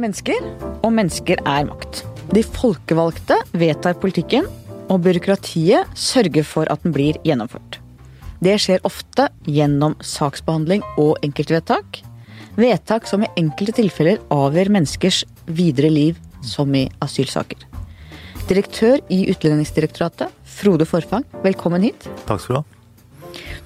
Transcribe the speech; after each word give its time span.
er 0.00 0.06
mennesker, 0.08 0.46
og 0.80 0.94
mennesker 0.96 1.40
er 1.44 1.66
makt. 1.68 2.02
De 2.32 2.42
folkevalgte 2.46 3.36
vedtar 3.52 3.98
politikken, 4.00 4.46
og 4.90 5.04
byråkratiet 5.04 5.90
sørger 5.94 6.46
for 6.46 6.70
at 6.72 6.80
den 6.82 6.94
blir 6.94 7.18
gjennomført. 7.26 7.78
Det 8.40 8.56
skjer 8.62 8.80
ofte 8.88 9.28
gjennom 9.44 9.98
saksbehandling 10.00 10.82
og 10.98 11.20
enkeltvedtak. 11.26 12.00
Vedtak 12.56 13.06
som 13.06 13.22
i 13.22 13.30
enkelte 13.38 13.76
tilfeller 13.76 14.18
avgjør 14.32 14.72
menneskers 14.72 15.22
videre 15.46 15.92
liv, 15.92 16.16
som 16.40 16.72
i 16.74 16.86
asylsaker. 17.04 17.60
Direktør 18.48 18.98
i 19.12 19.26
Utlendingsdirektoratet, 19.30 20.32
Frode 20.48 20.88
Forfang, 20.88 21.26
velkommen 21.44 21.84
hit. 21.84 22.08
Takk 22.26 22.40
skal 22.42 22.56
du 22.56 22.60
ha. 22.62 22.66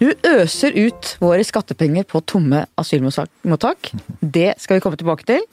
Du 0.02 0.10
øser 0.26 0.74
ut 0.74 1.14
våre 1.23 1.46
skattepenger 1.46 2.04
på 2.10 2.20
tomme 2.26 2.66
asylmottak. 2.76 3.95
Det 4.20 4.56
skal 4.60 4.76
vi 4.76 4.84
komme 4.84 4.98
tilbake 5.01 5.24
til. 5.30 5.46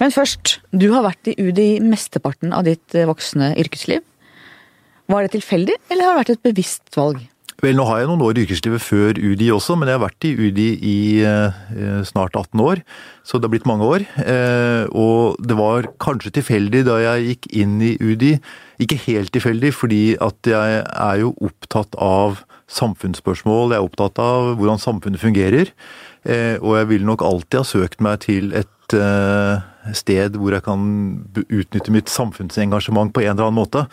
Men 0.00 0.12
først, 0.14 0.58
du 0.72 0.90
har 0.92 1.06
vært 1.06 1.30
i 1.30 1.36
UDI 1.38 1.78
mesteparten 1.84 2.52
av 2.56 2.66
ditt 2.68 2.96
voksne 3.08 3.54
yrkesliv. 3.60 4.04
Var 5.06 5.22
det 5.22 5.36
tilfeldig, 5.36 5.78
eller 5.90 6.04
har 6.04 6.16
det 6.16 6.22
vært 6.24 6.34
et 6.34 6.46
bevisst 6.48 6.98
valg? 6.98 7.22
Vel, 7.62 7.72
nå 7.78 7.86
har 7.88 8.02
jeg 8.02 8.08
noen 8.10 8.24
år 8.26 8.36
i 8.36 8.42
yrkeslivet 8.44 8.82
før 8.84 9.16
UDI 9.16 9.46
også, 9.54 9.78
men 9.80 9.88
jeg 9.88 9.96
har 9.96 10.02
vært 10.02 10.26
i 10.28 10.32
UDI 10.36 10.66
i 10.76 10.96
eh, 11.24 12.02
snart 12.04 12.36
18 12.36 12.60
år. 12.60 12.82
Så 13.24 13.38
det 13.38 13.48
har 13.48 13.52
blitt 13.54 13.68
mange 13.68 13.86
år. 13.88 14.04
Eh, 14.20 14.84
og 14.92 15.40
det 15.40 15.56
var 15.56 15.88
kanskje 16.02 16.34
tilfeldig 16.36 16.82
da 16.84 16.98
jeg 17.00 17.30
gikk 17.30 17.48
inn 17.62 17.78
i 17.80 17.94
UDI. 17.96 18.34
Ikke 18.84 19.00
helt 19.06 19.32
tilfeldig, 19.32 19.72
fordi 19.72 20.02
at 20.20 20.50
jeg 20.52 20.82
er 20.84 21.22
jo 21.22 21.32
opptatt 21.48 21.96
av 21.96 22.42
samfunnsspørsmål. 22.76 23.72
Jeg 23.72 23.80
er 23.80 23.88
opptatt 23.88 24.20
av 24.20 24.52
hvordan 24.58 24.82
samfunnet 24.82 25.24
fungerer. 25.24 25.72
Eh, 26.28 26.60
og 26.60 26.76
jeg 26.76 26.90
ville 26.92 27.08
nok 27.08 27.24
alltid 27.24 27.62
ha 27.62 27.70
søkt 27.72 28.04
meg 28.04 28.20
til 28.26 28.52
et 28.58 28.98
eh, 29.00 29.64
sted 29.94 30.38
hvor 30.40 30.56
jeg 30.56 30.64
kan 30.66 30.86
utnytte 31.44 31.94
mitt 31.94 32.10
samfunnsengasjement 32.12 33.12
på 33.14 33.22
en 33.24 33.34
eller 33.34 33.48
annen 33.48 33.58
måte. 33.60 33.84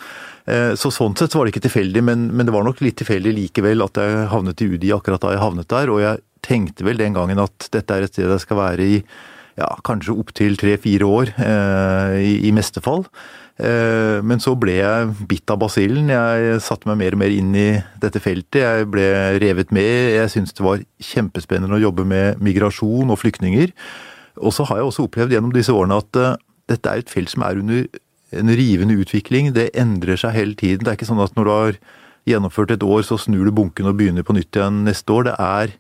Eh, 0.50 0.74
så 0.80 0.92
sånn 0.94 1.18
sett 1.20 1.34
så 1.34 1.40
var 1.40 1.48
det 1.48 1.56
ikke 1.56 1.68
tilfeldig, 1.68 2.04
men, 2.06 2.30
men, 2.32 2.48
det 2.48 2.56
var 2.56 2.66
nok 2.68 2.82
litt 2.86 2.98
tilfeldig 3.02 3.36
likevel 3.38 3.86
at 3.86 4.00
jeg 4.02 4.26
havnet 4.34 4.64
i 4.64 4.72
UDI 4.74 4.96
akkurat 4.96 5.24
da 5.24 5.36
jeg 5.36 5.44
havnet 5.44 5.70
der. 5.74 5.94
Og 5.94 6.02
jeg 6.04 6.24
tenkte 6.44 6.88
vel 6.88 7.00
den 7.00 7.16
gangen 7.18 7.44
at 7.44 7.70
dette 7.76 7.96
er 7.96 8.08
et 8.08 8.16
sted 8.16 8.32
jeg 8.32 8.46
skal 8.46 8.60
være 8.60 8.90
i 8.96 8.98
ja, 9.60 9.70
kanskje 9.86 10.16
opptil 10.18 10.58
tre-fire 10.58 11.06
år, 11.06 11.32
eh, 11.38 12.20
i, 12.26 12.36
i 12.50 12.54
meste 12.56 12.82
fall. 12.82 13.06
Eh, 13.62 14.18
men 14.26 14.42
så 14.42 14.56
ble 14.58 14.80
jeg 14.80 15.12
bitt 15.30 15.52
av 15.54 15.60
basillen. 15.62 16.10
Jeg 16.10 16.62
satte 16.66 16.90
meg 16.90 17.00
mer 17.04 17.18
og 17.18 17.22
mer 17.22 17.34
inn 17.34 17.54
i 17.58 17.68
dette 18.02 18.22
feltet. 18.24 18.64
Jeg 18.64 18.90
ble 18.94 19.06
revet 19.44 19.74
med. 19.76 20.16
Jeg 20.18 20.34
syntes 20.34 20.58
det 20.58 20.66
var 20.66 20.82
kjempespennende 21.12 21.78
å 21.78 21.84
jobbe 21.84 22.08
med 22.10 22.42
migrasjon 22.44 23.14
og 23.14 23.22
flyktninger. 23.22 23.76
Og 24.42 24.54
så 24.56 24.66
har 24.70 24.80
jeg 24.80 24.90
også 24.90 25.08
opplevd 25.08 25.36
gjennom 25.36 25.54
disse 25.54 25.74
årene 25.74 26.00
at 26.02 26.20
uh, 26.20 26.40
dette 26.72 26.90
er 26.90 27.04
et 27.04 27.12
felt 27.12 27.32
som 27.34 27.46
er 27.46 27.60
under 27.60 27.86
en 28.34 28.50
rivende 28.58 28.98
utvikling. 28.98 29.52
Det 29.54 29.70
endrer 29.78 30.20
seg 30.20 30.36
hele 30.38 30.58
tiden. 30.58 30.84
Det 30.84 30.94
er 30.94 30.98
ikke 30.98 31.10
sånn 31.10 31.22
at 31.24 31.36
når 31.38 31.46
du 31.46 31.54
har 31.54 31.80
gjennomført 32.30 32.74
et 32.74 32.86
år, 32.86 33.04
så 33.06 33.20
snur 33.20 33.48
du 33.48 33.54
bunken 33.56 33.90
og 33.90 33.98
begynner 34.00 34.26
på 34.26 34.36
nytt 34.38 34.56
igjen 34.56 34.84
neste 34.88 35.14
år. 35.14 35.28
Det 35.28 35.36
er 35.44 35.74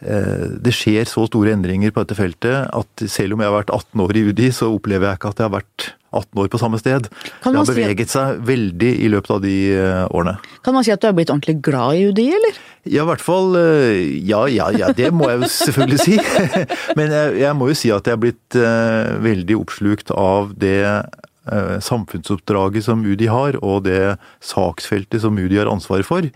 eh, 0.00 0.46
det 0.66 0.74
skjer 0.74 1.08
så 1.08 1.26
store 1.28 1.52
endringer 1.54 1.92
på 1.92 2.02
dette 2.02 2.18
feltet 2.18 2.72
at 2.72 3.06
selv 3.12 3.36
om 3.36 3.44
jeg 3.44 3.52
har 3.52 3.58
vært 3.60 3.74
18 3.74 4.04
år 4.06 4.16
i 4.18 4.24
UDI, 4.30 4.50
så 4.56 4.72
opplever 4.72 5.10
jeg 5.10 5.20
ikke 5.20 5.32
at 5.34 5.42
jeg 5.42 5.48
har 5.50 5.56
vært 5.58 5.88
18 6.14 6.42
år 6.42 6.48
på 6.52 6.60
samme 6.60 6.78
sted. 6.80 7.08
Det 7.10 7.52
har 7.52 7.68
beveget 7.68 8.12
seg 8.12 8.40
veldig 8.46 8.92
i 9.02 9.10
løpet 9.12 9.34
av 9.36 9.42
de 9.44 9.56
eh, 9.74 10.04
årene. 10.14 10.36
Kan 10.66 10.76
man 10.76 10.86
si 10.86 10.94
at 10.94 11.02
du 11.02 11.08
har 11.08 11.16
blitt 11.16 11.32
ordentlig 11.32 11.58
glad 11.66 11.98
i 11.98 12.06
UDI, 12.10 12.28
eller? 12.38 12.60
Ja, 12.86 13.02
i 13.02 13.08
hvert 13.10 13.24
fall 13.24 13.58
eh, 13.58 14.00
Ja, 14.26 14.44
ja, 14.50 14.70
ja, 14.74 14.92
det 14.94 15.12
må 15.14 15.30
jeg 15.32 15.42
jo 15.42 15.52
selvfølgelig 15.58 16.02
si. 16.04 16.18
Men 16.98 17.14
jeg, 17.14 17.38
jeg, 17.42 17.58
må 17.58 17.70
jo 17.70 17.78
si 17.78 17.92
at 17.94 18.06
jeg 18.06 18.16
har 18.16 18.22
blitt 18.22 18.58
uh, 18.58 19.16
veldig 19.24 19.58
oppslukt 19.58 20.12
av 20.14 20.54
det 20.58 20.78
uh, 20.86 21.76
samfunnsoppdraget 21.82 22.86
som 22.86 23.02
UDI 23.06 23.28
har, 23.32 23.58
og 23.64 23.84
det 23.88 24.16
saksfeltet 24.44 25.24
som 25.24 25.36
UDI 25.38 25.60
har 25.64 25.72
ansvaret 25.72 26.06
for. 26.06 26.26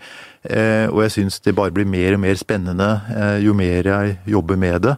Uh, 0.45 0.87
og 0.91 1.03
jeg 1.05 1.15
syns 1.17 1.41
det 1.45 1.55
bare 1.57 1.73
blir 1.75 1.89
mer 1.89 2.17
og 2.17 2.23
mer 2.23 2.39
spennende 2.39 2.93
jo 3.43 3.55
mer 3.57 3.87
jeg 3.87 4.15
jobber 4.35 4.59
med 4.59 4.87
det. 4.87 4.95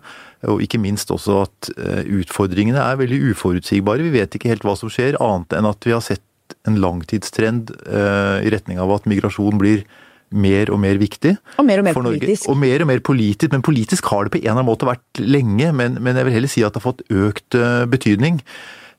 Og 0.52 0.60
ikke 0.66 0.82
minst 0.82 1.12
også 1.14 1.44
at 1.46 1.70
utfordringene 2.04 2.82
er 2.82 2.98
veldig 3.00 3.20
uforutsigbare. 3.32 4.04
Vi 4.04 4.14
vet 4.18 4.36
ikke 4.36 4.52
helt 4.52 4.66
hva 4.68 4.74
som 4.76 4.92
skjer, 4.92 5.16
annet 5.24 5.56
enn 5.56 5.70
at 5.70 5.88
vi 5.88 5.94
har 5.96 6.04
sett 6.04 6.56
en 6.68 6.76
langtidstrend 6.84 7.72
i 7.88 8.52
retning 8.52 8.82
av 8.84 8.92
at 8.92 9.08
migrasjon 9.08 9.56
blir 9.62 9.86
mer 10.34 10.68
og 10.74 10.82
mer 10.84 11.00
viktig. 11.00 11.38
Og 11.62 11.68
mer 11.70 11.80
og 11.80 11.88
mer 11.88 11.96
politisk. 11.96 12.52
Og 12.52 12.60
mer 12.60 12.84
og 12.84 12.92
mer 12.92 13.04
politisk, 13.06 13.56
men 13.56 13.64
politisk 13.64 14.12
har 14.12 14.28
det 14.28 14.36
på 14.36 14.42
en 14.42 14.44
eller 14.44 14.58
annen 14.58 14.72
måte 14.74 14.90
vært 14.90 15.24
lenge. 15.24 15.72
Men, 15.72 16.00
men 16.04 16.20
jeg 16.20 16.28
vil 16.28 16.38
heller 16.42 16.52
si 16.52 16.68
at 16.68 16.76
det 16.76 16.84
har 16.84 16.90
fått 16.92 17.06
økt 17.08 17.60
betydning. 17.94 18.44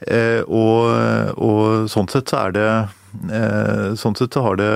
Eh, 0.03 0.43
og, 0.51 0.91
og, 1.41 1.89
sånn 1.93 2.11
sett 2.13 2.31
så 2.31 2.47
er 2.47 2.55
det 2.57 2.69
eh, 2.69 3.01
Sånn 4.01 4.17
sett 4.19 4.35
så 4.35 4.43
har 4.45 4.59
det 4.61 4.71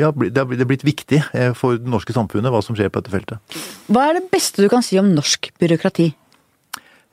Ja, 0.00 0.10
det 0.12 0.42
er 0.42 0.66
blitt 0.68 0.86
viktig 0.86 1.22
eh, 1.32 1.52
for 1.56 1.78
det 1.78 1.90
norske 1.90 2.14
samfunnet 2.16 2.52
hva 2.52 2.62
som 2.64 2.76
skjer 2.78 2.90
på 2.92 3.02
dette 3.02 3.14
feltet. 3.14 3.60
Hva 3.92 4.08
er 4.08 4.18
det 4.18 4.26
beste 4.32 4.64
du 4.64 4.70
kan 4.72 4.84
si 4.84 4.98
om 5.00 5.12
norsk 5.14 5.52
byråkrati? 5.62 6.10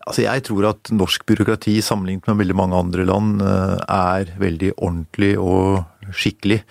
Altså 0.10 0.24
Jeg 0.26 0.46
tror 0.48 0.72
at 0.72 0.90
norsk 0.96 1.26
byråkrati 1.30 1.76
sammenlignet 1.86 2.26
med 2.30 2.40
veldig 2.42 2.58
mange 2.58 2.80
andre 2.80 3.06
land 3.06 3.44
er 3.44 4.32
veldig 4.42 4.74
ordentlig 4.80 5.36
og 5.38 6.16
skikkelig. 6.16 6.64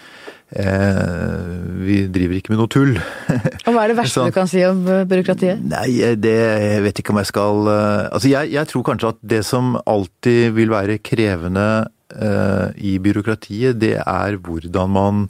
Eh, 0.48 1.48
vi 1.84 1.98
driver 2.08 2.38
ikke 2.38 2.54
med 2.54 2.60
noe 2.62 2.70
tull. 2.72 2.94
Og 2.96 3.74
Hva 3.74 3.82
er 3.82 3.92
det 3.92 3.98
verste 3.98 4.24
du 4.30 4.34
kan 4.34 4.48
si 4.48 4.62
om 4.64 4.80
eh, 4.88 5.04
byråkratiet? 5.08 5.60
Nei, 5.60 5.90
eh, 6.04 6.16
det 6.16 6.34
jeg 6.38 6.84
vet 6.86 7.02
ikke 7.02 7.12
om 7.12 7.20
jeg 7.20 7.30
skal 7.30 7.68
Altså, 7.68 8.30
jeg, 8.32 8.52
jeg, 8.54 8.70
tror 8.70 8.86
kanskje 8.86 9.12
at 9.12 9.20
det 9.34 9.42
som 9.46 9.76
alltid 9.84 10.56
vil 10.56 10.72
være 10.72 11.00
krevende 11.04 11.68
uh, 12.16 12.70
i 12.76 12.96
byråkratiet, 13.02 13.78
det 13.80 13.96
er 14.00 14.38
hvordan 14.40 14.94
man 14.94 15.22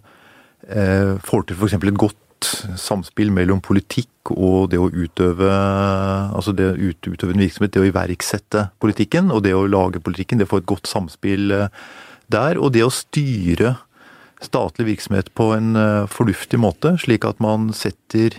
eh, 0.69 1.17
får 1.25 1.49
til 1.49 1.59
f.eks. 1.59 1.79
et 1.79 1.99
godt 1.99 2.49
samspill 2.79 3.33
mellom 3.35 3.59
politikk 3.65 4.31
og 4.31 4.69
det 4.71 4.79
å 4.79 4.91
utøve 4.93 5.49
altså 5.49 6.53
det 6.55 6.69
å 6.71 6.77
utøve 6.79 7.33
en 7.33 7.43
virksomhet, 7.43 7.73
det 7.75 7.83
å 7.83 7.89
iverksette 7.89 8.69
politikken 8.79 9.33
og 9.35 9.43
det 9.47 9.57
å 9.57 9.67
lage 9.67 10.03
politikken, 10.05 10.39
det 10.39 10.47
å 10.47 10.53
få 10.53 10.61
et 10.63 10.71
godt 10.71 10.87
samspill 10.87 11.51
der. 12.31 12.61
Og 12.61 12.77
det 12.77 12.85
å 12.87 12.93
styre 12.95 13.75
statlig 14.45 14.93
virksomhet 14.93 15.33
på 15.37 15.51
en 15.57 15.75
eh, 15.79 16.05
fornuftig 16.11 16.61
måte, 16.63 16.95
slik 17.03 17.27
at 17.29 17.41
man 17.43 17.73
setter 17.77 18.39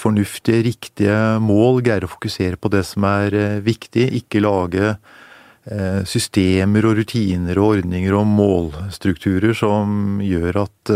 fornuftige, 0.00 0.64
riktige 0.68 1.16
mål, 1.42 1.82
greier 1.84 2.06
å 2.06 2.12
fokusere 2.12 2.60
på 2.60 2.70
det 2.72 2.84
som 2.88 3.06
er 3.08 3.36
eh, 3.36 3.58
viktig, 3.64 4.08
ikke 4.20 4.44
lage 4.44 4.86
eh, 4.92 5.19
systemer 6.08 6.86
og 6.88 6.96
rutiner 6.96 7.58
og 7.60 7.76
ordninger 7.76 8.14
og 8.16 8.24
målstrukturer 8.26 9.52
som 9.54 10.22
gjør 10.24 10.62
at 10.62 10.92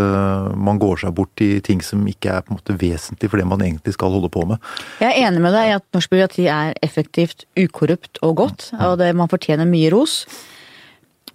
man 0.57 0.81
går 0.81 1.03
seg 1.03 1.13
bort 1.15 1.43
i 1.45 1.59
ting 1.65 1.83
som 1.85 2.01
ikke 2.09 2.33
er 2.33 2.47
på 2.47 2.55
en 2.55 2.59
måte 2.59 2.77
vesentlig 2.81 3.29
for 3.29 3.39
det 3.39 3.47
man 3.51 3.63
egentlig 3.63 3.93
skal 3.95 4.15
holde 4.15 4.31
på 4.33 4.47
med. 4.49 4.63
Jeg 5.05 5.13
er 5.13 5.29
enig 5.29 5.45
med 5.45 5.53
deg 5.55 5.69
i 5.69 5.77
at 5.77 5.85
norsk 5.95 6.15
byråkrati 6.15 6.49
er 6.49 6.73
effektivt, 6.87 7.45
ukorrupt 7.61 8.23
og 8.25 8.39
godt, 8.41 8.71
og 8.81 8.97
det, 9.03 9.13
man 9.15 9.31
fortjener 9.31 9.69
mye 9.69 9.93
ros. 9.93 10.23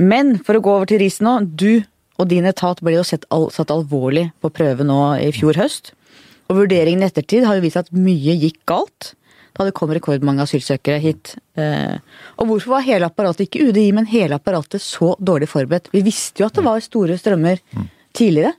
Men 0.01 0.37
for 0.41 0.57
å 0.57 0.63
gå 0.65 0.75
over 0.79 0.89
til 0.89 1.01
ris 1.03 1.21
nå, 1.23 1.37
du 1.45 1.83
og 2.19 2.27
din 2.31 2.47
etat 2.49 2.81
ble 2.83 2.97
jo 2.97 3.05
satt, 3.07 3.25
satt 3.55 3.71
alvorlig 3.71 4.29
på 4.43 4.51
prøve 4.51 4.85
nå 4.87 4.99
i 5.23 5.31
fjor 5.35 5.59
høst. 5.59 5.93
Og 6.49 6.63
vurderingen 6.63 7.05
i 7.05 7.07
ettertid 7.07 7.45
har 7.45 7.59
jo 7.59 7.63
vist 7.67 7.79
at 7.79 7.91
mye 7.93 8.35
gikk 8.41 8.59
galt 8.69 9.13
da 9.59 9.67
det 9.67 9.75
kom 9.75 9.91
rekordmange 9.91 10.45
asylsøkere 10.45 11.01
hit. 11.03 11.35
Eh, 11.59 11.99
og 12.39 12.49
hvorfor 12.49 12.77
var 12.77 12.87
hele 12.87 13.09
apparatet, 13.09 13.49
ikke 13.49 13.67
UDI, 13.67 13.89
men 13.97 14.07
hele 14.09 14.39
apparatet 14.39 14.83
så 14.83 15.13
dårlig 15.19 15.51
forberedt? 15.51 15.91
Vi 15.91 16.05
visste 16.05 16.43
jo 16.43 16.47
at 16.47 16.55
det 16.55 16.65
var 16.65 16.83
store 16.83 17.19
strømmer 17.19 17.59
tidligere. 18.15 18.55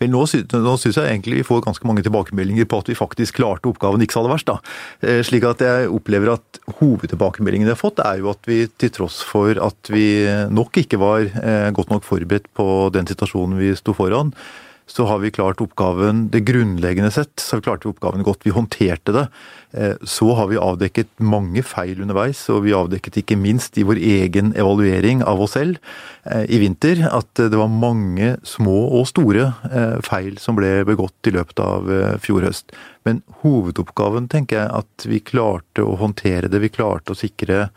Vel, 0.00 0.10
nå, 0.12 0.22
nå 0.26 0.72
syns 0.80 0.98
jeg 0.98 1.08
egentlig 1.08 1.38
vi 1.38 1.46
får 1.46 1.62
ganske 1.64 1.86
mange 1.88 2.02
tilbakemeldinger 2.04 2.66
på 2.68 2.82
at 2.82 2.90
vi 2.90 2.96
faktisk 2.98 3.38
klarte 3.38 3.70
oppgaven 3.70 4.02
ikke 4.04 4.16
så 4.16 4.22
aller 4.22 4.34
verst. 4.34 4.50
da. 4.50 4.58
Eh, 5.00 5.22
slik 5.26 5.46
at 5.48 5.62
jeg 5.64 5.88
opplever 5.92 6.34
at 6.34 6.60
hovedtilbakemeldingene 6.80 7.70
vi 7.70 7.74
har 7.74 7.80
fått, 7.80 8.02
er 8.04 8.20
jo 8.20 8.32
at 8.34 8.50
vi 8.50 8.66
til 8.68 8.92
tross 8.92 9.22
for 9.26 9.56
at 9.56 9.92
vi 9.92 10.26
nok 10.52 10.82
ikke 10.82 11.00
var 11.00 11.24
eh, 11.24 11.70
godt 11.74 11.94
nok 11.94 12.04
forberedt 12.04 12.50
på 12.56 12.66
den 12.94 13.08
situasjonen 13.08 13.60
vi 13.60 13.72
sto 13.78 13.96
foran, 13.96 14.34
så 14.92 15.06
har 15.08 15.22
vi 15.22 15.30
klart 15.32 15.60
oppgaven 15.64 16.26
det 16.32 16.42
grunnleggende 16.44 17.10
sett. 17.10 17.40
så 17.40 17.56
har 17.56 17.60
vi 17.60 17.64
klart 17.64 17.86
oppgaven 17.88 18.22
godt. 18.22 18.44
Vi 18.44 18.52
håndterte 18.52 19.14
det. 19.16 19.26
Eh, 19.72 19.94
så 20.02 20.34
har 20.36 20.50
vi 20.50 20.60
avdekket 20.60 21.08
mange 21.16 21.62
feil 21.64 22.02
underveis, 22.04 22.42
og 22.52 22.66
vi 22.66 22.74
avdekket 22.76 23.22
ikke 23.22 23.38
minst 23.40 23.78
i 23.80 23.86
vår 23.88 23.96
egen 23.96 24.52
evaluering 24.52 25.24
av 25.24 25.40
oss 25.40 25.56
selv 25.56 25.78
eh, 26.28 26.44
i 26.44 26.60
vinter 26.60 27.06
at 27.08 27.32
det 27.40 27.56
var 27.56 27.72
mange 27.72 28.34
små 28.44 28.76
og 28.98 29.08
store 29.08 29.48
eh, 29.70 29.96
feil 30.04 30.36
som 30.42 30.60
ble 30.60 30.82
begått 30.88 31.30
i 31.30 31.34
løpet 31.38 31.64
av 31.64 31.88
fjor 32.20 32.44
høst. 32.50 32.76
Men 33.08 33.24
hovedoppgaven 33.40 34.28
tenker 34.28 34.60
jeg 34.60 34.76
at 34.82 35.08
vi 35.08 35.24
klarte 35.24 35.86
å 35.86 35.96
håndtere 36.04 36.52
det. 36.52 36.60
Vi 36.60 36.74
klarte 36.74 37.16
å 37.16 37.18
sikre 37.18 37.70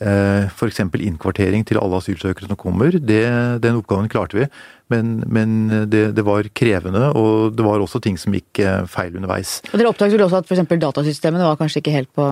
f.eks. 0.00 0.80
innkvartering 0.80 1.64
til 1.66 1.80
alle 1.80 2.00
asylsøkere 2.00 2.50
som 2.50 2.58
kommer. 2.60 2.92
Det, 2.98 3.22
den 3.64 3.78
oppgaven 3.80 4.10
klarte 4.12 4.38
vi. 4.38 4.46
Men, 4.92 5.18
men 5.26 5.56
det, 5.90 6.12
det, 6.14 6.24
var 6.26 6.46
krevende, 6.54 7.08
og 7.18 7.56
det 7.56 7.64
var 7.66 7.82
også 7.82 8.00
ting 8.04 8.18
som 8.20 8.36
gikk 8.36 8.60
eh, 8.62 8.84
feil 8.90 9.16
underveis. 9.18 9.58
Og 9.72 9.80
Dere 9.80 9.90
oppdaget 9.90 10.14
vel 10.14 10.26
også 10.28 10.42
at 10.44 10.50
f.eks. 10.52 10.68
datasystemene 10.84 11.48
var 11.48 11.58
kanskje 11.58 11.82
ikke 11.82 11.96
helt 11.96 12.12
på 12.14 12.28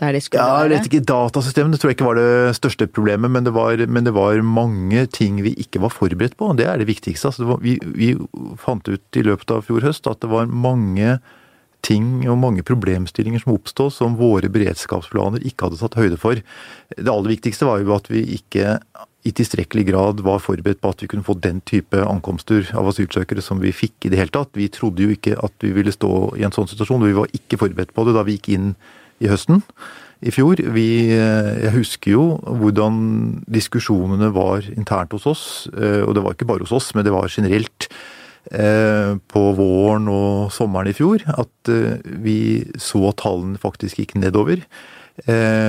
der 0.00 0.16
de 0.16 0.20
skulle 0.24 0.40
Ja, 0.44 0.62
være? 0.64 0.80
ikke, 0.84 1.02
Datasystemene 1.04 1.76
tror 1.76 1.90
jeg 1.90 1.98
ikke 1.98 2.08
var 2.08 2.16
det 2.20 2.56
største 2.56 2.86
problemet, 2.88 3.30
men 3.30 3.44
det 3.44 3.52
var, 3.52 3.76
men 3.86 4.06
det 4.06 4.14
var 4.16 4.40
mange 4.46 5.04
ting 5.12 5.42
vi 5.44 5.52
ikke 5.60 5.82
var 5.82 5.92
forberedt 5.92 6.38
på. 6.40 6.48
og 6.52 6.56
Det 6.56 6.66
er 6.66 6.80
det 6.80 6.88
viktigste. 6.88 7.28
Altså, 7.28 7.42
det 7.44 7.50
var, 7.50 7.60
vi, 7.60 7.76
vi 7.84 8.14
fant 8.56 8.88
ut 8.88 9.20
i 9.20 9.26
løpet 9.26 9.52
av 9.52 9.66
fjor 9.68 9.84
høst 9.84 10.08
at 10.08 10.22
det 10.24 10.30
var 10.32 10.48
mange 10.48 11.18
ting 11.86 12.26
og 12.28 12.38
mange 12.40 12.64
problemstillinger 12.66 13.42
som 13.42 13.54
oppstod 13.54 13.94
som 13.94 14.18
våre 14.18 14.50
beredskapsplaner 14.52 15.44
ikke 15.46 15.68
hadde 15.68 15.80
tatt 15.80 15.98
høyde 15.98 16.18
for. 16.20 16.40
Det 16.96 17.12
aller 17.12 17.34
viktigste 17.34 17.68
var 17.68 17.80
jo 17.82 17.94
at 17.96 18.10
vi 18.12 18.24
ikke 18.36 18.78
i 19.28 19.32
tilstrekkelig 19.36 19.84
grad 19.90 20.20
var 20.24 20.40
forberedt 20.40 20.80
på 20.80 20.92
at 20.94 21.02
vi 21.04 21.08
kunne 21.12 21.26
få 21.26 21.36
den 21.44 21.60
type 21.68 21.98
ankomster 22.06 22.70
av 22.78 22.88
asylsøkere 22.88 23.44
som 23.44 23.60
vi 23.60 23.72
fikk 23.76 24.08
i 24.08 24.12
det 24.12 24.20
hele 24.20 24.32
tatt. 24.32 24.54
Vi 24.56 24.70
trodde 24.72 25.04
jo 25.04 25.12
ikke 25.12 25.36
at 25.36 25.52
vi 25.60 25.74
ville 25.76 25.92
stå 25.92 26.12
i 26.40 26.46
en 26.46 26.54
sånn 26.56 26.70
situasjon, 26.70 27.04
og 27.04 27.10
vi 27.10 27.18
var 27.18 27.34
ikke 27.36 27.60
forberedt 27.60 27.92
på 27.96 28.06
det 28.08 28.16
da 28.16 28.24
vi 28.24 28.38
gikk 28.38 28.54
inn 28.56 28.70
i 29.20 29.28
høsten 29.28 29.60
i 30.24 30.32
fjor. 30.32 30.60
Vi, 30.72 30.88
eh, 31.12 31.50
jeg 31.66 31.74
husker 31.76 32.14
jo 32.16 32.24
hvordan 32.44 33.44
diskusjonene 33.48 34.30
var 34.36 34.64
internt 34.72 35.12
hos 35.16 35.28
oss, 35.28 35.44
eh, 35.76 36.00
og 36.04 36.14
det 36.16 36.24
var 36.24 36.36
ikke 36.36 36.48
bare 36.48 36.64
hos 36.64 36.76
oss, 36.76 36.94
men 36.94 37.04
det 37.04 37.12
var 37.12 37.28
generelt 37.28 37.88
på 38.48 39.42
våren 39.58 40.08
og 40.10 40.48
sommeren 40.54 40.88
i 40.90 40.96
fjor, 40.96 41.22
at 41.28 41.70
vi 42.24 42.64
så 42.80 43.12
tallene 43.20 43.60
faktisk 43.60 44.00
gikk 44.00 44.16
nedover. 44.18 44.64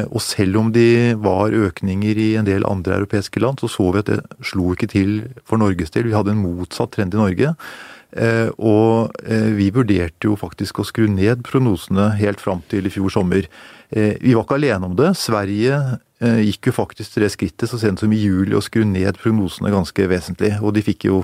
Og 0.07 0.21
selv 0.23 0.61
om 0.61 0.69
de 0.71 1.13
var 1.19 1.51
økninger 1.51 2.15
i 2.15 2.29
en 2.39 2.47
del 2.47 2.63
andre 2.63 3.01
europeiske 3.01 3.41
land, 3.43 3.59
så 3.59 3.67
så 3.67 3.89
vi 3.91 3.99
at 3.99 4.11
det 4.13 4.21
slo 4.47 4.71
ikke 4.71 4.87
til 4.93 5.17
for 5.43 5.59
Norges 5.59 5.91
del. 5.91 6.07
Vi 6.07 6.15
hadde 6.15 6.31
en 6.31 6.45
motsatt 6.45 6.93
trend 6.95 7.13
i 7.17 7.19
Norge. 7.19 7.51
Og 8.59 9.11
vi 9.57 9.67
vurderte 9.75 10.27
jo 10.29 10.37
faktisk 10.39 10.79
å 10.79 10.87
skru 10.87 11.09
ned 11.11 11.43
prognosene 11.47 12.13
helt 12.19 12.39
fram 12.43 12.63
til 12.71 12.87
i 12.87 12.93
fjor 12.93 13.11
sommer. 13.11 13.49
Vi 13.91 14.33
var 14.37 14.47
ikke 14.47 14.59
alene 14.61 14.87
om 14.87 14.95
det. 14.95 15.11
Sverige 15.19 15.99
gikk 16.21 16.71
jo 16.71 16.77
faktisk 16.79 17.15
til 17.17 17.25
det 17.25 17.33
skrittet 17.35 17.71
så 17.71 17.79
sent 17.81 17.99
som 17.99 18.11
i 18.13 18.23
juli 18.23 18.55
å 18.55 18.63
skru 18.63 18.85
ned 18.87 19.19
prognosene 19.19 19.73
ganske 19.73 20.07
vesentlig. 20.11 20.55
Og 20.63 20.75
de 20.77 20.85
fikk 20.85 21.09
jo 21.11 21.23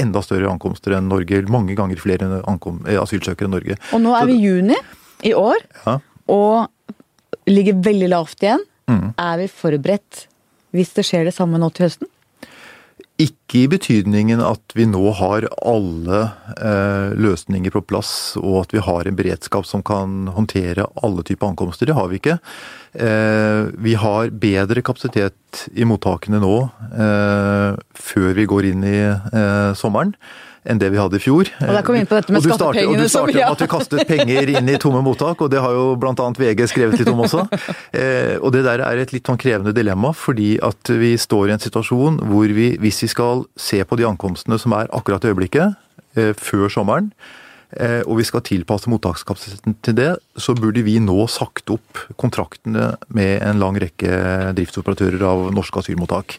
enda 0.00 0.22
større 0.24 0.50
ankomster 0.50 0.96
enn 0.96 1.08
Norge. 1.08 1.42
Mange 1.52 1.74
ganger 1.78 2.00
flere 2.00 2.42
ankom, 2.50 2.80
asylsøkere 2.86 3.48
enn 3.48 3.54
Norge. 3.56 3.76
Og 3.92 4.00
nå 4.04 4.14
er 4.18 4.26
vi 4.30 4.36
i 4.38 4.44
juni 4.46 4.76
i 5.24 5.32
år, 5.36 5.60
Ja. 5.86 5.98
og 6.28 6.68
ligger 7.46 7.74
veldig 7.84 8.08
lavt 8.12 8.40
igjen. 8.42 8.62
Mm. 8.88 9.14
Er 9.18 9.36
vi 9.40 9.46
forberedt 9.48 10.26
hvis 10.74 10.92
det 10.96 11.04
skjer 11.06 11.24
det 11.28 11.34
samme 11.36 11.58
nå 11.60 11.70
til 11.72 11.86
høsten? 11.86 12.08
Ikke 13.14 13.60
i 13.60 13.68
betydningen 13.70 14.40
at 14.42 14.72
vi 14.74 14.88
nå 14.90 15.02
har 15.14 15.44
alle 15.62 16.20
eh, 16.58 17.12
løsninger 17.14 17.70
på 17.70 17.84
plass, 17.86 18.34
og 18.40 18.64
at 18.64 18.74
vi 18.74 18.82
har 18.82 19.06
en 19.06 19.14
beredskap 19.14 19.68
som 19.70 19.84
kan 19.86 20.26
håndtere 20.34 20.88
alle 20.98 21.22
typer 21.22 21.52
ankomster. 21.52 21.86
Det 21.86 21.94
har 21.94 22.10
vi 22.10 22.18
ikke. 22.18 22.40
Eh, 22.98 23.70
vi 23.86 23.94
har 24.02 24.34
bedre 24.34 24.82
kapasitet 24.82 25.62
i 25.78 25.86
mottakene 25.86 26.42
nå, 26.42 26.56
eh, 26.90 27.78
før 27.94 28.34
vi 28.34 28.48
går 28.50 28.70
inn 28.72 28.82
i 28.82 28.98
eh, 29.06 29.70
sommeren, 29.78 30.16
enn 30.64 30.80
det 30.80 30.88
vi 30.94 31.00
hadde 31.00 31.18
i 31.18 31.22
fjor. 31.22 31.48
Og 31.60 31.72
der 31.76 31.84
kom 31.84 31.96
vi 31.96 32.02
inn 32.02 32.08
på 32.08 32.16
dette 32.16 32.32
med 32.32 32.44
skattepengene 32.44 32.96
Og 32.96 33.04
du 33.04 33.12
startet 33.12 33.36
med 33.36 33.44
at 33.50 33.62
vi 33.62 33.68
kastet 33.70 34.08
penger 34.08 34.52
inn 34.54 34.70
i 34.72 34.78
tomme 34.80 35.02
mottak, 35.04 35.44
og 35.44 35.52
det 35.52 35.60
har 35.60 35.76
jo 35.76 35.84
bl.a. 36.00 36.28
VG 36.40 36.64
skrevet 36.72 37.00
litt 37.00 37.12
om 37.12 37.24
også. 37.26 37.44
Eh, 37.94 38.36
og 38.42 38.50
det 38.54 38.64
der 38.64 38.80
er 38.82 38.98
et 38.98 39.12
litt 39.14 39.28
sånn 39.28 39.38
krevende 39.38 39.70
dilemma, 39.76 40.10
fordi 40.16 40.56
at 40.64 40.88
vi 40.98 41.12
står 41.20 41.50
i 41.50 41.52
en 41.54 41.62
situasjon 41.62 42.16
hvor 42.26 42.50
vi, 42.56 42.72
hvis 42.80 43.02
vi 43.04 43.08
skal 43.12 43.44
se 43.60 43.78
på 43.86 43.98
de 44.00 44.06
ankomstene 44.08 44.58
som 44.60 44.74
er 44.76 44.90
akkurat 44.94 45.24
i 45.24 45.30
øyeblikket, 45.30 45.76
eh, 46.18 46.32
før 46.34 46.66
sommeren, 46.72 47.10
eh, 47.76 48.00
og 48.02 48.18
vi 48.18 48.26
skal 48.26 48.42
tilpasse 48.46 48.90
mottakskapasiteten 48.90 49.76
til 49.86 49.98
det, 49.98 50.10
så 50.34 50.56
burde 50.58 50.82
vi 50.86 50.96
nå 51.02 51.28
sagt 51.30 51.70
opp 51.74 52.02
kontraktene 52.20 52.94
med 53.14 53.44
en 53.46 53.62
lang 53.62 53.78
rekke 53.82 54.54
driftsoperatører 54.58 55.22
av 55.28 55.48
norske 55.54 55.84
asylmottak 55.84 56.38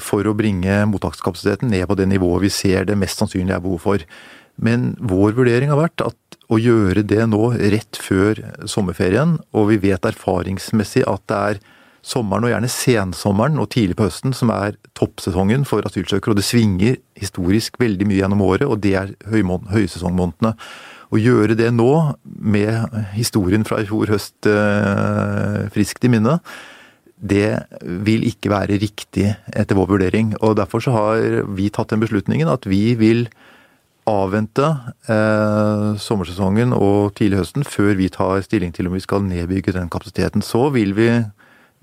for 0.00 0.24
å 0.24 0.32
bringe 0.36 0.82
mottakskapasiteten 0.88 1.68
ned 1.72 1.84
på 1.90 1.96
det 1.98 2.06
nivået 2.08 2.46
vi 2.46 2.52
ser 2.54 2.86
det 2.88 2.96
mest 2.98 3.20
sannsynlig 3.20 3.52
er 3.56 3.64
behov 3.64 3.82
for. 3.84 4.04
Men 4.60 4.94
vår 5.00 5.34
vurdering 5.38 5.72
har 5.72 5.80
vært 5.80 6.04
at 6.04 6.38
å 6.50 6.58
gjøre 6.58 7.04
det 7.06 7.24
nå 7.30 7.52
rett 7.72 7.98
før 8.00 8.40
sommerferien, 8.68 9.38
og 9.54 9.70
vi 9.70 9.78
vet 9.84 10.08
erfaringsmessig 10.08 11.04
at 11.08 11.22
det 11.30 11.42
er 11.52 11.60
sommeren 12.02 12.46
og 12.48 12.52
gjerne 12.54 12.70
sensommeren 12.72 13.60
og 13.60 13.70
tidlig 13.74 13.96
på 13.98 14.06
høsten 14.08 14.34
som 14.36 14.52
er 14.54 14.78
toppsesongen 14.98 15.66
for 15.68 15.84
asylsøkere, 15.86 16.34
og 16.34 16.40
det 16.40 16.46
svinger 16.48 16.96
historisk 17.20 17.76
veldig 17.80 18.08
mye 18.08 18.22
gjennom 18.22 18.44
året, 18.46 18.66
og 18.66 18.80
det 18.82 18.96
er 18.98 19.14
høysesongmånedene. 19.30 20.54
Å 21.10 21.18
gjøre 21.18 21.56
det 21.58 21.72
nå, 21.74 21.92
med 22.24 23.00
historien 23.16 23.66
fra 23.66 23.80
i 23.82 23.88
fjor 23.88 24.12
høst 24.12 24.46
eh, 24.48 25.66
friskt 25.74 26.06
i 26.06 26.12
minne, 26.12 26.38
det 27.20 27.60
vil 27.84 28.24
ikke 28.28 28.52
være 28.52 28.80
riktig 28.80 29.28
etter 29.52 29.76
vår 29.76 29.90
vurdering. 29.94 30.34
Og 30.40 30.56
Derfor 30.56 30.80
så 30.84 30.94
har 30.94 31.44
vi 31.56 31.68
tatt 31.72 31.92
den 31.92 32.00
beslutningen 32.02 32.48
at 32.48 32.66
vi 32.68 32.94
vil 32.98 33.28
avvente 34.08 34.64
eh, 35.12 35.90
sommersesongen 36.00 36.72
og 36.74 37.12
tidlig 37.18 37.42
høsten 37.42 37.66
før 37.68 37.92
vi 37.98 38.08
tar 38.12 38.40
stilling 38.44 38.72
til 38.74 38.88
om 38.88 38.96
vi 38.96 39.04
skal 39.04 39.22
nedbygge 39.26 39.76
den 39.76 39.90
kapasiteten. 39.92 40.42
Så 40.42 40.70
vil 40.74 40.94
vi, 40.96 41.10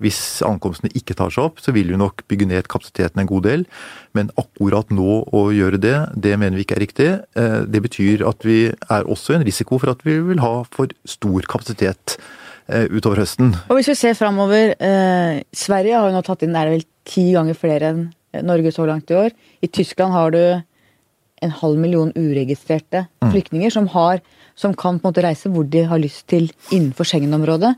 hvis 0.02 0.42
ankomstene 0.46 0.90
ikke 0.98 1.16
tar 1.18 1.32
seg 1.34 1.46
opp, 1.46 1.62
så 1.62 1.72
vil 1.76 1.92
vi 1.92 2.00
nok 2.00 2.26
bygge 2.28 2.50
ned 2.50 2.68
kapasiteten 2.70 3.22
en 3.22 3.30
god 3.30 3.46
del. 3.46 3.64
Men 4.18 4.32
akkurat 4.40 4.90
nå 4.90 5.22
å 5.30 5.44
gjøre 5.54 5.80
det, 5.82 5.96
det 6.18 6.34
mener 6.36 6.58
vi 6.58 6.66
ikke 6.66 6.80
er 6.80 6.84
riktig. 6.84 7.08
Eh, 7.38 7.62
det 7.70 7.84
betyr 7.86 8.26
at 8.28 8.44
vi 8.46 8.60
er 8.74 9.08
også 9.08 9.38
en 9.38 9.46
risiko 9.46 9.78
for 9.78 9.94
at 9.94 10.04
vi 10.06 10.18
vil 10.32 10.42
ha 10.44 10.60
for 10.74 10.92
stor 11.06 11.48
kapasitet 11.48 12.18
utover 12.68 13.22
høsten. 13.22 13.54
Og 13.68 13.78
hvis 13.78 13.90
vi 13.92 13.96
ser 13.96 14.16
framover 14.18 14.74
eh, 14.76 15.40
Sverige 15.56 15.96
har 15.96 16.08
jo 16.08 16.16
nå 16.16 16.22
tatt 16.26 16.44
inn 16.44 16.56
er 16.56 16.68
det 16.68 16.78
vel 16.78 16.88
ti 17.08 17.30
ganger 17.32 17.56
flere 17.56 17.92
enn 17.92 18.02
Norge 18.44 18.72
så 18.74 18.84
langt 18.84 19.08
i 19.10 19.16
år. 19.16 19.32
I 19.64 19.70
Tyskland 19.72 20.12
har 20.12 20.34
du 20.34 20.42
en 21.40 21.54
halv 21.60 21.78
million 21.80 22.10
uregistrerte 22.16 23.06
flyktninger 23.22 23.72
som, 23.72 23.86
har, 23.94 24.20
som 24.58 24.74
kan 24.74 24.98
på 24.98 25.08
en 25.08 25.12
måte 25.12 25.24
reise 25.24 25.50
hvor 25.52 25.64
de 25.70 25.84
har 25.88 26.02
lyst 26.02 26.26
til 26.30 26.50
innenfor 26.74 27.08
Schengen-området. 27.08 27.72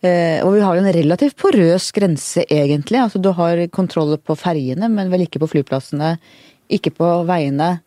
Eh, 0.00 0.40
og 0.44 0.54
vi 0.54 0.62
har 0.64 0.76
jo 0.76 0.84
en 0.84 0.94
relativt 0.96 1.36
porøs 1.40 1.90
grense, 1.96 2.44
egentlig. 2.48 3.00
Altså 3.02 3.20
Du 3.20 3.32
har 3.36 3.66
kontroller 3.72 4.20
på 4.22 4.36
ferjene, 4.38 4.88
men 4.88 5.12
vel 5.12 5.26
ikke 5.26 5.42
på 5.42 5.50
flyplassene. 5.56 6.14
Ikke 6.72 6.92
på 6.94 7.08
veiene. 7.28 7.80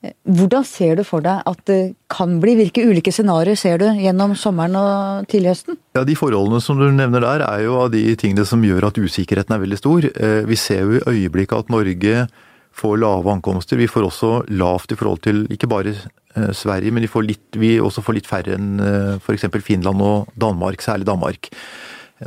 Hvordan 0.00 0.64
ser 0.64 0.94
du 0.96 1.02
for 1.04 1.20
deg 1.24 1.42
at 1.44 1.58
det 1.68 1.94
kan 2.12 2.38
bli? 2.40 2.54
Hvilke 2.56 2.86
ulike 2.88 3.12
scenarioer 3.12 3.58
ser 3.60 3.82
du 3.82 3.86
gjennom 4.00 4.32
sommeren 4.38 4.78
og 4.80 5.26
tidlig 5.28 5.52
høsten? 5.52 5.76
Ja, 5.96 6.06
De 6.08 6.16
forholdene 6.16 6.60
som 6.64 6.80
du 6.80 6.86
nevner 6.88 7.20
der, 7.20 7.44
er 7.44 7.66
jo 7.66 7.76
av 7.82 7.90
de 7.92 8.06
tingene 8.16 8.46
som 8.48 8.64
gjør 8.64 8.88
at 8.88 9.00
usikkerheten 9.00 9.52
er 9.56 9.60
veldig 9.60 9.80
stor. 9.80 10.08
Eh, 10.08 10.46
Vi 10.48 10.56
ser 10.56 10.86
jo 10.86 10.96
i 10.96 11.04
øyeblikket 11.04 11.66
at 11.66 11.68
Norge 11.74 12.24
får 12.72 12.96
lave 13.02 13.28
ankomster. 13.28 13.76
Vi 13.76 13.90
får 13.90 14.08
også 14.08 14.32
lavt 14.48 14.92
i 14.92 14.96
forhold 14.96 15.20
til 15.26 15.44
ikke 15.52 15.68
bare 15.68 15.92
eh, 15.92 16.52
Sverige, 16.56 16.92
men 16.96 17.04
vi, 17.04 17.12
får 17.12 17.26
litt, 17.26 17.46
vi 17.60 17.76
også 17.78 18.00
får 18.00 18.16
litt 18.16 18.30
færre 18.30 18.56
enn 18.56 18.80
eh, 18.80 19.14
f.eks. 19.20 19.50
Finland 19.60 20.00
og 20.00 20.32
Danmark, 20.32 20.80
særlig 20.80 21.10
Danmark. 21.12 21.52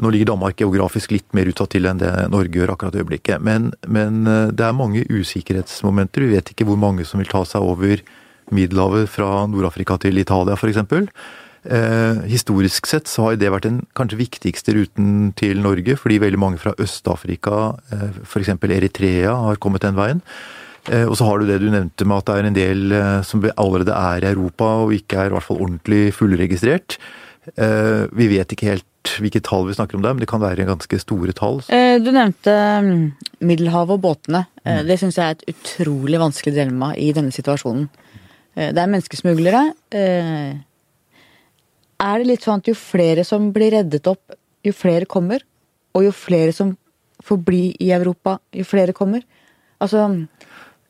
Nå 0.01 0.09
ligger 0.09 0.31
Danmark 0.31 0.57
geografisk 0.57 1.11
litt 1.13 1.27
mer 1.37 1.49
utsatt 1.51 1.75
til 1.75 1.85
enn 1.85 2.01
det 2.01 2.09
Norge 2.33 2.57
gjør 2.57 2.73
akkurat 2.73 2.95
i 2.97 3.03
øyeblikket. 3.03 3.43
Men, 3.45 3.71
men 3.85 4.25
eh, 4.25 4.49
det 4.55 4.65
er 4.65 4.75
mange 4.77 5.05
usikkerhetsmomenter. 5.11 6.25
Vi 6.25 6.33
vet 6.33 6.53
ikke 6.53 6.67
hvor 6.69 6.79
mange 6.81 7.05
som 7.05 7.21
vil 7.21 7.29
ta 7.29 7.43
seg 7.45 7.61
over 7.61 8.01
Middelhavet 8.53 9.07
fra 9.11 9.45
Nord-Afrika 9.47 9.99
til 10.01 10.17
Italia 10.19 10.57
f.eks. 10.57 10.81
Eh, 11.63 12.23
historisk 12.27 12.89
sett 12.89 13.07
så 13.07 13.29
har 13.29 13.37
det 13.39 13.53
vært 13.53 13.69
den 13.69 13.83
kanskje 13.95 14.19
viktigste 14.19 14.75
ruten 14.75 15.31
til 15.39 15.61
Norge, 15.63 15.95
fordi 15.99 16.19
veldig 16.25 16.41
mange 16.41 16.59
fra 16.59 16.73
Øst-Afrika, 16.81 17.77
eh, 17.93 18.09
f.eks. 18.25 18.51
Eritrea, 18.57 19.37
har 19.47 19.61
kommet 19.63 19.85
den 19.85 19.95
veien. 19.99 20.23
Eh, 20.91 21.05
og 21.07 21.15
så 21.15 21.27
har 21.29 21.39
du 21.39 21.47
det 21.47 21.61
du 21.63 21.69
nevnte 21.71 22.07
med 22.07 22.19
at 22.19 22.27
det 22.27 22.35
er 22.35 22.49
en 22.49 22.57
del 22.57 22.95
eh, 22.97 23.19
som 23.23 23.43
allerede 23.55 23.95
er 23.95 24.25
i 24.25 24.31
Europa 24.33 24.73
og 24.83 24.95
ikke 24.97 25.21
er 25.21 25.29
i 25.29 25.35
hvert 25.37 25.47
fall 25.47 25.61
ordentlig 25.63 26.01
fullregistrert. 26.17 26.97
Eh, 27.55 28.03
vi 28.11 28.27
vet 28.33 28.51
ikke 28.51 28.73
helt 28.73 28.87
hvilke 29.19 29.41
tall 29.43 29.67
vi 29.67 29.75
snakker 29.75 29.97
om 29.97 30.03
der, 30.03 30.13
men 30.15 30.23
det 30.23 30.29
kan 30.31 30.41
være 30.41 30.65
ganske 30.67 30.99
store 31.01 31.33
tall. 31.35 31.61
Eh, 31.69 31.99
Du 31.99 32.11
nevnte 32.11 32.53
mm, 32.83 33.13
Middelhavet 33.43 33.97
og 33.97 34.01
båtene. 34.03 34.45
Mm. 34.63 34.87
Det 34.87 34.99
syns 35.01 35.17
jeg 35.19 35.25
er 35.25 35.35
et 35.37 35.49
utrolig 35.53 36.19
vanskelig 36.21 36.53
dilemma 36.55 36.93
i 36.95 37.11
denne 37.15 37.31
situasjonen. 37.35 37.89
Eh, 38.55 38.71
Det 38.71 38.79
er 38.79 38.91
menneskesmuglere. 38.93 39.63
Er 42.03 42.19
det 42.19 42.27
litt 42.27 42.43
sånn 42.43 42.59
at 42.63 42.67
jo 42.67 42.75
flere 42.75 43.23
som 43.27 43.51
blir 43.55 43.71
reddet 43.77 44.07
opp, 44.11 44.33
jo 44.63 44.73
flere 44.75 45.05
kommer? 45.05 45.43
Og 45.93 46.07
jo 46.07 46.11
flere 46.15 46.51
som 46.55 46.73
får 47.23 47.43
bli 47.45 47.75
i 47.79 47.91
Europa, 47.95 48.39
jo 48.51 48.65
flere 48.67 48.95
kommer? 48.95 49.23
Altså 49.83 50.07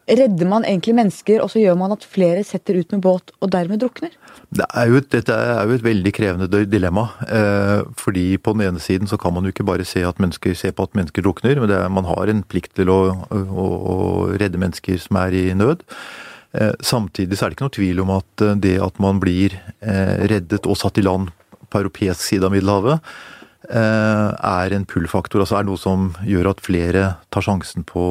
Redder 0.03 0.49
man 0.51 0.65
egentlig 0.67 0.95
mennesker, 0.97 1.39
og 1.39 1.51
så 1.53 1.61
gjør 1.61 1.77
man 1.79 1.93
at 1.95 2.03
flere 2.03 2.41
setter 2.43 2.75
ut 2.75 2.91
med 2.91 3.03
båt 3.05 3.31
og 3.39 3.51
dermed 3.53 3.79
drukner? 3.79 4.11
Det 4.53 4.65
er 4.67 4.89
jo 4.89 4.99
et, 4.99 5.07
dette 5.13 5.37
er 5.37 5.63
jo 5.69 5.77
et 5.77 5.85
veldig 5.85 6.11
krevende 6.13 6.63
dilemma. 6.67 7.05
Eh, 7.23 7.85
fordi 7.99 8.25
på 8.35 8.55
den 8.57 8.65
ene 8.67 8.83
siden 8.83 9.07
så 9.07 9.17
kan 9.21 9.33
man 9.33 9.47
jo 9.47 9.53
ikke 9.53 9.67
bare 9.67 9.87
se, 9.87 10.03
mennesker, 10.03 10.57
se 10.59 10.73
på 10.75 10.89
at 10.89 10.99
mennesker 10.99 11.23
drukner, 11.23 11.61
men 11.63 11.71
er, 11.71 11.87
man 11.87 12.09
har 12.09 12.27
en 12.27 12.43
plikt 12.43 12.75
til 12.79 12.91
å, 12.91 12.99
å, 13.31 13.65
å 13.95 13.97
redde 14.35 14.59
mennesker 14.59 14.99
som 15.01 15.21
er 15.23 15.39
i 15.39 15.45
nød. 15.55 15.87
Eh, 16.53 16.73
samtidig 16.85 17.37
så 17.37 17.45
er 17.45 17.49
det 17.49 17.57
ikke 17.57 17.65
noe 17.65 17.77
tvil 17.79 18.01
om 18.03 18.11
at 18.13 18.43
eh, 18.45 18.57
det 18.61 18.75
at 18.85 18.99
man 19.01 19.21
blir 19.23 19.55
eh, 19.81 20.27
reddet 20.29 20.67
og 20.69 20.77
satt 20.77 20.99
i 21.01 21.05
land 21.05 21.31
på 21.73 21.81
europeisk 21.81 22.21
side 22.21 22.45
av 22.45 22.53
Middelhavet, 22.53 23.01
er 23.69 24.73
en 24.75 24.85
pull-faktor. 24.89 25.43
Altså 25.43 25.59
er 25.59 25.67
noe 25.67 25.79
som 25.79 26.09
gjør 26.27 26.51
at 26.51 26.63
flere 26.63 27.03
tar 27.31 27.45
sjansen 27.45 27.85
på, 27.87 28.03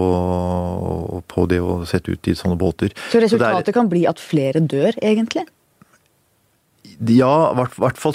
på 1.28 1.48
det 1.50 1.60
å 1.60 1.82
sette 1.88 2.14
ut 2.14 2.30
i 2.30 2.36
sånne 2.38 2.56
båter. 2.60 2.94
Så 3.12 3.20
resultatet 3.20 3.68
så 3.68 3.74
er, 3.74 3.76
kan 3.76 3.90
bli 3.92 4.06
at 4.08 4.22
flere 4.22 4.62
dør, 4.64 4.96
egentlig? 5.02 5.44
Ja, 7.10 7.50
i 7.50 7.56
hvert, 7.58 7.74
er 7.74 7.82
hvert 7.82 7.98
fall 7.98 8.14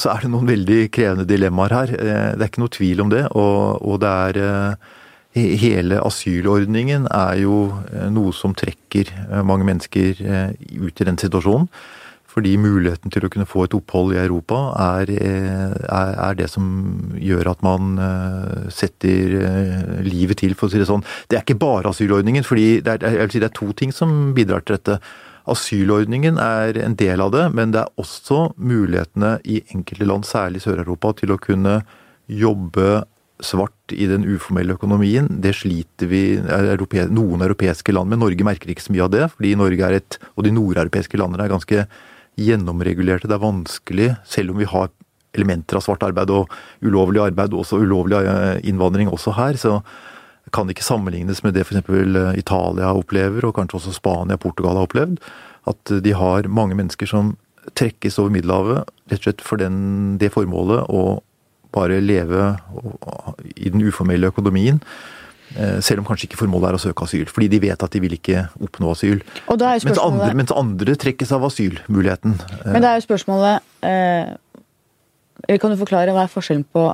så 0.00 0.12
er 0.14 0.22
det 0.24 0.30
noen 0.32 0.48
veldig 0.48 0.78
krevende 0.94 1.26
dilemmaer 1.28 1.74
her. 1.74 1.92
Eh, 1.96 2.30
det 2.36 2.44
er 2.44 2.50
ikke 2.50 2.64
noe 2.64 2.72
tvil 2.72 3.04
om 3.04 3.12
det. 3.12 3.26
Og, 3.36 3.82
og 3.84 4.00
det 4.04 4.14
er 4.28 4.40
eh, 4.44 4.94
Hele 5.38 6.00
asylordningen 6.02 7.04
er 7.14 7.36
jo 7.38 7.68
noe 8.10 8.32
som 8.34 8.56
trekker 8.58 9.12
mange 9.46 9.62
mennesker 9.68 10.18
ut 10.18 11.02
i 11.04 11.06
den 11.06 11.20
situasjonen. 11.20 11.68
Fordi 12.38 12.54
muligheten 12.60 13.10
til 13.10 13.24
å 13.26 13.30
kunne 13.32 13.48
få 13.48 13.64
et 13.66 13.74
opphold 13.74 14.12
i 14.14 14.20
Europa 14.22 14.58
er, 14.78 15.10
eh, 15.10 15.72
er, 15.74 16.10
er 16.28 16.36
det 16.38 16.46
som 16.52 16.66
gjør 17.18 17.50
at 17.50 17.64
man 17.66 17.96
eh, 17.98 18.68
setter 18.70 19.32
eh, 19.40 19.96
livet 20.06 20.38
til, 20.44 20.54
for 20.54 20.68
å 20.68 20.70
si 20.70 20.78
det 20.78 20.86
sånn. 20.86 21.02
Det 21.26 21.34
er 21.34 21.42
ikke 21.42 21.58
bare 21.58 21.90
asylordningen, 21.90 22.46
fordi 22.46 22.78
det 22.86 23.00
er, 23.02 23.24
si 23.32 23.42
det 23.42 23.48
er 23.50 23.56
to 23.58 23.72
ting 23.74 23.90
som 23.94 24.36
bidrar 24.36 24.62
til 24.62 24.78
dette. 24.78 25.00
Asylordningen 25.50 26.38
er 26.38 26.78
en 26.84 26.94
del 27.00 27.24
av 27.24 27.32
det, 27.34 27.48
men 27.58 27.74
det 27.74 27.82
er 27.82 27.98
også 27.98 28.52
mulighetene 28.54 29.38
i 29.42 29.64
enkelte 29.74 30.06
land, 30.06 30.28
særlig 30.28 30.62
Sør-Europa, 30.62 31.16
til 31.18 31.34
å 31.34 31.40
kunne 31.42 31.80
jobbe 32.30 33.00
svart 33.42 33.94
i 33.94 34.06
den 34.10 34.26
uformelle 34.28 34.76
økonomien. 34.78 35.26
Det 35.42 35.56
sliter 35.58 36.10
vi 36.10 36.22
europe, 36.38 37.08
noen 37.10 37.42
europeiske 37.48 37.94
land 37.96 38.12
med. 38.12 38.22
Norge 38.22 38.46
merker 38.46 38.70
ikke 38.70 38.86
så 38.86 38.94
mye 38.94 39.08
av 39.08 39.12
det, 39.14 39.26
fordi 39.34 39.56
Norge 39.58 39.90
er 39.90 39.98
et, 39.98 40.18
og 40.36 40.46
de 40.46 40.54
nordeuropeiske 40.54 41.18
landene 41.18 41.48
er 41.48 41.54
ganske 41.56 41.88
gjennomregulerte. 42.38 43.28
Det 43.28 43.36
er 43.36 43.42
vanskelig, 43.42 44.08
selv 44.28 44.54
om 44.54 44.62
vi 44.62 44.68
har 44.68 44.92
elementer 45.36 45.78
av 45.78 45.84
svart 45.84 46.04
arbeid 46.06 46.30
og 46.32 46.54
ulovlig 46.84 47.20
arbeid, 47.22 47.54
også 47.54 47.80
ulovlig 47.82 48.22
eh, 48.22 48.60
innvandring 48.68 49.10
også 49.12 49.34
her, 49.36 49.58
så 49.60 49.80
kan 50.54 50.66
det 50.66 50.78
ikke 50.78 50.86
sammenlignes 50.86 51.42
med 51.44 51.54
det 51.58 51.66
f.eks. 51.66 51.82
Eh, 51.90 52.38
Italia 52.40 52.94
opplever, 52.96 53.44
og 53.44 53.56
kanskje 53.58 53.82
også 53.82 53.98
Spania 53.98 54.38
og 54.38 54.44
Portugal 54.46 54.78
har 54.78 54.88
opplevd. 54.88 55.20
At 55.68 55.92
de 56.04 56.16
har 56.16 56.48
mange 56.48 56.78
mennesker 56.78 57.10
som 57.10 57.36
trekkes 57.76 58.16
over 58.22 58.32
Middelhavet 58.32 58.88
rett 59.10 59.20
og 59.20 59.26
slett 59.26 59.44
for 59.44 59.60
den, 59.60 60.16
det 60.20 60.32
formålet 60.32 60.88
å 60.88 61.20
bare 61.74 61.98
leve 62.00 62.54
i 63.52 63.68
den 63.68 63.84
uformelle 63.84 64.30
økonomien 64.32 64.80
Eh, 64.80 65.27
selv 65.56 66.02
om 66.02 66.06
kanskje 66.08 66.28
ikke 66.28 66.40
formålet 66.42 66.70
er 66.70 66.78
å 66.78 66.82
søke 66.82 67.06
asyl. 67.06 67.26
Fordi 67.32 67.48
de 67.52 67.60
vet 67.62 67.84
at 67.84 67.94
de 67.94 68.02
vil 68.02 68.16
ikke 68.16 68.46
oppnå 68.64 68.92
asyl. 68.92 69.22
Mens 69.48 70.00
andre, 70.02 70.30
mens, 70.36 70.54
andre, 70.54 70.96
trekkes 71.00 71.32
av 71.34 71.46
asylmuligheten. 71.48 72.38
Men 72.66 72.84
det 72.84 72.90
er 72.90 73.00
jo 73.00 73.06
spørsmålet 73.08 73.84
eh, 73.86 74.32
Kan 75.58 75.72
du 75.72 75.78
forklare 75.80 76.14
hva 76.14 76.26
er 76.26 76.32
forskjellen 76.32 76.66
på 76.72 76.90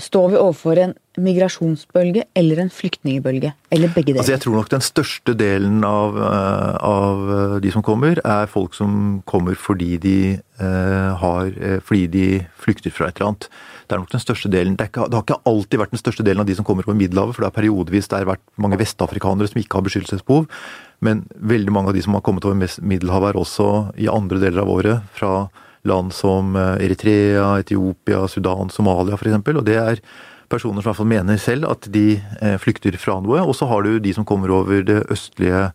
Står 0.00 0.30
vi 0.32 0.36
overfor 0.40 0.78
en 0.80 0.94
migrasjonsbølge 1.20 2.22
eller 2.38 2.62
en 2.62 2.70
flyktningbølge? 2.72 3.50
Eller 3.74 3.90
begge 3.92 4.14
deler? 4.14 4.22
Altså 4.22 4.32
jeg 4.32 4.40
tror 4.46 4.54
nok 4.56 4.70
den 4.72 4.84
største 4.86 5.34
delen 5.36 5.82
av, 5.84 6.16
eh, 6.16 6.78
av, 6.88 7.26
de 7.60 7.72
som 7.74 7.84
kommer, 7.84 8.22
er 8.24 8.48
folk 8.48 8.72
som 8.78 9.20
kommer 9.28 9.58
fordi 9.60 9.98
de, 10.00 10.14
har, 10.60 11.52
fordi 11.84 12.06
de 12.14 12.24
flykter 12.64 12.94
fra 12.96 13.10
et 13.10 13.20
eller 13.20 13.34
annet. 13.34 13.50
Det 13.90 13.96
er 13.96 14.02
nok 14.04 14.12
den 14.12 14.22
største 14.22 14.48
delen. 14.52 14.76
Det, 14.78 14.84
ikke, 14.86 15.08
det, 15.10 15.18
har 15.18 15.24
ikke 15.24 15.50
alltid 15.50 15.80
vært 15.82 15.94
den 15.96 15.98
største 15.98 16.22
delen 16.22 16.44
av 16.44 16.46
de 16.46 16.54
som 16.54 16.66
kommer 16.66 16.86
over 16.86 16.94
Middelhavet, 16.94 17.34
for 17.34 17.42
det 17.42 17.48
er 17.48 17.56
periodevis 17.56 18.06
det 18.06 18.20
har 18.20 18.28
vært 18.28 18.44
mange 18.62 18.78
vestafrikanere 18.78 19.50
som 19.50 19.58
ikke 19.58 19.80
har 19.80 19.86
beskyttelsesbehov. 19.88 20.46
Men 21.02 21.24
veldig 21.50 21.74
mange 21.74 21.90
av 21.90 21.98
de 21.98 22.04
som 22.06 22.14
har 22.14 22.22
kommet 22.22 22.46
over 22.46 22.54
Middelhavet, 22.54 23.32
er 23.32 23.40
også 23.40 23.66
i 23.98 24.06
andre 24.12 24.38
deler 24.44 24.62
av 24.62 24.70
året 24.70 25.10
fra 25.16 25.32
land 25.90 26.14
som 26.14 26.54
eh, 26.54 26.84
Eritrea, 26.86 27.48
Etiopia, 27.64 28.22
Sudan, 28.30 28.70
Somalia 28.70 29.18
f.eks. 29.18 29.40
Og 29.56 29.64
det 29.66 29.78
er 29.80 30.04
personer 30.50 30.78
som 30.78 30.86
i 30.86 30.90
hvert 30.92 31.00
fall 31.00 31.10
mener 31.10 31.42
selv 31.42 31.66
at 31.72 31.90
de 31.90 32.20
eh, 32.20 32.58
flykter 32.62 32.94
fra 33.00 33.18
noe. 33.24 33.42
Og 33.42 33.56
så 33.58 33.66
har 33.70 33.82
du 33.82 33.98
de 33.98 34.14
som 34.14 34.28
kommer 34.28 34.54
over 34.54 34.86
det 34.86 35.02
østlige 35.10 35.70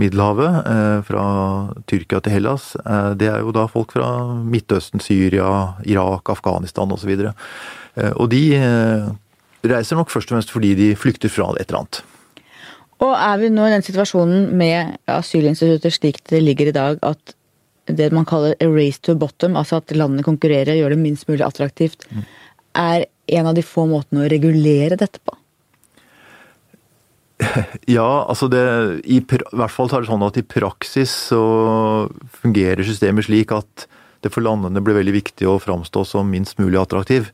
Middelhavet, 0.00 0.66
eh, 0.66 1.02
fra 1.06 1.24
Tyrkia 1.86 2.18
til 2.20 2.34
Hellas, 2.34 2.72
eh, 2.82 3.12
det 3.14 3.28
er 3.30 3.44
jo 3.44 3.52
da 3.54 3.68
folk 3.70 3.94
fra 3.94 4.08
Midtøsten, 4.42 5.02
Syria, 5.02 5.76
Irak, 5.86 6.30
Afghanistan 6.34 6.90
osv. 6.90 7.12
Og, 7.14 7.30
så 7.94 8.10
og 8.18 8.26
de 8.32 8.42
eh, 8.58 9.06
reiser 9.62 9.96
nok 9.96 10.10
først 10.10 10.32
og 10.32 10.36
fremst 10.36 10.50
fordi 10.50 10.74
de 10.74 10.88
flykter 10.98 11.30
fra 11.30 11.52
et 11.54 11.68
eller 11.68 11.84
annet. 11.84 12.02
Og 13.04 13.14
er 13.14 13.38
vi 13.38 13.52
nå 13.52 13.68
i 13.68 13.74
den 13.74 13.86
situasjonen 13.86 14.50
med 14.58 14.96
asylinstitutter 15.10 15.94
slik 15.94 16.20
det 16.30 16.42
ligger 16.42 16.70
i 16.70 16.76
dag, 16.76 16.98
at 17.02 17.34
det 17.86 18.10
man 18.16 18.26
kaller 18.26 18.56
a 18.58 18.68
race 18.72 18.98
to 19.02 19.14
bottom, 19.14 19.58
altså 19.60 19.78
at 19.78 19.94
landene 19.94 20.24
konkurrerer, 20.24 20.72
og 20.72 20.80
gjør 20.80 20.94
det 20.94 21.02
minst 21.02 21.28
mulig 21.28 21.44
attraktivt, 21.46 22.06
mm. 22.10 22.26
er 22.80 23.06
en 23.38 23.50
av 23.50 23.56
de 23.56 23.64
få 23.66 23.86
måtene 23.90 24.24
å 24.24 24.30
regulere 24.32 24.98
dette 24.98 25.20
på? 25.22 25.36
Ja, 27.96 28.24
altså 28.28 28.48
det 28.52 28.62
i, 29.04 29.20
hvert 29.24 29.72
fall 29.72 29.90
er 29.90 30.04
det 30.04 30.10
sånn 30.10 30.24
at 30.26 30.38
i 30.40 30.46
praksis 30.46 31.12
så 31.30 31.42
fungerer 32.40 32.84
systemet 32.86 33.28
slik 33.28 33.54
at 33.54 33.86
det 34.24 34.32
for 34.32 34.44
landene 34.44 34.80
blir 34.84 34.96
veldig 34.96 35.14
viktig 35.18 35.48
å 35.48 35.60
framstå 35.60 36.04
som 36.08 36.30
minst 36.32 36.58
mulig 36.60 36.80
attraktiv. 36.80 37.28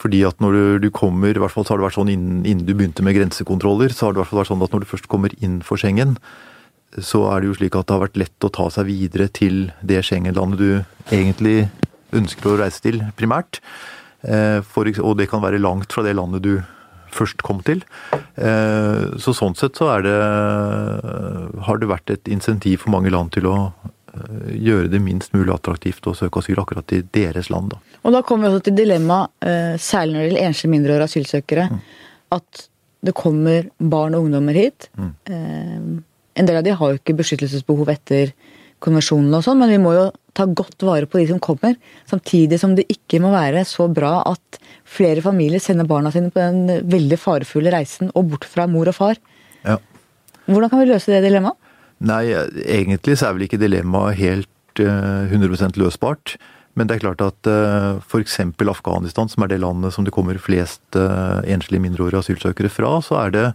Fordi 0.00 0.22
at 0.24 0.40
når 0.40 0.54
du, 0.54 0.64
du 0.86 0.90
kommer, 0.94 1.34
i 1.34 1.42
hvert 1.42 1.52
fall 1.52 1.66
så 1.66 1.74
har 1.74 1.82
det 1.82 1.88
vært 1.88 1.98
sånn 1.98 2.12
innen, 2.12 2.42
innen, 2.46 2.64
du 2.66 2.72
begynte 2.72 3.04
med 3.04 3.16
grensekontroller, 3.18 3.92
så 3.92 4.06
har 4.06 4.14
det 4.14 4.20
i 4.20 4.22
hvert 4.22 4.30
fall 4.30 4.40
vært 4.40 4.52
sånn 4.52 4.64
at 4.64 4.74
når 4.74 4.84
du 4.84 4.90
først 4.90 5.10
kommer 5.12 5.34
inn 5.44 5.58
for 5.66 5.80
Schengen, 5.80 6.16
så 7.02 7.24
er 7.32 7.42
det 7.42 7.50
jo 7.50 7.56
slik 7.58 7.76
at 7.76 7.88
det 7.88 7.96
har 7.96 8.04
vært 8.06 8.20
lett 8.22 8.46
å 8.46 8.52
ta 8.54 8.68
seg 8.72 8.86
videre 8.88 9.26
til 9.34 9.66
det 9.82 10.04
Schengen-landet 10.06 10.62
du 10.62 11.12
egentlig 11.12 11.66
ønsker 12.14 12.52
å 12.52 12.58
reise 12.62 12.80
til, 12.84 13.02
primært. 13.18 13.58
Eh, 14.22 14.60
for, 14.62 14.88
og 15.02 15.18
det 15.18 15.28
kan 15.32 15.42
være 15.42 15.60
langt 15.62 15.92
fra 15.92 16.04
det 16.06 16.14
landet 16.16 16.46
du 16.46 16.54
først 17.14 17.44
kom 17.46 17.62
til. 17.66 17.82
Eh, 18.12 19.16
så 19.22 19.34
sånn 19.36 19.56
sett 19.58 19.78
så 19.78 19.90
er 19.94 20.06
det 20.06 20.14
har 21.66 21.80
det 21.80 21.90
vært 21.90 22.14
et 22.14 22.32
insentiv 22.32 22.84
for 22.84 22.94
mange 22.94 23.12
land 23.14 23.32
til 23.36 23.48
å 23.50 23.56
eh, 24.14 24.54
gjøre 24.68 24.90
det 24.92 25.02
minst 25.04 25.34
mulig 25.36 25.52
attraktivt 25.54 26.06
å 26.10 26.16
søke 26.18 26.42
asyl 26.42 26.62
akkurat 26.62 26.96
i 26.96 27.02
deres 27.14 27.50
land. 27.54 27.74
Da. 27.74 28.00
Og 28.04 28.16
da 28.16 28.24
kommer 28.26 28.48
vi 28.48 28.58
også 28.58 28.68
til 28.70 28.78
dilemmaet, 28.82 29.34
eh, 29.46 29.74
særlig 29.80 30.16
når 30.16 30.20
det 30.20 30.30
gjelder 30.30 30.48
enslige 30.48 30.74
mindreårige 30.74 31.10
asylsøkere, 31.10 31.68
mm. 31.70 31.84
at 32.38 32.66
det 33.04 33.16
kommer 33.16 33.70
barn 33.78 34.16
og 34.16 34.26
ungdommer 34.26 34.56
hit. 34.56 34.88
Mm. 34.96 35.10
En 36.40 36.46
del 36.48 36.56
av 36.56 36.64
de 36.64 36.72
har 36.72 36.92
jo 36.92 36.96
ikke 36.96 37.18
beskyttelsesbehov 37.18 37.90
etter 37.92 38.32
konvensjonene 38.84 39.40
og 39.40 39.44
sånn, 39.44 39.60
men 39.60 39.72
vi 39.74 39.80
må 39.82 39.92
jo 39.92 40.06
ta 40.34 40.46
godt 40.46 40.82
vare 40.86 41.08
på 41.10 41.20
de 41.20 41.28
som 41.30 41.40
kommer. 41.42 41.76
Samtidig 42.10 42.58
som 42.60 42.74
det 42.76 42.86
ikke 42.92 43.20
må 43.22 43.32
være 43.34 43.64
så 43.68 43.86
bra 43.92 44.16
at 44.28 44.58
flere 44.84 45.22
familier 45.24 45.62
sender 45.62 45.88
barna 45.88 46.12
sine 46.14 46.32
på 46.34 46.42
den 46.42 46.88
veldig 46.90 47.18
farefulle 47.20 47.72
reisen 47.74 48.12
og 48.14 48.32
bort 48.32 48.48
fra 48.48 48.66
mor 48.70 48.90
og 48.90 48.98
far. 48.98 49.20
Ja. 49.64 49.78
Hvordan 50.48 50.72
kan 50.72 50.82
vi 50.82 50.90
løse 50.90 51.14
det 51.14 51.22
dilemmaet? 51.24 51.56
Nei, 52.04 52.26
egentlig 52.66 53.16
så 53.16 53.30
er 53.30 53.36
vel 53.36 53.46
ikke 53.46 53.60
dilemmaet 53.62 54.18
helt 54.18 54.82
uh, 54.82 55.24
eh, 55.24 55.32
100% 55.32 55.78
løsbart. 55.80 56.34
Men 56.74 56.90
det 56.90 56.96
er 56.96 57.04
klart 57.04 57.22
at 57.22 57.48
uh, 57.48 57.54
eh, 57.54 58.02
f.eks. 58.02 58.40
Afghanistan, 58.66 59.30
som 59.30 59.44
er 59.44 59.52
det 59.52 59.62
landet 59.62 59.94
som 59.94 60.04
det 60.04 60.12
kommer 60.14 60.40
flest 60.42 60.82
uh, 60.98 61.40
enslige 61.46 61.82
mindreårige 61.84 62.24
asylsøkere 62.24 62.72
fra, 62.72 62.98
så 63.04 63.20
er 63.22 63.34
det 63.34 63.46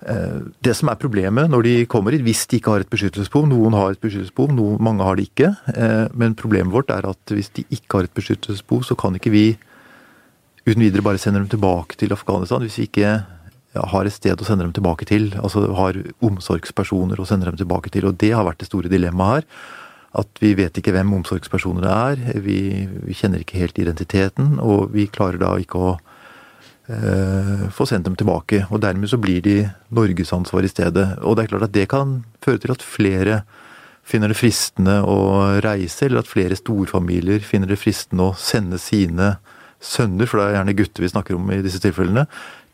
det 0.00 0.72
som 0.78 0.88
er 0.88 0.96
problemet 0.96 1.50
når 1.52 1.66
de 1.66 1.72
kommer 1.92 2.14
hit, 2.14 2.22
hvis 2.24 2.46
de 2.48 2.56
ikke 2.56 2.72
har 2.72 2.84
et 2.84 2.88
beskyttelsesbehov 2.88 3.50
Noen 3.50 3.74
har 3.76 3.92
et 3.92 4.00
beskyttelsesbehov, 4.00 4.54
noen, 4.56 4.78
mange 4.80 5.04
har 5.04 5.18
det 5.18 5.26
ikke. 5.28 5.50
Men 6.16 6.36
problemet 6.40 6.72
vårt 6.72 6.92
er 6.94 7.04
at 7.10 7.34
hvis 7.34 7.52
de 7.58 7.66
ikke 7.68 7.98
har 7.98 8.08
et 8.08 8.16
beskyttelsesbehov, 8.16 8.86
så 8.88 8.96
kan 8.96 9.18
ikke 9.18 9.34
vi 9.34 9.44
uten 10.64 10.80
videre 10.80 11.04
bare 11.04 11.20
sende 11.20 11.42
dem 11.42 11.50
tilbake 11.52 11.98
til 12.00 12.12
Afghanistan 12.16 12.64
hvis 12.64 12.78
vi 12.80 12.88
ikke 12.88 13.12
har 13.74 14.06
et 14.06 14.14
sted 14.14 14.40
å 14.40 14.46
sende 14.46 14.66
dem 14.66 14.74
tilbake 14.74 15.06
til. 15.06 15.30
Altså 15.38 15.62
har 15.78 15.98
omsorgspersoner 16.26 17.20
å 17.20 17.28
sende 17.28 17.50
dem 17.50 17.58
tilbake 17.60 17.92
til. 17.94 18.08
Og 18.08 18.18
det 18.18 18.32
har 18.34 18.46
vært 18.46 18.62
det 18.62 18.70
store 18.70 18.90
dilemmaet 18.90 19.40
her. 19.40 19.68
At 20.20 20.40
vi 20.42 20.56
vet 20.58 20.74
ikke 20.74 20.94
hvem 20.96 21.12
omsorgspersonene 21.20 21.90
er. 22.10 22.24
Vi, 22.42 22.60
vi 23.06 23.14
kjenner 23.14 23.44
ikke 23.44 23.60
helt 23.62 23.78
identiteten. 23.78 24.56
Og 24.58 24.90
vi 24.96 25.06
klarer 25.12 25.38
da 25.42 25.54
ikke 25.62 25.78
å 25.78 25.92
eh, 25.94 26.09
få 27.70 27.84
sendt 27.86 28.08
dem 28.08 28.16
tilbake. 28.18 28.64
Og 28.70 28.80
dermed 28.82 29.10
så 29.12 29.18
blir 29.20 29.42
de 29.44 29.56
Norges 29.94 30.32
ansvar 30.34 30.66
i 30.66 30.70
stedet. 30.72 31.04
Og 31.22 31.36
det 31.36 31.44
er 31.44 31.50
klart 31.52 31.66
at 31.68 31.74
det 31.74 31.88
kan 31.92 32.16
føre 32.42 32.62
til 32.62 32.72
at 32.74 32.82
flere 32.82 33.42
finner 34.10 34.32
det 34.32 34.38
fristende 34.38 35.00
å 35.06 35.18
reise, 35.62 36.06
eller 36.06 36.24
at 36.24 36.30
flere 36.30 36.58
storfamilier 36.58 37.44
finner 37.46 37.70
det 37.70 37.78
fristende 37.80 38.30
å 38.30 38.36
sende 38.38 38.80
sine 38.82 39.36
sønner, 39.80 40.28
for 40.28 40.40
det 40.40 40.48
er 40.48 40.58
gjerne 40.58 40.76
gutter 40.76 41.04
vi 41.04 41.12
snakker 41.12 41.38
om 41.38 41.52
i 41.54 41.62
disse 41.64 41.80
tilfellene, 41.82 42.26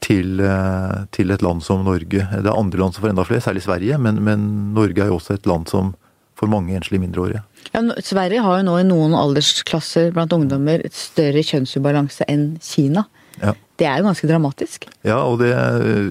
til, 0.03 0.41
eh, 0.41 1.05
til 1.15 1.31
et 1.33 1.43
land 1.43 1.63
som 1.65 1.85
Norge. 1.87 2.27
Det 2.31 2.47
er 2.47 2.53
andre 2.53 2.81
land 2.81 2.95
som 2.95 3.05
får 3.05 3.15
enda 3.15 3.25
flere, 3.25 3.45
særlig 3.45 3.65
Sverige, 3.65 3.99
men, 3.99 4.23
men 4.25 4.75
Norge 4.75 5.03
er 5.03 5.13
jo 5.13 5.21
også 5.21 5.37
et 5.37 5.47
land 5.49 5.69
som 5.71 5.95
får 6.37 6.51
mange 6.53 6.75
enslige 6.77 7.01
mindreårige. 7.01 7.43
Ja, 7.73 7.81
Sverige 8.05 8.43
har 8.45 8.59
jo 8.59 8.67
nå 8.67 8.75
i 8.81 8.89
noen 8.89 9.17
aldersklasser 9.17 10.11
blant 10.13 10.35
ungdommer 10.37 10.85
et 10.85 10.97
større 10.97 11.41
kjønnsubalanse 11.47 12.27
enn 12.29 12.59
Kina. 12.61 13.07
Ja. 13.43 13.52
Det 13.76 13.85
er 13.85 14.00
jo 14.00 14.07
ganske 14.09 14.28
dramatisk. 14.31 14.87
Ja, 15.05 15.19
og 15.21 15.43
det, 15.43 15.50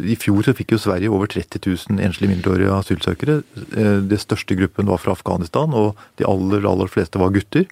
i 0.06 0.16
fjor 0.22 0.46
så 0.46 0.54
fikk 0.54 0.76
jo 0.76 0.82
Sverige 0.82 1.10
over 1.10 1.30
30 1.32 1.64
000 1.66 2.02
enslige 2.06 2.30
mindreårige 2.30 2.74
asylsøkere. 2.78 3.40
Den 3.74 4.22
største 4.22 4.58
gruppen 4.60 4.90
var 4.92 5.02
fra 5.02 5.16
Afghanistan, 5.18 5.74
og 5.74 5.98
de 6.22 6.28
aller, 6.30 6.68
aller 6.70 6.92
fleste 6.92 7.22
var 7.22 7.34
gutter. 7.34 7.66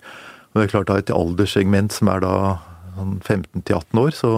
Og 0.53 0.61
det 0.61 0.65
er 0.65 0.73
klart 0.73 0.89
da 0.89 0.97
Et 1.01 1.13
alderssegment 1.13 1.93
som 1.93 2.09
er 2.13 2.23
da 2.25 2.33
sånn 2.97 3.19
15 3.21 3.65
til 3.65 3.77
18 3.77 4.01
år, 4.01 4.15
så 4.17 4.31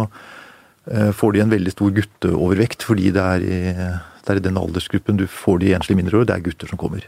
eh, 0.91 1.11
får 1.15 1.35
de 1.35 1.43
en 1.43 1.53
veldig 1.55 1.73
stor 1.75 1.95
gutteovervekt. 1.95 2.87
Fordi 2.87 3.11
det 3.15 3.23
er, 3.23 3.43
i, 3.45 3.59
det 3.75 4.33
er 4.33 4.41
i 4.41 4.47
den 4.47 4.59
aldersgruppen 4.59 5.19
du 5.19 5.27
får 5.27 5.63
de 5.63 5.73
enslige 5.77 5.99
mindreårige. 5.99 6.31
Det 6.31 6.37
er 6.37 6.45
gutter 6.49 6.71
som 6.71 6.81
kommer. 6.81 7.07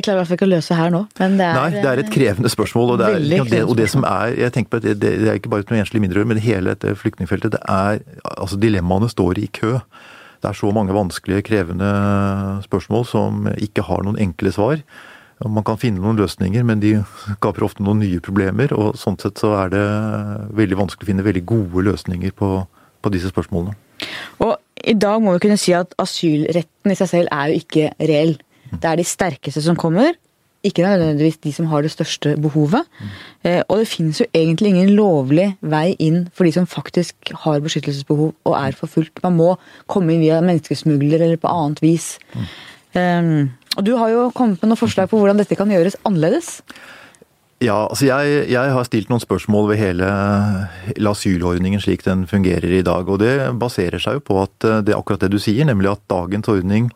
Det 0.00 0.06
klarer 0.06 0.16
vi 0.16 0.20
i 0.20 0.22
hvert 0.22 0.28
fall 0.30 0.38
ikke 0.38 0.46
å 0.46 0.54
løse 0.54 0.76
her 0.78 0.92
nå. 0.94 0.98
Men 1.20 1.34
det 1.36 1.44
er, 1.44 1.56
Nei, 1.58 1.82
det 1.82 1.88
er 1.90 2.00
et 2.00 2.10
krevende 2.14 2.48
spørsmål. 2.48 2.94
Og 2.94 3.00
det, 3.02 3.08
er, 3.10 3.42
og 3.42 3.50
det, 3.52 3.58
og 3.68 3.74
det 3.76 3.88
som 3.92 4.06
er 4.08 4.38
jeg 4.38 4.54
tenker 4.54 4.72
på 4.72 4.80
at 4.80 4.86
det, 4.86 4.94
det 5.20 5.28
er 5.28 5.36
ikke 5.36 5.52
bare 5.52 5.66
noe 5.68 5.82
enslig 5.82 6.00
mindreårig, 6.00 6.30
men 6.30 6.40
hele 6.40 6.72
dette 6.72 6.94
flyktningfeltet. 6.96 7.52
det 7.52 7.60
er, 7.68 8.00
altså 8.32 8.56
Dilemmaene 8.56 9.10
står 9.12 9.42
i 9.44 9.50
kø. 9.60 9.74
Det 10.40 10.48
er 10.48 10.56
så 10.56 10.72
mange 10.72 10.96
vanskelige, 10.96 11.44
krevende 11.50 11.92
spørsmål 12.64 13.04
som 13.12 13.44
ikke 13.60 13.84
har 13.90 14.08
noen 14.08 14.16
enkle 14.24 14.56
svar. 14.56 14.80
Man 15.44 15.68
kan 15.68 15.76
finne 15.80 16.00
noen 16.00 16.16
løsninger, 16.16 16.64
men 16.64 16.80
de 16.80 16.96
skaper 17.36 17.68
ofte 17.68 17.84
noen 17.84 18.00
nye 18.00 18.24
problemer. 18.24 18.72
og 18.72 18.96
Sånn 18.96 19.20
sett 19.20 19.40
så 19.44 19.52
er 19.66 19.76
det 19.76 19.86
veldig 20.56 20.80
vanskelig 20.80 21.10
å 21.10 21.12
finne 21.12 21.28
veldig 21.28 21.44
gode 21.44 21.84
løsninger 21.92 22.32
på, 22.40 22.54
på 23.04 23.12
disse 23.12 23.36
spørsmålene. 23.36 23.76
Og 24.40 24.56
i 24.80 24.96
dag 24.96 25.20
må 25.20 25.36
vi 25.36 25.44
kunne 25.44 25.60
si 25.60 25.76
at 25.76 25.92
asylretten 26.00 26.88
i 26.88 26.96
seg 26.96 27.12
selv 27.18 27.36
er 27.36 27.52
jo 27.52 27.60
ikke 27.60 27.92
reell. 28.00 28.38
Det 28.72 28.86
er 28.90 29.00
de 29.00 29.06
sterkeste 29.06 29.62
som 29.64 29.78
kommer, 29.78 30.14
ikke 30.64 30.84
nødvendigvis 30.84 31.38
de 31.40 31.52
som 31.56 31.66
har 31.70 31.82
det 31.82 31.90
største 31.90 32.34
behovet. 32.36 32.84
Eh, 33.44 33.62
og 33.68 33.80
det 33.80 33.88
finnes 33.88 34.20
jo 34.20 34.26
egentlig 34.34 34.74
ingen 34.74 34.90
lovlig 34.96 35.46
vei 35.60 35.94
inn 35.98 36.26
for 36.36 36.44
de 36.44 36.52
som 36.52 36.68
faktisk 36.68 37.32
har 37.44 37.62
beskyttelsesbehov 37.64 38.34
og 38.44 38.54
er 38.58 38.76
forfulgt. 38.76 39.22
Man 39.24 39.38
må 39.38 39.54
komme 39.88 40.14
inn 40.14 40.24
via 40.24 40.42
menneskesmugler 40.44 41.24
eller 41.24 41.40
på 41.40 41.48
annet 41.48 41.80
vis. 41.82 42.18
Um, 42.92 43.52
og 43.78 43.86
du 43.86 43.94
har 43.96 44.10
jo 44.12 44.30
kommet 44.34 44.60
med 44.60 44.72
noen 44.72 44.80
forslag 44.80 45.08
på 45.08 45.20
hvordan 45.20 45.40
dette 45.40 45.56
kan 45.56 45.70
gjøres 45.70 45.96
annerledes. 46.04 46.58
Ja, 47.60 47.86
altså 47.86 48.06
jeg, 48.08 48.48
jeg, 48.48 48.72
har 48.72 48.86
stilt 48.88 49.10
noen 49.12 49.20
spørsmål 49.20 49.66
ved 49.68 49.80
hele 49.82 50.08
asylordningen 51.10 51.80
slik 51.80 52.06
den 52.06 52.26
fungerer 52.28 52.72
i 52.72 52.84
dag. 52.84 53.08
Og 53.08 53.20
det 53.20 53.34
baserer 53.60 54.00
seg 54.00 54.18
jo 54.18 54.26
på 54.28 54.42
at 54.44 54.68
eh, 54.68 54.82
det 54.84 54.92
er 54.92 55.00
akkurat 55.00 55.24
det 55.24 55.32
du 55.32 55.40
sier, 55.40 55.64
nemlig 55.68 55.92
at 55.92 56.04
dagens 56.10 56.52
ordning 56.52 56.90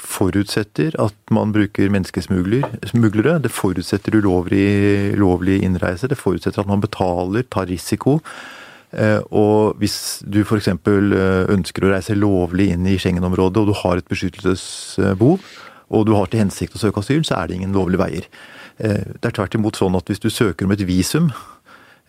forutsetter 0.00 0.96
at 1.00 1.16
man 1.34 1.52
bruker 1.54 1.92
menneskesmuglere. 1.92 3.38
Det 3.42 3.52
forutsetter 3.52 4.16
ulovlig, 4.18 5.14
ulovlig 5.14 5.62
innreise. 5.62 6.08
Det 6.10 6.18
forutsetter 6.18 6.62
at 6.62 6.70
man 6.70 6.82
betaler, 6.82 7.46
tar 7.50 7.70
risiko. 7.70 8.18
Eh, 8.94 9.20
og 9.34 9.78
hvis 9.82 10.22
du 10.26 10.42
f.eks. 10.44 10.68
Eh, 10.68 11.44
ønsker 11.54 11.86
å 11.86 11.94
reise 11.94 12.18
lovlig 12.18 12.70
inn 12.74 12.86
i 12.90 12.98
Schengen-området, 12.98 13.62
og 13.62 13.70
du 13.70 13.78
har 13.82 13.98
et 13.98 14.10
beskyttelsesbehov, 14.10 15.48
og 15.94 16.06
du 16.06 16.14
har 16.16 16.30
til 16.30 16.44
hensikt 16.44 16.76
å 16.76 16.82
søke 16.82 17.02
asyl, 17.02 17.24
så 17.26 17.38
er 17.38 17.48
det 17.48 17.58
ingen 17.58 17.74
lovlige 17.74 18.02
veier. 18.02 18.28
Det 18.74 19.28
er 19.28 19.34
tvert 19.36 19.54
imot 19.54 19.76
sånn 19.78 19.94
at 19.94 20.08
hvis 20.10 20.18
du 20.18 20.32
søker 20.32 20.66
om 20.66 20.72
et 20.74 20.80
visum, 20.82 21.28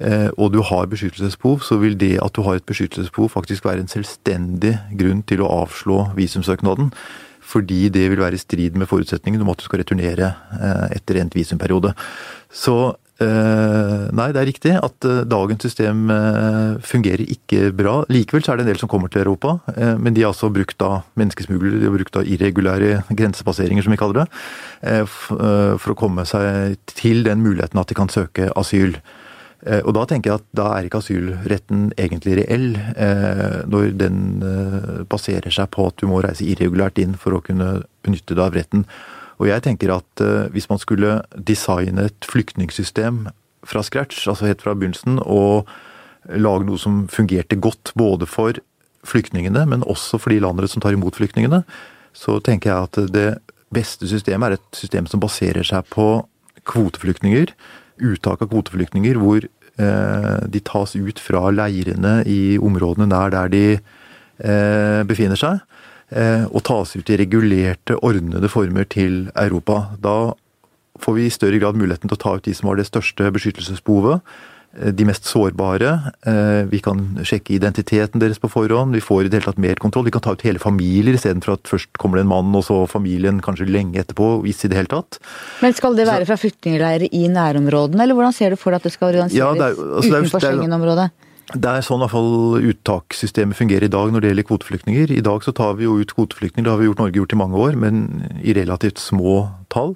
og 0.02 0.48
du 0.56 0.64
har 0.66 0.88
beskyttelsesbehov, 0.90 1.60
så 1.62 1.78
vil 1.78 1.94
det 2.00 2.16
at 2.24 2.34
du 2.34 2.42
har 2.48 2.58
et 2.58 2.66
beskyttelsesbehov 2.66 3.30
faktisk 3.36 3.68
være 3.68 3.84
en 3.84 3.92
selvstendig 3.92 4.72
grunn 4.98 5.22
til 5.30 5.44
å 5.46 5.52
avslå 5.60 6.00
visumsøknaden. 6.18 6.90
Fordi 7.46 7.88
det 7.94 8.10
vil 8.12 8.22
være 8.24 8.36
i 8.40 8.42
strid 8.42 8.78
med 8.80 8.90
forutsetningen 8.90 9.42
om 9.46 9.52
at 9.54 9.62
du 9.62 9.66
skal 9.68 9.84
returnere 9.84 10.34
etter 10.96 11.22
endt 11.22 11.38
visumperiode. 11.38 11.94
Så 12.50 12.96
nei, 13.16 14.26
det 14.36 14.40
er 14.42 14.48
riktig 14.50 14.72
at 14.76 15.06
dagens 15.32 15.64
system 15.64 16.10
fungerer 16.84 17.24
ikke 17.24 17.70
bra. 17.72 17.94
Likevel 18.12 18.44
så 18.44 18.52
er 18.52 18.60
det 18.60 18.66
en 18.66 18.72
del 18.74 18.82
som 18.82 18.92
kommer 18.92 19.08
til 19.08 19.22
Europa, 19.24 19.54
men 20.02 20.12
de 20.18 20.26
har 20.26 20.34
altså 20.34 20.50
brukt 20.52 20.76
da 20.82 20.98
menneskesmuglere, 21.16 21.80
de 21.80 21.88
har 21.88 21.96
brukt 21.96 22.18
da 22.18 22.26
irregulære 22.28 23.06
grensepasseringer, 23.16 23.86
som 23.86 23.96
vi 23.96 24.02
kaller 24.02 24.26
det, 24.26 25.06
for 25.08 25.94
å 25.94 26.00
komme 26.02 26.28
seg 26.28 26.76
til 26.92 27.24
den 27.30 27.46
muligheten 27.46 27.80
at 27.80 27.88
de 27.94 27.96
kan 28.02 28.12
søke 28.12 28.50
asyl. 28.60 28.98
Og 29.66 29.96
da 29.98 30.04
tenker 30.06 30.30
jeg 30.30 30.42
at 30.42 30.48
da 30.54 30.66
er 30.76 30.86
ikke 30.86 31.00
asylretten 31.02 31.88
egentlig 31.98 32.36
reell, 32.38 32.68
når 33.66 33.96
den 33.98 34.20
baserer 35.10 35.50
seg 35.54 35.72
på 35.74 35.88
at 35.90 35.98
du 35.98 36.06
må 36.12 36.20
reise 36.22 36.46
irregulært 36.46 37.02
inn 37.02 37.16
for 37.18 37.34
å 37.34 37.42
kunne 37.42 37.80
benytte 38.06 38.38
deg 38.38 38.44
av 38.46 38.60
retten. 38.60 38.84
Og 39.42 39.50
jeg 39.50 39.64
tenker 39.66 39.96
at 39.96 40.24
hvis 40.54 40.70
man 40.70 40.82
skulle 40.82 41.16
designe 41.34 42.06
et 42.12 42.30
flyktningsystem 42.30 43.24
fra 43.66 43.82
scratch, 43.82 44.28
altså 44.30 44.52
helt 44.52 44.62
fra 44.62 44.76
begynnelsen, 44.78 45.18
og 45.26 45.66
lage 46.30 46.68
noe 46.68 46.82
som 46.82 47.06
fungerte 47.12 47.58
godt 47.62 47.94
både 47.98 48.30
for 48.30 48.58
flyktningene, 49.06 49.66
men 49.70 49.86
også 49.86 50.20
for 50.22 50.34
de 50.34 50.42
landene 50.42 50.70
som 50.70 50.84
tar 50.84 50.96
imot 50.96 51.18
flyktningene, 51.18 51.64
så 52.16 52.40
tenker 52.44 52.72
jeg 52.72 52.90
at 52.90 53.02
det 53.14 53.28
beste 53.74 54.08
systemet 54.10 54.48
er 54.48 54.60
et 54.60 54.78
system 54.78 55.10
som 55.10 55.22
baserer 55.22 55.66
seg 55.68 55.90
på 55.94 56.08
kvoteflyktninger 56.66 57.52
uttak 58.02 58.42
av 58.44 58.50
kvoteflyktninger 58.52 59.20
hvor 59.22 59.44
eh, 59.44 59.50
de 59.78 60.62
tas 60.64 60.94
ut 60.96 61.20
fra 61.20 61.50
leirene 61.52 62.22
i 62.24 62.56
områdene 62.64 63.10
nær 63.12 63.34
der 63.34 63.50
de 63.52 63.66
eh, 64.40 65.04
befinner 65.08 65.40
seg, 65.40 65.62
eh, 66.12 66.46
og 66.50 66.64
tas 66.68 66.96
ut 66.96 67.10
i 67.10 67.20
regulerte, 67.20 67.98
ordnede 68.02 68.50
former 68.52 68.88
til 68.90 69.30
Europa. 69.36 69.98
Da 70.02 70.34
får 71.02 71.18
vi 71.18 71.28
i 71.28 71.34
større 71.34 71.60
grad 71.60 71.80
muligheten 71.80 72.10
til 72.10 72.18
å 72.18 72.24
ta 72.24 72.36
ut 72.38 72.46
de 72.46 72.56
som 72.56 72.70
har 72.70 72.80
det 72.80 72.90
største 72.90 73.32
beskyttelsesbehovet. 73.36 74.24
De 74.76 75.06
mest 75.08 75.28
sårbare. 75.30 75.92
Vi 76.68 76.80
kan 76.84 77.04
sjekke 77.24 77.54
identiteten 77.56 78.20
deres 78.20 78.42
på 78.44 78.50
forhånd. 78.52 78.96
Vi 78.98 79.04
får 79.04 79.26
i 79.26 79.30
det 79.32 79.40
hele 79.40 79.48
tatt 79.48 79.62
mer 79.64 79.80
kontroll. 79.80 80.04
Vi 80.10 80.12
kan 80.12 80.24
ta 80.26 80.34
ut 80.36 80.44
hele 80.44 80.60
familier 80.60 81.16
istedenfor 81.16 81.56
at 81.56 81.70
først 81.72 81.94
kommer 82.02 82.20
det 82.20 82.26
en 82.26 82.32
mann, 82.34 82.52
og 82.58 82.66
så 82.68 82.82
familien 82.92 83.40
kanskje 83.46 83.70
lenge 83.70 84.02
etterpå, 84.04 84.42
hvis 84.44 84.66
i 84.68 84.72
det 84.74 84.82
hele 84.82 84.92
tatt. 84.92 85.22
Men 85.64 85.78
skal 85.78 85.96
det 85.96 86.10
være 86.10 86.28
fra 86.28 86.40
flyktningleirer 86.42 87.08
i 87.08 87.24
nærområdene, 87.32 88.04
eller 88.04 88.20
hvordan 88.20 88.36
ser 88.36 88.52
du 88.52 88.60
for 88.60 88.76
deg 88.76 88.84
at 88.84 88.90
det 88.90 88.96
skal 88.98 89.14
organiseres 89.14 89.40
ja, 89.40 89.54
det 89.56 89.70
er, 89.72 89.80
altså, 90.02 90.12
utenfor 90.12 90.44
Schengen-området? 90.44 91.10
Det 91.54 91.70
er 91.70 91.84
sånn 91.86 92.02
i 92.02 92.08
hvert 92.08 92.16
fall 92.16 92.70
uttakssystemet 92.72 93.58
fungerer 93.58 93.86
i 93.86 93.94
dag 93.94 94.12
når 94.12 94.24
det 94.24 94.30
gjelder 94.32 94.48
kvoteflyktninger. 94.50 95.12
I 95.14 95.26
dag 95.26 95.44
så 95.46 95.54
tar 95.56 95.76
vi 95.78 95.86
jo 95.86 96.00
ut 96.02 96.14
kvoteflyktninger, 96.18 96.66
det 96.66 96.74
har 96.74 96.82
vi 96.82 96.88
gjort 96.90 97.04
Norge 97.04 97.22
gjort 97.22 97.36
i 97.36 97.44
mange 97.44 97.60
år, 97.62 97.78
men 97.78 98.06
i 98.42 98.56
relativt 98.58 98.98
små 99.00 99.44
tall. 99.70 99.94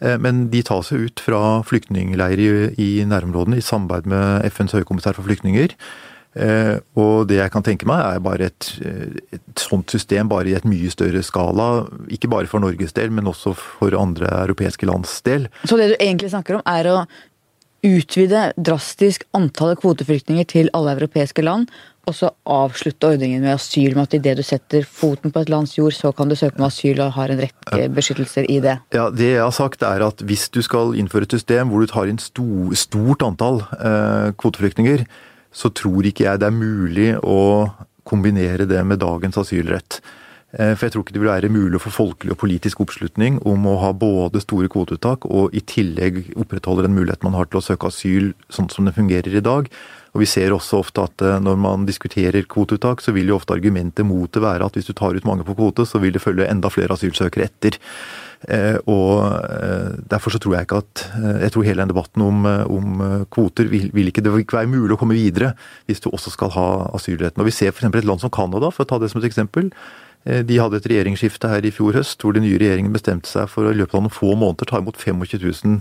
Men 0.00 0.46
de 0.52 0.62
tas 0.64 0.88
jo 0.92 1.02
ut 1.04 1.20
fra 1.20 1.60
flyktningleirer 1.68 2.78
i 2.80 3.02
nærområdene 3.04 3.58
i 3.60 3.64
samarbeid 3.64 4.06
med 4.08 4.46
FNs 4.48 4.72
høykommissær 4.78 5.18
for 5.18 5.28
flyktninger. 5.28 5.74
Og 6.96 7.26
det 7.28 7.36
jeg 7.36 7.52
kan 7.52 7.64
tenke 7.66 7.88
meg 7.90 8.00
er 8.06 8.22
bare 8.24 8.48
et, 8.48 8.68
et 9.34 9.60
sånt 9.60 9.92
system 9.92 10.30
bare 10.30 10.48
i 10.48 10.54
et 10.56 10.64
mye 10.64 10.88
større 10.94 11.20
skala. 11.26 11.66
Ikke 12.08 12.30
bare 12.32 12.48
for 12.48 12.64
Norges 12.64 12.96
del, 12.96 13.12
men 13.12 13.28
også 13.28 13.52
for 13.58 13.96
andre 13.98 14.30
europeiske 14.46 14.88
lands 14.88 15.18
del. 15.26 15.50
Så 15.68 15.76
det 15.76 15.90
du 15.92 15.96
egentlig 15.98 16.32
snakker 16.32 16.60
om 16.60 16.64
er 16.70 16.88
å 16.88 16.96
utvide 17.86 18.50
drastisk 18.60 19.24
antallet 19.36 19.80
kvoteflyktninger 19.80 20.48
til 20.48 20.70
alle 20.76 20.94
europeiske 20.98 21.44
land, 21.44 21.70
og 22.08 22.16
så 22.16 22.30
avslutte 22.48 23.10
ordningen 23.12 23.42
med 23.44 23.54
asyl 23.54 23.94
med 23.94 24.08
at 24.08 24.16
idet 24.18 24.38
du 24.40 24.44
setter 24.46 24.86
foten 24.88 25.32
på 25.32 25.42
et 25.42 25.50
lands 25.52 25.76
jord, 25.76 25.94
så 25.94 26.12
kan 26.16 26.30
du 26.30 26.36
søke 26.38 26.58
om 26.58 26.66
asyl 26.66 27.02
og 27.04 27.12
har 27.16 27.32
en 27.32 27.42
rekke 27.44 27.88
beskyttelser 27.94 28.48
i 28.50 28.58
det. 28.64 28.78
Ja, 28.96 29.10
Det 29.10 29.34
jeg 29.34 29.42
har 29.42 29.54
sagt 29.54 29.84
er 29.86 30.06
at 30.06 30.24
hvis 30.24 30.48
du 30.48 30.62
skal 30.62 30.96
innføre 30.98 31.28
et 31.28 31.36
system 31.36 31.70
hvor 31.70 31.84
du 31.84 31.90
tar 31.90 32.10
inn 32.10 32.18
stor, 32.18 32.72
stort 32.74 33.22
antall 33.26 33.62
eh, 33.78 34.32
kvoteflyktninger, 34.40 35.04
så 35.52 35.70
tror 35.74 36.06
ikke 36.06 36.24
jeg 36.24 36.40
det 36.40 36.48
er 36.48 36.56
mulig 36.56 37.12
å 37.22 37.70
kombinere 38.06 38.66
det 38.66 38.80
med 38.86 39.02
dagens 39.02 39.38
asylrett. 39.38 40.00
For 40.50 40.82
jeg 40.82 40.92
tror 40.94 41.04
ikke 41.04 41.14
det 41.14 41.20
vil 41.22 41.30
være 41.30 41.48
mulig 41.52 41.78
å 41.78 41.82
få 41.84 41.92
folkelig 41.94 42.34
og 42.34 42.40
politisk 42.40 42.80
oppslutning 42.82 43.36
om 43.46 43.68
å 43.70 43.76
ha 43.84 43.92
både 43.94 44.42
store 44.42 44.66
kvoteuttak 44.72 45.28
og 45.30 45.54
i 45.54 45.62
tillegg 45.62 46.24
opprettholde 46.34 46.88
den 46.88 46.96
muligheten 46.96 47.28
man 47.28 47.38
har 47.38 47.46
til 47.46 47.60
å 47.60 47.62
søke 47.62 47.86
asyl 47.86 48.32
sånn 48.50 48.66
som 48.72 48.88
det 48.88 48.96
fungerer 48.96 49.36
i 49.38 49.44
dag. 49.46 49.70
Og 50.10 50.24
Vi 50.24 50.26
ser 50.26 50.50
også 50.50 50.80
ofte 50.82 51.04
at 51.06 51.22
når 51.42 51.58
man 51.60 51.86
diskuterer 51.86 52.48
kvoteuttak, 52.50 53.02
så 53.02 53.14
vil 53.14 53.30
jo 53.30 53.36
ofte 53.38 53.54
argumentet 53.54 54.06
mot 54.06 54.30
det 54.32 54.42
være 54.42 54.66
at 54.66 54.74
hvis 54.74 54.90
du 54.90 54.94
tar 54.96 55.14
ut 55.14 55.28
mange 55.28 55.46
på 55.46 55.54
kvote, 55.54 55.86
så 55.86 56.02
vil 56.02 56.16
det 56.16 56.22
følge 56.24 56.48
enda 56.50 56.70
flere 56.72 56.96
asylsøkere 56.96 57.46
etter. 57.46 57.78
Og 58.90 59.22
Derfor 60.10 60.32
så 60.32 60.40
tror 60.40 60.56
jeg 60.56 60.64
ikke 60.64 60.78
at 60.80 61.02
Jeg 61.44 61.52
tror 61.52 61.66
hele 61.66 61.82
den 61.84 61.92
debatten 61.92 62.22
om, 62.24 62.46
om 62.46 63.02
kvoter 63.30 63.68
vil, 63.70 63.90
vil, 63.92 64.08
ikke, 64.10 64.24
det 64.24 64.32
vil 64.32 64.42
ikke 64.42 64.56
være 64.62 64.72
mulig 64.72 64.96
å 64.96 64.98
komme 64.98 65.14
videre 65.14 65.52
hvis 65.86 66.00
du 66.02 66.10
også 66.10 66.32
skal 66.34 66.50
ha 66.56 66.68
asylretten. 66.96 67.38
Og 67.38 67.46
Vi 67.46 67.54
ser 67.54 67.70
f.eks. 67.70 67.86
et 67.86 68.08
land 68.08 68.24
som 68.24 68.32
Canada, 68.32 68.72
for 68.74 68.82
å 68.82 68.90
ta 68.90 68.98
det 68.98 69.12
som 69.12 69.22
et 69.22 69.30
eksempel. 69.30 69.70
De 70.24 70.58
hadde 70.60 70.76
et 70.76 70.86
regjeringsskifte 70.90 71.48
her 71.48 71.64
i 71.64 71.72
fjor 71.72 71.96
høst, 71.96 72.20
hvor 72.20 72.36
den 72.36 72.44
nye 72.44 72.58
regjeringen 72.60 72.92
bestemte 72.92 73.30
seg 73.30 73.48
for 73.48 73.64
å 73.64 73.72
i 73.72 73.78
løpet 73.78 73.96
av 73.96 74.04
noen 74.04 74.12
få 74.12 74.34
måneder 74.36 74.68
ta 74.68 74.82
imot 74.82 75.00
25 75.00 75.40
000 75.40 75.80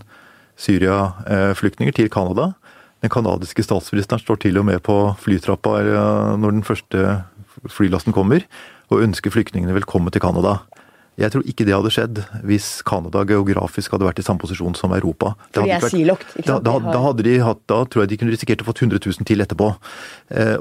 Syria-flyktninger 0.60 1.96
til 1.96 2.10
Canada. 2.12 2.54
Den 3.04 3.12
canadiske 3.12 3.64
statsministeren 3.64 4.20
står 4.24 4.42
til 4.44 4.60
og 4.60 4.68
med 4.68 4.82
på 4.84 4.96
flytrappa 5.24 5.78
når 6.40 6.58
den 6.58 6.66
første 6.68 7.22
flylasten 7.72 8.16
kommer, 8.16 8.44
og 8.90 9.06
ønsker 9.06 9.32
flyktningene 9.32 9.76
velkommen 9.78 10.12
til 10.12 10.24
Canada. 10.24 10.62
Jeg 11.20 11.34
tror 11.34 11.44
ikke 11.52 11.66
det 11.68 11.76
hadde 11.76 11.92
skjedd 11.92 12.20
hvis 12.48 12.68
Canada 12.88 13.26
geografisk 13.28 13.92
hadde 13.92 14.08
vært 14.08 14.22
i 14.22 14.24
samme 14.24 14.40
posisjon 14.40 14.76
som 14.80 14.94
Europa. 14.96 15.34
For 15.52 15.68
hadde, 15.68 15.90
silokt. 15.92 16.32
Da, 16.48 16.62
da, 16.64 16.78
da, 16.80 17.00
hadde 17.04 17.26
de 17.28 17.34
hatt, 17.44 17.60
da 17.68 17.82
tror 17.84 18.06
jeg 18.06 18.14
de 18.14 18.20
kunne 18.22 18.36
risikert 18.36 18.64
å 18.64 18.70
få 18.70 18.78
100 18.78 19.04
000 19.04 19.28
til 19.28 19.44
etterpå. 19.44 19.68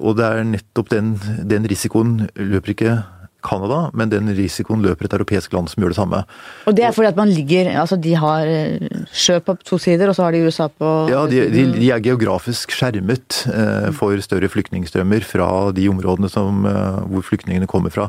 Og 0.02 0.18
det 0.18 0.26
er 0.26 0.42
nettopp 0.50 0.90
den, 0.90 1.14
den 1.46 1.68
risikoen 1.70 2.26
løper 2.34 2.74
ikke 2.74 2.96
Canada, 3.44 3.84
men 3.94 4.10
den 4.10 4.30
risikoen 4.34 4.82
løper 4.82 5.06
et 5.06 5.14
europeisk 5.14 5.52
land 5.54 5.70
som 5.70 5.82
gjør 5.82 5.94
det 5.94 5.98
samme. 6.00 6.22
Og 6.66 6.74
det 6.74 6.84
er 6.88 6.94
fordi 6.96 7.10
at 7.12 7.20
man 7.20 7.30
ligger 7.30 7.70
Altså, 7.78 7.96
de 8.00 8.14
har 8.18 8.48
eh, 8.50 9.04
sjø 9.14 9.38
på 9.44 9.54
to 9.62 9.78
sider, 9.78 10.10
og 10.10 10.16
så 10.18 10.26
har 10.26 10.34
de 10.34 10.42
USA 10.46 10.66
på 10.68 10.90
Ja, 11.12 11.22
de, 11.30 11.44
de, 11.52 11.64
de 11.76 11.90
er 11.94 12.02
geografisk 12.02 12.74
skjermet 12.74 13.44
eh, 13.52 13.88
for 13.94 14.18
større 14.24 14.50
flyktningstrømmer 14.50 15.26
fra 15.26 15.48
de 15.76 15.86
områdene 15.90 16.30
som, 16.32 16.66
eh, 16.66 17.00
hvor 17.12 17.26
flyktningene 17.30 17.70
kommer 17.70 17.94
fra. 17.94 18.08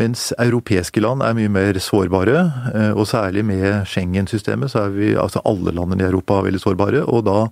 Mens 0.00 0.30
europeiske 0.40 1.02
land 1.04 1.24
er 1.24 1.36
mye 1.36 1.52
mer 1.52 1.76
sårbare, 1.80 2.44
eh, 2.72 2.92
og 2.92 3.08
særlig 3.08 3.44
med 3.44 3.86
Schengen-systemet 3.88 4.72
så 4.72 4.86
er 4.86 4.94
vi, 4.94 5.10
altså 5.16 5.42
alle 5.48 5.74
landene 5.74 6.04
i 6.04 6.08
Europa 6.08 6.40
veldig 6.44 6.60
sårbare. 6.60 7.04
Og 7.08 7.24
da 7.28 7.46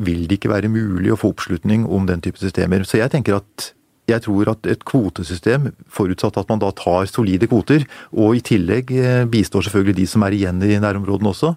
vil 0.00 0.26
det 0.28 0.40
ikke 0.40 0.52
være 0.52 0.72
mulig 0.72 1.12
å 1.12 1.20
få 1.20 1.32
oppslutning 1.32 1.84
om 1.88 2.08
den 2.08 2.20
type 2.24 2.40
systemer. 2.40 2.84
Så 2.88 3.00
jeg 3.00 3.12
tenker 3.12 3.40
at 3.40 3.72
jeg 4.12 4.24
tror 4.26 4.50
at 4.52 4.68
et 4.70 4.84
kvotesystem, 4.88 5.70
forutsatt 5.92 6.38
at 6.40 6.50
man 6.52 6.60
da 6.62 6.72
tar 6.76 7.08
solide 7.10 7.48
kvoter, 7.50 7.86
og 8.12 8.36
i 8.38 8.44
tillegg 8.44 8.92
eh, 8.96 9.24
bistår 9.30 9.66
selvfølgelig 9.66 9.98
de 10.00 10.08
som 10.10 10.26
er 10.26 10.36
igjen 10.36 10.62
i 10.66 10.78
nærområdene 10.82 11.32
også, 11.32 11.54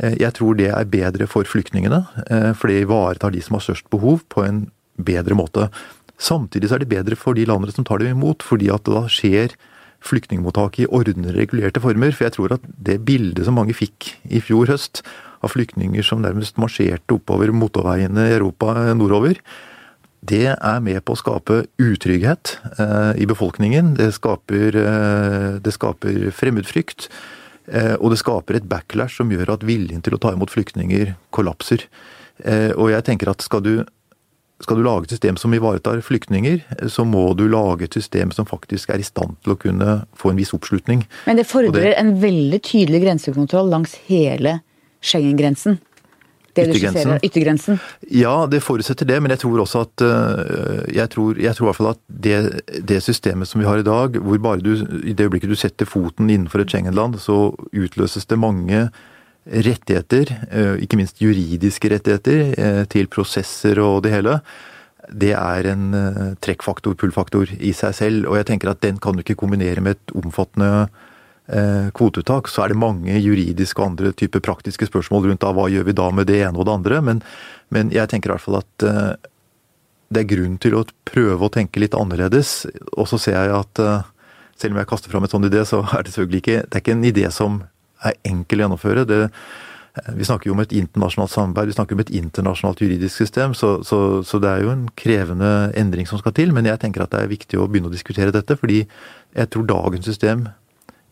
eh, 0.00 0.16
jeg 0.22 0.34
tror 0.38 0.56
det 0.58 0.70
er 0.72 0.88
bedre 0.90 1.28
for 1.30 1.48
flyktningene. 1.48 2.00
Eh, 2.28 2.50
for 2.58 2.70
det 2.70 2.84
ivaretar 2.84 3.34
de 3.34 3.42
som 3.44 3.58
har 3.58 3.66
størst 3.66 3.90
behov, 3.92 4.24
på 4.32 4.46
en 4.46 4.64
bedre 4.96 5.36
måte. 5.38 5.68
Samtidig 6.20 6.70
så 6.70 6.78
er 6.78 6.84
det 6.84 6.92
bedre 6.92 7.18
for 7.18 7.36
de 7.36 7.46
landene 7.48 7.74
som 7.74 7.86
tar 7.86 8.02
dem 8.02 8.14
imot, 8.14 8.44
fordi 8.46 8.70
at 8.72 8.86
da 8.86 9.06
skjer 9.10 9.56
flyktningmottaket 10.04 10.84
i 10.84 10.90
ordnede, 10.92 11.32
regulerte 11.34 11.82
former. 11.82 12.12
For 12.14 12.28
jeg 12.28 12.36
tror 12.36 12.58
at 12.58 12.66
det 12.76 13.00
bildet 13.08 13.46
som 13.46 13.56
mange 13.58 13.76
fikk 13.76 14.12
i 14.28 14.42
fjor 14.44 14.68
høst, 14.70 15.02
av 15.44 15.52
flyktninger 15.52 16.04
som 16.06 16.22
nærmest 16.24 16.56
marsjerte 16.60 17.18
oppover 17.18 17.52
motorveiene 17.52 18.30
i 18.30 18.36
Europa 18.38 18.72
nordover, 18.96 19.36
det 20.24 20.54
er 20.54 20.82
med 20.84 21.02
på 21.04 21.14
å 21.14 21.20
skape 21.20 21.64
utrygghet 21.82 22.56
eh, 22.78 23.12
i 23.20 23.26
befolkningen. 23.28 23.92
Det 23.98 24.10
skaper, 24.16 24.76
eh, 24.80 25.48
det 25.60 25.74
skaper 25.76 26.30
fremmedfrykt. 26.32 27.08
Eh, 27.68 27.94
og 27.98 28.12
det 28.12 28.20
skaper 28.22 28.58
et 28.58 28.68
backlash 28.68 29.18
som 29.20 29.32
gjør 29.32 29.56
at 29.56 29.66
viljen 29.68 30.04
til 30.04 30.16
å 30.16 30.20
ta 30.22 30.32
imot 30.32 30.52
flyktninger 30.52 31.14
kollapser. 31.34 31.84
Og 32.74 32.88
jeg 32.90 33.04
tenker 33.06 33.28
at 33.30 33.44
skal 33.46 33.60
du, 33.62 33.84
skal 34.58 34.80
du 34.80 34.82
lage 34.82 35.06
et 35.06 35.12
system 35.14 35.36
som 35.38 35.52
ivaretar 35.54 36.00
flyktninger, 36.02 36.64
så 36.90 37.04
må 37.06 37.28
du 37.38 37.44
lage 37.46 37.86
et 37.86 37.94
system 37.94 38.32
som 38.34 38.48
faktisk 38.48 38.90
er 38.90 38.98
i 38.98 39.06
stand 39.06 39.36
til 39.44 39.54
å 39.54 39.58
kunne 39.62 40.00
få 40.18 40.32
en 40.32 40.40
viss 40.40 40.50
oppslutning. 40.56 41.04
Men 41.28 41.38
det 41.38 41.46
fordrer 41.46 41.92
det, 41.92 41.94
en 42.00 42.10
veldig 42.18 42.58
tydelig 42.66 43.04
grensekontroll 43.04 43.70
langs 43.70 43.94
hele 44.10 44.56
Schengen-grensen. 45.04 45.78
Yttergrensen. 46.54 47.18
Yttergrensen? 47.24 47.80
Ja, 48.10 48.34
det 48.50 48.62
forutsetter 48.62 49.08
det, 49.08 49.20
men 49.22 49.34
jeg 49.34 49.42
tror 49.42 49.62
også 49.64 49.84
at 49.86 50.04
øh, 50.06 50.94
Jeg 50.94 51.10
tror, 51.10 51.40
jeg 51.40 51.56
tror 51.56 51.66
i 51.66 51.68
hvert 51.70 51.80
fall 51.80 51.92
at 51.94 52.02
det, 52.08 52.60
det, 52.88 53.02
systemet 53.02 53.48
som 53.48 53.60
vi 53.60 53.66
har 53.66 53.80
i 53.80 53.86
dag, 53.86 54.20
hvor 54.20 54.38
bare 54.38 54.62
du 54.62 54.74
i 55.02 55.12
det 55.12 55.26
øyeblikket 55.26 55.50
du 55.50 55.58
setter 55.58 55.88
foten 55.88 56.30
innenfor 56.30 56.62
et 56.62 56.70
Schengen-land, 56.70 57.18
så 57.18 57.54
utløses 57.72 58.26
det 58.26 58.38
mange 58.38 58.88
rettigheter, 59.46 60.30
øh, 60.52 60.78
ikke 60.78 60.96
minst 60.96 61.20
juridiske 61.22 61.90
rettigheter, 61.92 62.54
øh, 62.58 62.84
til 62.86 63.06
prosesser 63.06 63.80
og 63.82 64.04
det 64.04 64.12
hele. 64.12 64.38
Det 65.12 65.34
er 65.36 65.66
en 65.68 66.36
trekkfaktor, 66.40 66.94
pull-faktor, 66.96 67.50
i 67.60 67.74
seg 67.76 67.92
selv. 67.94 68.28
Og 68.28 68.38
jeg 68.38 68.46
tenker 68.46 68.70
at 68.70 68.80
den 68.80 68.96
kan 68.96 69.12
du 69.12 69.20
ikke 69.20 69.36
kombinere 69.36 69.82
med 69.84 69.98
et 69.98 70.14
omfattende 70.16 70.70
Eh, 70.70 71.03
kvoteuttak, 71.44 72.48
så 72.48 72.62
er 72.64 72.72
det 72.72 72.78
mange 72.80 73.18
juridiske 73.20 73.76
og 73.82 73.90
andre 73.90 74.14
typer 74.16 74.40
praktiske 74.40 74.86
spørsmål 74.88 75.26
rundt 75.28 75.42
da, 75.42 75.50
hva 75.52 75.66
gjør 75.68 75.84
vi 75.90 75.96
da 75.98 76.06
med 76.08 76.30
det 76.30 76.38
ene 76.46 76.56
og 76.56 76.64
det 76.64 76.72
andre. 76.72 77.02
Men, 77.04 77.20
men 77.68 77.90
jeg 77.92 78.08
tenker 78.08 78.30
i 78.30 78.32
hvert 78.32 78.44
fall 78.46 78.62
at 78.62 78.86
uh, 78.88 79.12
det 80.08 80.22
er 80.22 80.30
grunn 80.30 80.56
til 80.62 80.78
å 80.78 80.86
prøve 81.04 81.44
å 81.44 81.52
tenke 81.52 81.82
litt 81.82 81.96
annerledes. 81.98 82.62
Og 82.96 83.10
så 83.10 83.20
ser 83.20 83.36
jeg 83.36 83.52
at 83.58 83.82
uh, 83.84 84.08
selv 84.56 84.72
om 84.72 84.80
jeg 84.80 84.90
kaster 84.94 85.12
fram 85.12 85.28
et 85.28 85.34
sånn 85.36 85.46
idé, 85.50 85.60
så 85.68 85.82
er 85.84 86.06
det 86.06 86.14
selvfølgelig 86.14 86.42
ikke 86.44 86.58
det 86.64 86.80
er 86.80 86.84
ikke 86.86 86.96
en 86.96 87.06
idé 87.10 87.28
som 87.34 87.62
er 88.04 88.18
enkel 88.28 88.60
å 88.60 88.66
gjennomføre. 88.66 89.06
Det, 89.08 89.20
vi 90.16 90.26
snakker 90.26 90.50
jo 90.50 90.56
om 90.56 90.64
et 90.64 90.74
internasjonalt 90.74 91.32
samarbeid, 91.32 91.70
vi 91.70 91.76
snakker 91.76 91.96
om 91.96 92.02
et 92.02 92.12
internasjonalt 92.18 92.82
juridisk 92.82 93.14
system, 93.14 93.54
så, 93.54 93.76
så, 93.86 93.98
så, 94.26 94.40
det 94.42 94.50
er 94.50 94.64
jo 94.64 94.72
en 94.72 94.88
krevende 94.98 95.52
endring 95.78 96.08
som 96.10 96.20
skal 96.20 96.34
til. 96.36 96.56
Men 96.56 96.68
jeg 96.68 96.80
tenker 96.82 97.04
at 97.04 97.14
det 97.14 97.22
er 97.22 97.32
viktig 97.32 97.60
å 97.60 97.68
begynne 97.70 97.92
å 97.92 97.94
diskutere 97.94 98.34
dette, 98.34 98.58
fordi 98.60 98.84
jeg 98.84 99.50
tror 99.52 99.68
dagens 99.70 100.08
system 100.08 100.48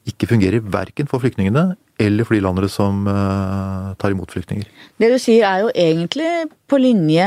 ikke 0.09 0.29
fungerer 0.31 0.63
verken 0.67 1.09
for 1.11 1.23
flyktningene 1.23 1.73
eller 2.03 2.27
for 2.27 2.35
de 2.35 2.43
landene 2.43 2.71
som 2.73 3.05
uh, 3.07 3.93
tar 4.01 4.15
imot 4.15 4.33
flyktninger. 4.35 4.67
Det 4.99 5.11
du 5.13 5.19
sier 5.23 5.47
er 5.47 5.63
jo 5.63 5.71
egentlig 5.71 6.31
på 6.71 6.81
linje, 6.83 7.27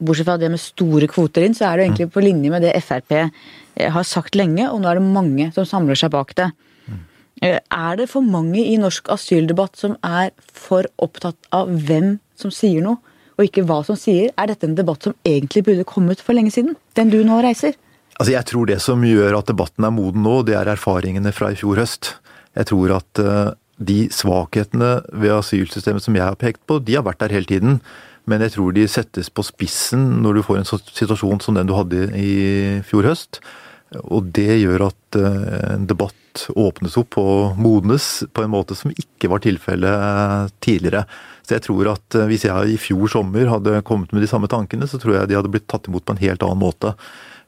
bortsett 0.00 0.28
fra 0.28 0.38
det 0.40 0.50
med 0.52 0.62
store 0.62 1.08
kvoter 1.10 1.44
inn, 1.44 1.56
så 1.56 1.68
er 1.68 1.78
det 1.78 1.88
egentlig 1.88 2.08
mm. 2.08 2.14
på 2.14 2.24
linje 2.24 2.52
med 2.54 2.64
det 2.64 2.74
Frp 2.84 3.16
eh, 3.18 3.90
har 3.92 4.06
sagt 4.08 4.38
lenge, 4.38 4.68
og 4.70 4.80
nå 4.80 4.90
er 4.90 5.00
det 5.00 5.14
mange 5.16 5.50
som 5.56 5.68
samler 5.68 5.98
seg 5.98 6.14
bak 6.14 6.32
det. 6.40 6.48
Mm. 6.88 7.02
Er 7.44 8.00
det 8.00 8.08
for 8.12 8.24
mange 8.24 8.62
i 8.62 8.78
norsk 8.80 9.10
asyldebatt 9.12 9.76
som 9.80 9.98
er 10.06 10.32
for 10.48 10.88
opptatt 11.04 11.50
av 11.52 11.72
hvem 11.88 12.16
som 12.40 12.54
sier 12.54 12.84
noe, 12.84 13.02
og 13.34 13.48
ikke 13.48 13.64
hva 13.66 13.80
som 13.84 13.98
sier? 13.98 14.30
Er 14.38 14.48
dette 14.48 14.68
en 14.68 14.78
debatt 14.78 15.04
som 15.04 15.16
egentlig 15.26 15.64
burde 15.66 15.88
kommet 15.88 16.22
for 16.22 16.36
lenge 16.38 16.54
siden? 16.54 16.78
Den 16.96 17.10
du 17.12 17.20
nå 17.26 17.42
reiser? 17.44 17.74
Altså 18.20 18.34
jeg 18.36 18.46
tror 18.46 18.70
det 18.70 18.78
som 18.82 19.02
gjør 19.02 19.40
at 19.40 19.50
debatten 19.50 19.86
er 19.86 19.94
moden 19.94 20.22
nå, 20.22 20.38
det 20.46 20.54
er 20.58 20.70
erfaringene 20.70 21.32
fra 21.34 21.50
i 21.50 21.58
fjor 21.58 21.80
høst. 21.82 22.14
Jeg 22.54 22.70
tror 22.70 22.94
at 23.00 23.22
uh, 23.22 23.54
de 23.82 24.04
svakhetene 24.14 25.00
ved 25.10 25.34
asylsystemet 25.34 26.04
som 26.04 26.14
jeg 26.14 26.26
har 26.28 26.38
pekt 26.38 26.62
på, 26.68 26.78
de 26.78 26.94
har 26.94 27.06
vært 27.06 27.24
der 27.24 27.34
hele 27.34 27.50
tiden. 27.50 27.80
Men 28.30 28.44
jeg 28.46 28.54
tror 28.54 28.72
de 28.72 28.86
settes 28.88 29.28
på 29.34 29.44
spissen 29.44 30.22
når 30.22 30.38
du 30.38 30.44
får 30.46 30.60
en 30.60 30.70
situasjon 30.70 31.42
som 31.44 31.58
den 31.58 31.68
du 31.68 31.74
hadde 31.76 32.06
i 32.16 32.30
fjor 32.86 33.10
høst. 33.10 33.42
Og 34.06 34.30
det 34.34 34.62
gjør 34.62 34.88
at 34.92 35.18
uh, 35.18 35.74
en 35.74 35.90
debatt 35.90 36.20
åpnes 36.54 36.96
opp 36.98 37.18
og 37.20 37.58
modnes 37.62 38.24
på 38.34 38.42
en 38.42 38.54
måte 38.54 38.78
som 38.78 38.94
ikke 38.94 39.30
var 39.30 39.42
tilfellet 39.42 40.54
tidligere. 40.62 41.04
Så 41.44 41.58
jeg 41.58 41.66
tror 41.66 41.92
at 41.92 42.22
hvis 42.30 42.46
jeg 42.46 42.72
i 42.72 42.80
fjor 42.80 43.10
sommer 43.10 43.50
hadde 43.50 43.82
kommet 43.86 44.14
med 44.14 44.24
de 44.24 44.30
samme 44.30 44.48
tankene, 44.50 44.86
så 44.88 44.98
tror 45.02 45.18
jeg 45.18 45.30
de 45.30 45.36
hadde 45.38 45.50
blitt 45.52 45.68
tatt 45.70 45.90
imot 45.90 46.06
på 46.06 46.14
en 46.14 46.22
helt 46.22 46.42
annen 46.46 46.62
måte. 46.62 46.94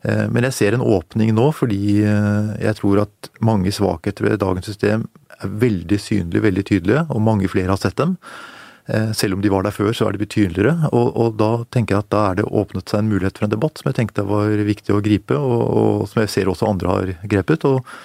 Eh, 0.06 0.26
men 0.30 0.46
jeg 0.46 0.54
ser 0.54 0.76
en 0.76 0.84
åpning 0.84 1.32
nå, 1.34 1.48
fordi 1.56 2.00
eh, 2.06 2.50
jeg 2.62 2.78
tror 2.78 3.04
at 3.06 3.30
mange 3.44 3.72
svakheter 3.74 4.28
ved 4.28 4.42
dagens 4.42 4.68
system 4.70 5.06
er 5.40 5.56
veldig 5.64 5.98
synlige, 6.00 6.44
veldig 6.44 6.66
tydelige, 6.68 7.06
og 7.10 7.24
mange 7.26 7.50
flere 7.50 7.72
har 7.72 7.80
sett 7.80 7.98
dem. 7.98 8.14
Eh, 8.86 9.10
selv 9.18 9.36
om 9.36 9.42
de 9.42 9.50
var 9.50 9.66
der 9.66 9.74
før, 9.74 9.90
så 9.96 10.06
er 10.06 10.14
de 10.14 10.22
betydeligere. 10.22 10.76
Og, 10.92 11.10
og, 11.10 11.32
da 11.40 11.50
tenker 11.74 11.96
jeg 11.96 12.06
at 12.06 12.12
da 12.14 12.22
er 12.30 12.40
det 12.40 12.46
åpnet 12.46 12.92
seg 12.92 13.02
en 13.02 13.10
mulighet 13.10 13.40
for 13.40 13.48
en 13.48 13.56
debatt 13.56 13.80
som 13.80 13.90
jeg 13.90 13.98
tenkte 14.00 14.28
var 14.28 14.66
viktig 14.68 14.94
å 14.94 15.02
gripe, 15.04 15.38
og, 15.38 15.64
og 15.82 16.06
som 16.12 16.22
jeg 16.22 16.34
ser 16.36 16.52
også 16.52 16.70
andre 16.70 16.94
har 16.94 17.14
grepet. 17.26 17.66
Og, 17.66 17.96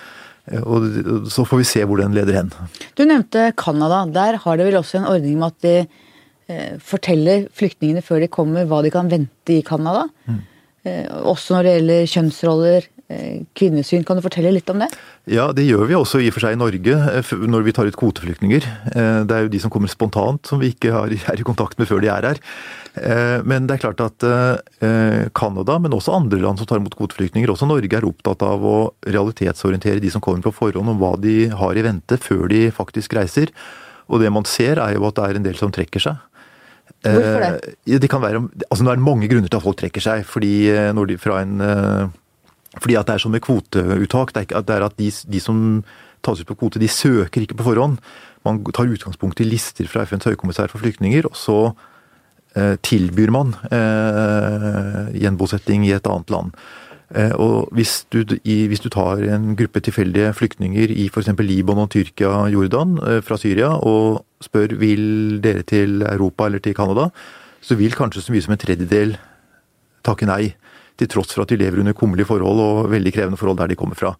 og, 0.66 0.88
så 1.30 1.46
får 1.46 1.62
vi 1.62 1.70
se 1.70 1.86
hvor 1.86 2.02
den 2.02 2.18
leder 2.18 2.42
hen. 2.42 2.56
Du 2.98 3.06
nevnte 3.06 3.52
Canada. 3.60 4.08
Der 4.10 4.42
har 4.42 4.58
de 4.58 4.72
vel 4.72 4.82
også 4.82 5.04
en 5.04 5.12
ordning 5.12 5.38
med 5.38 5.54
at 5.54 5.68
de 5.68 5.76
forteller 6.84 7.46
flyktningene 7.56 8.02
før 8.04 8.20
de 8.20 8.28
kommer 8.28 8.66
hva 8.68 8.82
de 8.84 8.90
kan 8.92 9.08
vente 9.08 9.54
i 9.54 9.62
Canada. 9.64 10.10
Mm. 10.28 10.42
Eh, 10.82 11.06
også 11.30 11.54
når 11.54 11.68
det 11.68 11.74
gjelder 11.76 12.08
kjønnsroller, 12.10 12.86
eh, 13.14 13.42
kvinnesyn. 13.54 14.06
Kan 14.06 14.18
du 14.18 14.24
fortelle 14.26 14.54
litt 14.56 14.70
om 14.74 14.82
det? 14.82 14.90
Ja, 15.30 15.52
det 15.54 15.68
gjør 15.68 15.86
vi 15.86 15.94
også 15.94 16.22
i 16.24 16.30
og 16.32 16.34
for 16.34 16.42
seg 16.42 16.56
i 16.56 16.58
Norge 16.58 16.96
eh, 16.98 17.34
når 17.46 17.66
vi 17.68 17.74
tar 17.78 17.86
ut 17.86 17.98
kvoteflyktninger. 18.02 18.66
Det 19.30 19.36
er 19.36 19.46
jo 19.46 19.52
de 19.54 19.62
som 19.62 19.70
kommer 19.70 19.92
spontant 19.92 20.42
som 20.50 20.62
vi 20.62 20.72
ikke 20.74 20.90
er 21.06 21.38
i 21.38 21.46
kontakt 21.46 21.78
med 21.78 21.90
før 21.90 22.02
de 22.02 22.10
er 22.10 22.32
her. 22.32 22.42
Men 23.48 23.70
det 23.70 23.78
er 23.78 23.84
klart 23.86 24.02
at 24.04 24.24
Canada, 25.32 25.78
men 25.80 25.94
også 25.96 26.12
andre 26.12 26.42
land 26.42 26.60
som 26.60 26.68
tar 26.68 26.82
imot 26.82 26.98
kvoteflyktninger, 27.00 27.48
også 27.48 27.70
Norge, 27.70 27.88
er 27.96 28.04
opptatt 28.04 28.44
av 28.44 28.66
å 28.68 28.92
realitetsorientere 29.08 30.02
de 30.04 30.12
som 30.12 30.20
kommer 30.20 30.44
på 30.44 30.52
forhånd 30.52 30.92
om 30.92 31.00
hva 31.00 31.14
de 31.16 31.46
har 31.56 31.78
i 31.80 31.86
vente 31.86 32.20
før 32.20 32.50
de 32.52 32.66
faktisk 32.76 33.16
reiser. 33.16 33.54
Og 34.12 34.20
det 34.20 34.34
man 34.36 34.44
ser 34.44 34.82
er 34.84 34.98
jo 34.98 35.08
at 35.08 35.16
det 35.16 35.30
er 35.30 35.40
en 35.40 35.48
del 35.48 35.56
som 35.56 35.72
trekker 35.72 36.04
seg. 36.04 36.20
Hvorfor 37.02 37.44
det? 37.44 37.76
Eh, 37.88 38.00
det 38.02 38.10
kan 38.10 38.22
være, 38.22 38.44
altså 38.70 38.86
Nå 38.86 38.92
er 38.92 39.00
det 39.00 39.06
mange 39.06 39.30
grunner 39.32 39.50
til 39.50 39.58
at 39.58 39.66
folk 39.66 39.80
trekker 39.80 40.04
seg. 40.04 40.26
fordi 40.26 40.70
eh, 40.70 40.92
når 40.94 41.14
de 41.14 41.18
fra 41.18 41.42
en 41.42 41.62
eh, 41.66 42.10
fordi 42.80 42.96
at 42.96 43.08
det 43.08 43.16
er 43.16 43.24
sånn 43.26 43.34
med 43.36 43.44
kvoteuttak. 43.44 44.32
Det 44.32 44.46
er, 44.48 44.64
det 44.64 44.76
er 44.76 44.86
at 44.86 44.98
de, 45.00 45.10
de, 45.12 45.40
som 45.44 45.58
tas 46.24 46.40
ut 46.40 46.48
på 46.48 46.56
kvote, 46.56 46.80
de 46.80 46.88
søker 46.88 47.44
ikke 47.44 47.58
på 47.60 47.68
forhånd. 47.68 47.98
Man 48.48 48.62
tar 48.72 48.90
utgangspunkt 48.90 49.42
i 49.44 49.48
lister 49.50 49.90
fra 49.92 50.06
FNs 50.08 50.30
høykommissær 50.30 50.72
for 50.72 50.82
flyktninger, 50.82 51.28
og 51.28 51.36
så 51.36 51.58
eh, 52.56 52.78
tilbyr 52.86 53.34
man 53.36 53.52
eh, 53.74 55.12
gjenbosetting 55.20 55.84
i 55.90 55.94
et 55.98 56.08
annet 56.08 56.32
land. 56.32 56.56
Eh, 57.12 57.36
og 57.36 57.74
hvis 57.76 58.06
du, 58.14 58.24
i, 58.40 58.64
hvis 58.72 58.86
du, 58.86 58.88
tar 58.94 59.20
en 59.36 59.52
gruppe 59.60 59.84
tilfeldige 59.84 60.32
flyktninger 60.38 60.96
i 60.96 61.10
f.eks. 61.12 61.34
Libanon, 61.44 61.92
Tyrkia, 61.92 62.48
Jordan 62.54 62.96
fra 63.26 63.40
Syria 63.42 63.76
og 63.76 64.24
spør 64.44 64.76
vil 64.82 65.40
dere 65.44 65.66
til 65.68 66.02
Europa 66.06 66.48
eller 66.48 66.64
til 66.64 66.76
Canada, 66.78 67.10
så 67.62 67.78
vil 67.78 67.94
kanskje 67.98 68.24
så 68.26 68.34
mye 68.34 68.46
som 68.46 68.56
en 68.56 68.62
tredjedel 68.62 69.16
takke 70.06 70.30
nei. 70.30 70.56
Til 71.00 71.10
tross 71.10 71.34
for 71.34 71.46
at 71.46 71.54
de 71.54 71.60
lever 71.62 71.82
under 71.82 71.96
kummerlige 71.98 72.30
forhold 72.30 72.60
og 72.62 72.90
veldig 72.92 73.14
krevende 73.16 73.40
forhold 73.40 73.62
der 73.62 73.72
de 73.72 73.78
kommer 73.80 73.98
fra. 73.98 74.16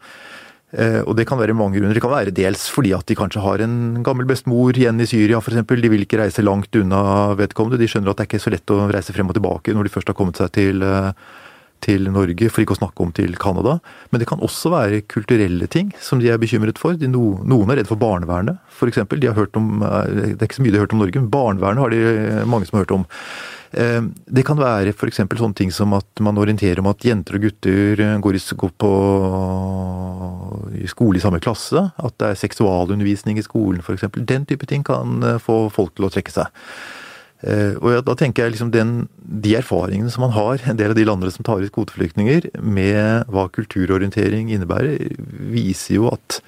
Eh, 0.72 1.02
og 1.04 1.18
det 1.18 1.26
kan 1.28 1.40
være 1.40 1.56
mange 1.58 1.78
grunner. 1.78 1.94
Det 1.94 2.04
kan 2.04 2.14
være 2.14 2.34
dels 2.36 2.70
fordi 2.72 2.94
at 2.96 3.06
de 3.10 3.18
kanskje 3.18 3.44
har 3.44 3.64
en 3.66 4.04
gammel 4.06 4.30
bestemor 4.30 4.78
igjen 4.78 5.02
i 5.04 5.10
Syria 5.10 5.42
f.eks. 5.42 5.66
De 5.68 5.92
vil 5.92 6.06
ikke 6.06 6.22
reise 6.22 6.46
langt 6.46 6.76
unna 6.80 7.02
vedkommende. 7.40 7.82
De 7.82 7.90
skjønner 7.92 8.14
at 8.14 8.22
det 8.22 8.26
er 8.26 8.32
ikke 8.32 8.46
så 8.46 8.54
lett 8.54 8.74
å 8.74 8.88
reise 8.92 9.16
frem 9.16 9.30
og 9.30 9.38
tilbake 9.38 9.76
når 9.76 9.88
de 9.88 9.94
først 9.98 10.14
har 10.14 10.18
kommet 10.18 10.40
seg 10.40 10.54
til 10.56 10.86
til 11.82 12.10
Norge, 12.14 12.50
for 12.52 12.64
ikke 12.64 12.76
å 12.78 12.82
snakke 12.82 13.06
om 13.06 13.14
til 13.16 13.38
Canada. 13.42 13.78
Men 14.12 14.22
det 14.22 14.28
kan 14.30 14.44
også 14.44 14.74
være 14.74 15.04
kulturelle 15.12 15.70
ting 15.72 15.92
som 16.02 16.22
de 16.22 16.30
er 16.32 16.42
bekymret 16.42 16.82
for. 16.82 16.98
De 17.00 17.10
no, 17.10 17.40
noen 17.48 17.72
er 17.72 17.82
redd 17.82 17.92
for 17.92 18.02
barnevernet, 18.02 18.62
f.eks. 18.72 19.02
De 19.12 19.32
om, 19.60 19.72
det 19.82 20.36
er 20.36 20.46
ikke 20.48 20.60
så 20.60 20.66
mye 20.66 20.76
de 20.76 20.80
har 20.80 20.86
hørt 20.86 20.96
om 20.98 21.02
Norge, 21.04 21.18
men 21.18 21.34
barnevernet 21.34 21.86
har 21.86 21.96
de 21.96 22.46
mange 22.50 22.70
som 22.70 22.78
har 22.78 22.86
hørt 22.86 22.96
om. 23.02 23.10
Eh, 23.72 24.02
det 24.28 24.44
kan 24.44 24.60
være 24.60 24.92
f.eks. 24.92 25.22
sånne 25.24 25.56
ting 25.56 25.72
som 25.72 25.94
at 25.96 26.24
man 26.24 26.40
orienterer 26.42 26.82
om 26.84 26.90
at 26.92 27.06
jenter 27.08 27.38
og 27.38 27.46
gutter 27.46 28.02
eh, 28.04 28.18
går, 28.20 28.38
i, 28.38 28.42
går 28.64 28.74
på, 28.84 28.92
i 30.76 30.90
skole 30.92 31.20
i 31.20 31.24
samme 31.24 31.40
klasse. 31.44 31.86
At 31.96 32.18
det 32.20 32.32
er 32.32 32.42
seksualundervisning 32.42 33.40
i 33.40 33.46
skolen 33.46 33.84
f.eks. 33.84 34.10
Den 34.18 34.48
type 34.50 34.68
ting 34.68 34.84
kan 34.88 35.22
eh, 35.24 35.40
få 35.42 35.64
folk 35.74 35.96
til 35.96 36.10
å 36.10 36.12
trekke 36.12 36.36
seg. 36.36 36.52
Og 37.42 38.04
da 38.06 38.14
tenker 38.14 38.44
jeg 38.44 38.54
liksom 38.54 38.70
den, 38.70 39.08
De 39.18 39.56
erfaringene 39.58 40.12
som 40.14 40.22
man 40.22 40.36
har, 40.36 40.62
en 40.70 40.78
del 40.78 40.94
av 40.94 40.98
de 41.00 41.06
landene 41.08 41.34
som 41.34 41.42
tar 41.48 41.64
ut 41.64 41.74
kvoteflyktninger, 41.74 42.52
med 42.62 43.26
hva 43.34 43.48
kulturorientering 43.50 44.52
innebærer, 44.54 45.16
viser 45.50 45.96
jo 45.96 46.12
at 46.14 46.42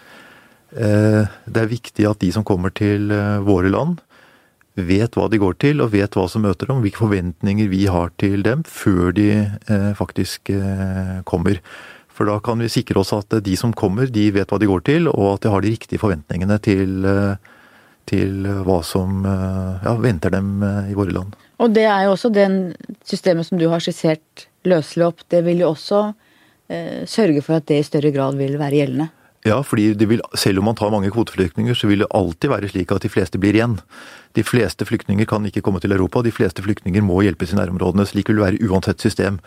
det 0.73 1.59
er 1.63 1.69
viktig 1.69 2.05
at 2.09 2.21
de 2.21 2.29
som 2.33 2.45
kommer 2.45 2.73
til 2.77 3.09
våre 3.45 3.73
land, 3.73 3.97
vet 4.75 5.13
hva 5.17 5.27
de 5.29 5.39
går 5.41 5.57
til, 5.61 5.81
og 5.83 5.93
vet 5.93 6.15
hva 6.17 6.25
som 6.29 6.43
møter 6.45 6.69
dem, 6.69 6.81
hvilke 6.83 7.03
forventninger 7.03 7.69
vi 7.69 7.85
har 7.91 8.13
til 8.21 8.43
dem 8.45 8.63
før 8.65 9.13
de 9.15 9.29
eh, 9.45 9.91
faktisk 9.97 10.49
eh, 10.53 11.21
kommer. 11.29 11.59
For 12.13 12.29
da 12.29 12.39
kan 12.45 12.61
vi 12.61 12.69
sikre 12.71 13.01
oss 13.01 13.13
at 13.13 13.33
de 13.45 13.55
som 13.57 13.73
kommer, 13.73 14.09
de 14.09 14.29
vet 14.33 14.49
hva 14.49 14.59
de 14.61 14.69
går 14.69 14.85
til, 14.89 15.09
og 15.09 15.35
at 15.35 15.45
de 15.45 15.53
har 15.53 15.63
de 15.63 15.73
riktige 15.73 16.01
forventningene 16.01 16.57
til, 16.65 17.05
eh, 17.05 17.52
til 18.09 18.47
hva 18.65 18.81
som 18.85 19.23
eh, 19.27 19.85
ja, 19.85 19.95
venter 20.01 20.33
dem 20.33 20.63
eh, 20.65 20.91
i 20.91 20.97
våre 20.97 21.15
land. 21.15 21.35
Og 21.63 21.73
det 21.75 21.85
er 21.87 22.07
jo 22.07 22.15
også 22.15 22.31
den 22.33 22.73
systemet 23.07 23.47
som 23.47 23.59
du 23.61 23.69
har 23.71 23.83
skissert 23.83 24.47
løselig 24.67 25.09
opp, 25.11 25.25
det 25.31 25.43
vil 25.45 25.63
jo 25.63 25.71
også 25.73 26.05
eh, 26.71 27.03
sørge 27.09 27.43
for 27.45 27.59
at 27.59 27.67
det 27.69 27.79
i 27.79 27.87
større 27.87 28.13
grad 28.15 28.39
vil 28.39 28.57
være 28.59 28.81
gjeldende. 28.81 29.09
Ja, 29.43 29.57
fordi 29.59 29.89
vil, 30.07 30.21
selv 30.39 30.61
om 30.61 30.69
man 30.69 30.77
tar 30.79 30.91
mange 30.93 31.11
kvoteflyktninger, 31.11 31.75
så 31.75 31.89
vil 31.89 32.05
det 32.05 32.11
alltid 32.15 32.51
være 32.51 32.69
slik 32.71 32.93
at 32.95 33.03
de 33.03 33.11
fleste 33.11 33.39
blir 33.43 33.57
igjen. 33.57 33.75
De 34.37 34.43
fleste 34.43 34.87
flyktninger 34.87 35.27
kan 35.27 35.43
ikke 35.45 35.61
komme 35.65 35.81
til 35.83 35.91
Europa, 35.91 36.23
de 36.23 36.31
fleste 36.31 36.63
flyktninger 36.63 37.03
må 37.03 37.19
hjelpes 37.25 37.51
i 37.51 37.59
nærområdene. 37.59 38.07
Slik 38.07 38.31
vil 38.31 38.39
det 38.39 38.45
være 38.45 38.71
uansett 38.71 39.03
system. 39.03 39.41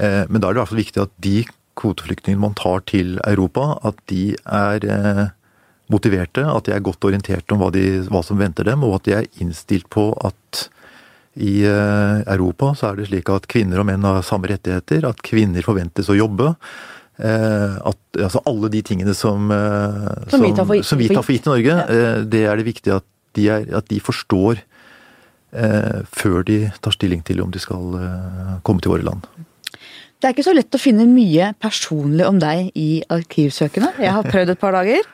Eh, 0.00 0.24
men 0.26 0.42
da 0.42 0.50
er 0.50 0.56
det 0.56 0.58
i 0.58 0.62
hvert 0.64 0.72
fall 0.72 0.82
viktig 0.82 1.04
at 1.04 1.14
de 1.22 1.36
kvoteflyktningene 1.78 2.42
man 2.42 2.58
tar 2.58 2.82
til 2.90 3.20
Europa, 3.22 3.76
at 3.86 4.00
de 4.10 4.34
er 4.34 4.88
eh, 4.90 5.24
motiverte, 5.92 6.42
at 6.50 6.66
de 6.66 6.74
er 6.74 6.84
godt 6.84 7.04
orientert 7.06 7.52
om 7.54 7.60
hva, 7.62 7.70
de, 7.74 8.02
hva 8.10 8.22
som 8.26 8.40
venter 8.40 8.66
dem, 8.66 8.82
og 8.86 8.98
at 8.98 9.06
de 9.06 9.14
er 9.18 9.28
innstilt 9.42 9.88
på 9.92 10.10
at 10.26 10.66
i 11.36 11.60
eh, 11.68 12.18
Europa 12.32 12.72
så 12.78 12.90
er 12.90 13.00
det 13.00 13.10
slik 13.10 13.28
at 13.28 13.48
kvinner 13.50 13.82
og 13.82 13.88
menn 13.90 14.04
har 14.08 14.22
samme 14.24 14.48
rettigheter, 14.48 15.04
at 15.04 15.20
kvinner 15.24 15.64
forventes 15.66 16.08
å 16.08 16.16
jobbe. 16.16 16.54
Eh, 17.16 17.74
at 17.76 18.22
altså 18.24 18.40
alle 18.48 18.70
de 18.72 18.80
tingene 18.84 19.12
som, 19.16 19.50
eh, 19.52 20.30
som, 20.32 20.44
vi 20.44 20.54
tar 20.56 20.68
for, 20.68 20.80
som 20.84 21.00
vi 21.00 21.10
tar 21.12 21.24
for 21.24 21.36
gitt 21.36 21.48
i 21.48 21.52
Norge, 21.52 21.76
ja. 21.76 21.84
Eh, 21.92 22.22
det 22.24 22.42
er 22.48 22.56
det 22.56 22.66
viktig 22.70 22.94
at 22.96 23.06
de, 23.36 23.50
er, 23.52 23.68
at 23.76 23.88
de 23.92 24.00
forstår 24.00 24.62
eh, 25.52 26.00
før 26.08 26.40
de 26.48 26.62
tar 26.80 26.96
stilling 26.96 27.20
til 27.24 27.44
om 27.44 27.52
de 27.52 27.60
skal 27.60 28.00
eh, 28.00 28.56
komme 28.64 28.84
til 28.84 28.96
våre 28.96 29.04
land. 29.04 29.28
Det 30.16 30.30
er 30.30 30.32
ikke 30.32 30.46
så 30.46 30.56
lett 30.56 30.72
å 30.72 30.80
finne 30.80 31.04
mye 31.08 31.52
personlig 31.60 32.24
om 32.24 32.40
deg 32.40 32.72
i 32.80 33.04
arkivsøkene. 33.12 33.92
Jeg 34.00 34.16
har 34.16 34.24
prøvd 34.24 34.54
et 34.54 34.62
par 34.62 34.72
dager. 34.72 35.04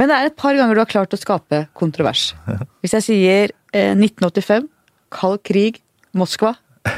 Men 0.00 0.10
det 0.10 0.18
er 0.18 0.30
et 0.30 0.38
par 0.38 0.56
ganger 0.58 0.76
du 0.76 0.82
har 0.82 0.90
klart 0.90 1.14
å 1.14 1.20
skape 1.20 1.66
kontrovers. 1.76 2.32
Hvis 2.84 2.96
jeg 2.98 3.08
sier 3.08 3.56
eh, 3.74 3.94
1985, 3.94 4.70
kald 5.14 5.42
krig, 5.46 5.82
Moskva 6.14 6.54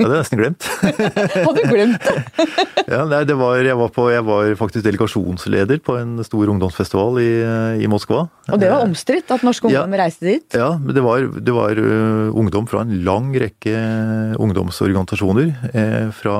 ja, 0.00 0.06
det 0.06 0.06
hadde 0.06 0.16
jeg 0.16 0.22
nesten 0.22 0.40
glemt. 0.40 0.66
Har 1.46 1.54
du 1.56 1.60
glemt 1.68 2.04
det? 2.04 2.44
ja, 2.88 3.00
nei, 3.08 3.20
det 3.28 3.36
var, 3.36 3.56
jeg, 3.64 3.76
var 3.80 3.90
på, 3.94 4.04
jeg 4.12 4.24
var 4.26 4.52
faktisk 4.60 4.84
delegasjonsleder 4.86 5.80
på 5.84 5.96
en 6.00 6.14
stor 6.24 6.52
ungdomsfestival 6.52 7.20
i, 7.22 7.30
i 7.84 7.88
Moskva. 7.90 8.22
Og 8.50 8.60
det 8.60 8.70
var 8.72 8.84
omstridt 8.84 9.32
at 9.34 9.44
norske 9.46 9.68
ungdom 9.68 9.96
ja, 9.96 10.00
reiste 10.02 10.28
dit? 10.28 10.56
Ja, 10.56 10.72
men 10.80 10.96
det 10.96 11.04
var, 11.04 11.26
det 11.32 11.56
var 11.56 11.80
uh, 11.80 12.28
ungdom 12.32 12.68
fra 12.70 12.84
en 12.84 12.96
lang 13.06 13.32
rekke 13.40 13.74
ungdomsorganisasjoner. 14.40 15.52
Eh, 15.72 16.06
fra 16.16 16.36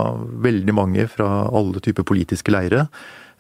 veldig 0.49 0.77
mange 0.77 1.09
fra 1.13 1.31
alle 1.49 1.85
typer 1.85 2.07
politiske 2.09 2.53
leire 2.55 2.87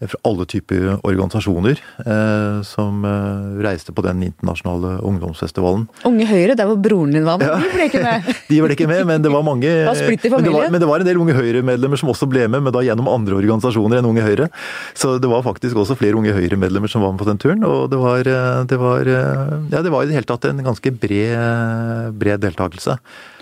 fra 0.09 0.19
alle 0.25 0.47
typer 0.49 0.95
organisasjoner 1.05 1.81
eh, 2.07 2.61
som 2.65 3.05
eh, 3.05 3.61
reiste 3.65 3.93
på 3.93 4.05
den 4.07 4.23
internasjonale 4.25 4.95
ungdomsfestivalen. 5.05 5.87
Unge 6.09 6.29
Høyre, 6.31 6.57
der 6.57 6.69
hvor 6.71 6.79
broren 6.81 7.13
din 7.13 7.27
var 7.27 7.41
med, 7.41 7.51
ja. 7.51 7.59
de 7.61 7.73
ble 7.75 7.89
ikke 7.91 8.03
med? 8.05 8.31
de 8.51 8.61
ble 8.65 8.77
ikke 8.77 8.89
med, 8.89 9.03
men 9.11 9.25
det 9.25 9.33
var 9.33 9.45
mange 9.47 9.69
det 9.69 9.85
var 9.85 10.01
men, 10.01 10.47
det 10.47 10.55
var, 10.55 10.69
men 10.73 10.83
det 10.83 10.89
var 10.89 11.05
en 11.05 11.11
del 11.11 11.21
Unge 11.21 11.37
Høyre-medlemmer 11.37 12.01
som 12.01 12.13
også 12.15 12.29
ble 12.31 12.47
med, 12.49 12.65
men 12.65 12.75
da 12.75 12.85
gjennom 12.87 13.11
andre 13.13 13.37
organisasjoner 13.41 14.01
enn 14.01 14.09
Unge 14.09 14.25
Høyre. 14.25 14.49
Så 14.97 15.19
det 15.21 15.29
var 15.31 15.45
faktisk 15.45 15.83
også 15.83 15.99
flere 16.01 16.17
Unge 16.21 16.33
Høyre-medlemmer 16.37 16.91
som 16.91 17.05
var 17.05 17.13
med 17.13 17.21
på 17.21 17.29
den 17.29 17.43
turen, 17.43 17.67
og 17.69 17.91
det 17.93 18.01
var, 18.01 18.25
eh, 18.25 18.63
det 18.71 18.81
var, 18.81 19.05
eh, 19.05 19.59
ja, 19.75 19.85
det 19.85 19.93
var 19.93 20.07
i 20.07 20.11
det 20.11 20.17
hele 20.17 20.31
tatt 20.31 20.49
en 20.49 20.65
ganske 20.65 20.95
bred, 20.97 22.17
bred 22.21 22.41
deltakelse. 22.47 22.97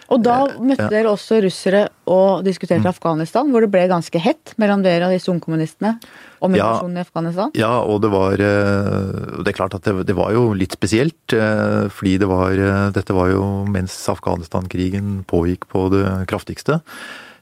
Og 0.08 0.22
da 0.24 0.36
møtte 0.56 0.86
ja. 0.86 0.92
dere 0.92 1.10
også 1.12 1.42
russere 1.44 1.82
og 2.08 2.44
diskuterte 2.46 2.86
mm. 2.86 2.92
Afghanistan, 2.94 3.50
hvor 3.52 3.64
det 3.64 3.68
ble 3.72 3.84
ganske 3.90 4.22
hett 4.24 4.54
mellom 4.60 4.80
dere 4.84 5.10
og 5.10 5.12
disse 5.12 5.28
ungkommunistene 5.28 5.98
om 6.40 6.54
invasjonen 6.56 6.96
ja, 6.96 7.02
i 7.02 7.04
Afghanistan? 7.04 7.52
Ja, 7.58 7.72
og 7.84 8.00
det 8.04 8.10
var 8.14 8.40
eh, 8.40 9.42
Det 9.42 9.52
er 9.52 9.58
klart 9.58 9.76
at 9.76 9.84
det, 9.84 10.06
det 10.08 10.16
var 10.16 10.32
jo 10.32 10.48
litt 10.56 10.78
spesielt. 10.78 11.36
Eh, 11.36 11.86
fordi 11.92 12.16
det 12.22 12.30
var 12.30 12.56
eh, 12.56 12.88
Dette 12.96 13.16
var 13.16 13.34
jo 13.34 13.44
mens 13.68 13.96
Afghanistan-krigen 14.08 15.22
pågikk 15.28 15.68
på 15.68 15.88
det 15.92 16.06
kraftigste. 16.32 16.80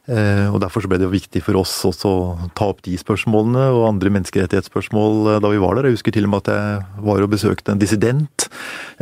Eh, 0.06 0.46
og 0.54 0.60
Derfor 0.62 0.84
så 0.84 0.90
ble 0.90 1.00
det 1.00 1.08
jo 1.08 1.14
viktig 1.14 1.42
for 1.42 1.58
oss 1.58 1.72
også 1.88 2.10
å 2.10 2.50
ta 2.54 2.68
opp 2.70 2.82
de 2.86 2.94
spørsmålene 3.00 3.64
og 3.74 3.88
andre 3.88 4.12
menneskerettighetsspørsmål 4.14 5.32
eh, 5.32 5.40
da 5.42 5.50
vi 5.50 5.62
var 5.62 5.78
der. 5.78 5.88
Jeg 5.88 5.98
husker 5.98 6.14
til 6.14 6.28
og 6.28 6.32
med 6.32 6.44
at 6.44 6.52
jeg 6.54 7.06
var 7.08 7.24
og 7.24 7.32
besøkte 7.32 7.74
en 7.74 7.82
dissident 7.82 8.46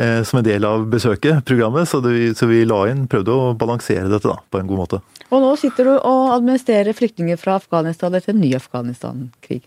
eh, 0.01 0.23
som 0.25 0.41
en 0.41 0.47
del 0.47 0.65
av 0.69 0.87
besøket, 0.93 1.45
programmet. 1.49 1.91
Så, 1.91 2.01
det, 2.05 2.33
så, 2.41 2.49
vi 2.49 2.65
la 2.69 2.81
inn, 2.89 3.05
prøvde 3.11 3.37
å 3.37 3.53
balansere 3.59 4.09
dette 4.09 4.31
da, 4.31 4.39
på 4.49 4.61
en 4.61 4.71
god 4.71 4.83
måte. 4.85 5.03
Og 5.29 5.45
nå 5.45 5.53
sitter 5.61 5.91
du 5.91 5.95
og 5.99 6.35
administrerer 6.39 6.97
flyktninger 6.97 7.41
fra 7.41 7.59
Afghanistan 7.61 8.17
etter 8.17 8.33
en 8.33 8.41
ny 8.41 8.55
Afghanistan-krig. 8.57 9.65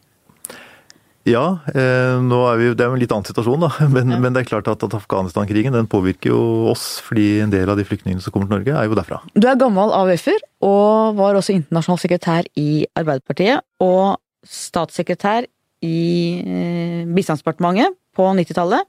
Ja, 1.28 1.60
eh, 1.76 2.18
nå 2.24 2.38
er 2.48 2.60
vi, 2.60 2.68
det 2.72 2.86
er 2.86 2.92
jo 2.92 2.96
en 2.96 3.02
litt 3.02 3.12
annen 3.12 3.28
situasjon, 3.28 3.66
da. 3.66 3.70
Men, 3.96 4.14
ja. 4.14 4.20
men 4.24 4.36
det 4.36 4.46
er 4.46 4.50
klart 4.54 4.70
at, 4.72 4.84
at 4.86 4.96
Afghanistan-krigen 4.96 5.76
den 5.76 5.90
påvirker 5.92 6.32
jo 6.32 6.70
oss, 6.72 7.02
fordi 7.04 7.42
en 7.44 7.52
del 7.52 7.68
av 7.68 7.80
de 7.80 7.86
flyktningene 7.88 8.24
som 8.24 8.32
kommer 8.32 8.48
til 8.48 8.62
Norge, 8.62 8.78
er 8.80 8.88
jo 8.88 8.96
derfra. 8.98 9.20
Du 9.36 9.48
er 9.50 9.60
gammel 9.60 9.92
AUF-er, 9.96 10.40
og 10.64 11.20
var 11.20 11.36
også 11.36 11.58
internasjonal 11.58 12.00
sekretær 12.02 12.48
i 12.60 12.86
Arbeiderpartiet. 12.98 13.66
Og 13.84 14.16
statssekretær 14.48 15.50
i 15.84 16.00
eh, 16.40 17.04
Bistandsdepartementet 17.12 17.98
på 18.18 18.30
90-tallet. 18.40 18.88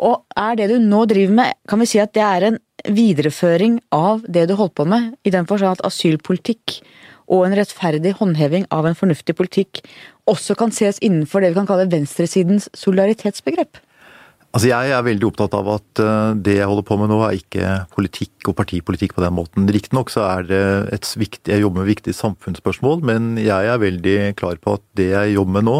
Og 0.00 0.24
er 0.38 0.56
det 0.58 0.70
du 0.72 0.78
nå 0.82 1.04
driver 1.08 1.36
med, 1.42 1.60
kan 1.68 1.80
vi 1.82 1.88
si 1.88 2.00
at 2.00 2.14
det 2.16 2.24
er 2.24 2.48
en 2.48 2.58
videreføring 2.88 3.78
av 3.92 4.24
det 4.24 4.46
du 4.48 4.56
holdt 4.56 4.78
på 4.80 4.88
med, 4.88 5.12
i 5.28 5.32
den 5.32 5.48
forstand 5.48 5.76
at 5.76 5.86
asylpolitikk 5.88 6.80
og 7.30 7.46
en 7.46 7.54
rettferdig 7.56 8.16
håndheving 8.18 8.66
av 8.74 8.88
en 8.88 8.98
fornuftig 8.98 9.36
politikk 9.38 9.84
også 10.30 10.56
kan 10.58 10.74
ses 10.74 10.98
innenfor 11.04 11.42
det 11.42 11.52
vi 11.52 11.60
kan 11.60 11.70
kalle 11.70 11.88
venstresidens 11.90 12.68
solidaritetsbegrep? 12.76 13.80
Altså 14.50 14.66
Jeg 14.66 14.90
er 14.90 15.04
veldig 15.06 15.28
opptatt 15.28 15.52
av 15.54 15.68
at 15.76 16.00
eh, 16.02 16.32
det 16.42 16.56
jeg 16.56 16.66
holder 16.66 16.86
på 16.88 16.96
med 16.98 17.12
nå 17.12 17.20
er 17.22 17.36
ikke 17.38 17.74
politikk 17.94 18.50
og 18.50 18.56
partipolitikk 18.58 19.14
på 19.14 19.22
den 19.22 19.36
måten. 19.36 19.68
Riktignok 19.70 20.10
så 20.10 20.24
er 20.26 20.48
det 20.48 20.64
et 20.96 21.06
viktig, 21.06 21.52
jeg 21.52 21.62
jobber 21.62 21.84
med 21.84 21.92
viktige 21.92 22.18
samfunnsspørsmål, 22.18 23.04
men 23.06 23.36
jeg 23.38 23.70
er 23.70 23.78
veldig 23.82 24.16
klar 24.40 24.58
på 24.58 24.74
at 24.80 24.82
det 24.98 25.12
jeg 25.12 25.36
jobber 25.36 25.60
med 25.60 25.68
nå, 25.70 25.76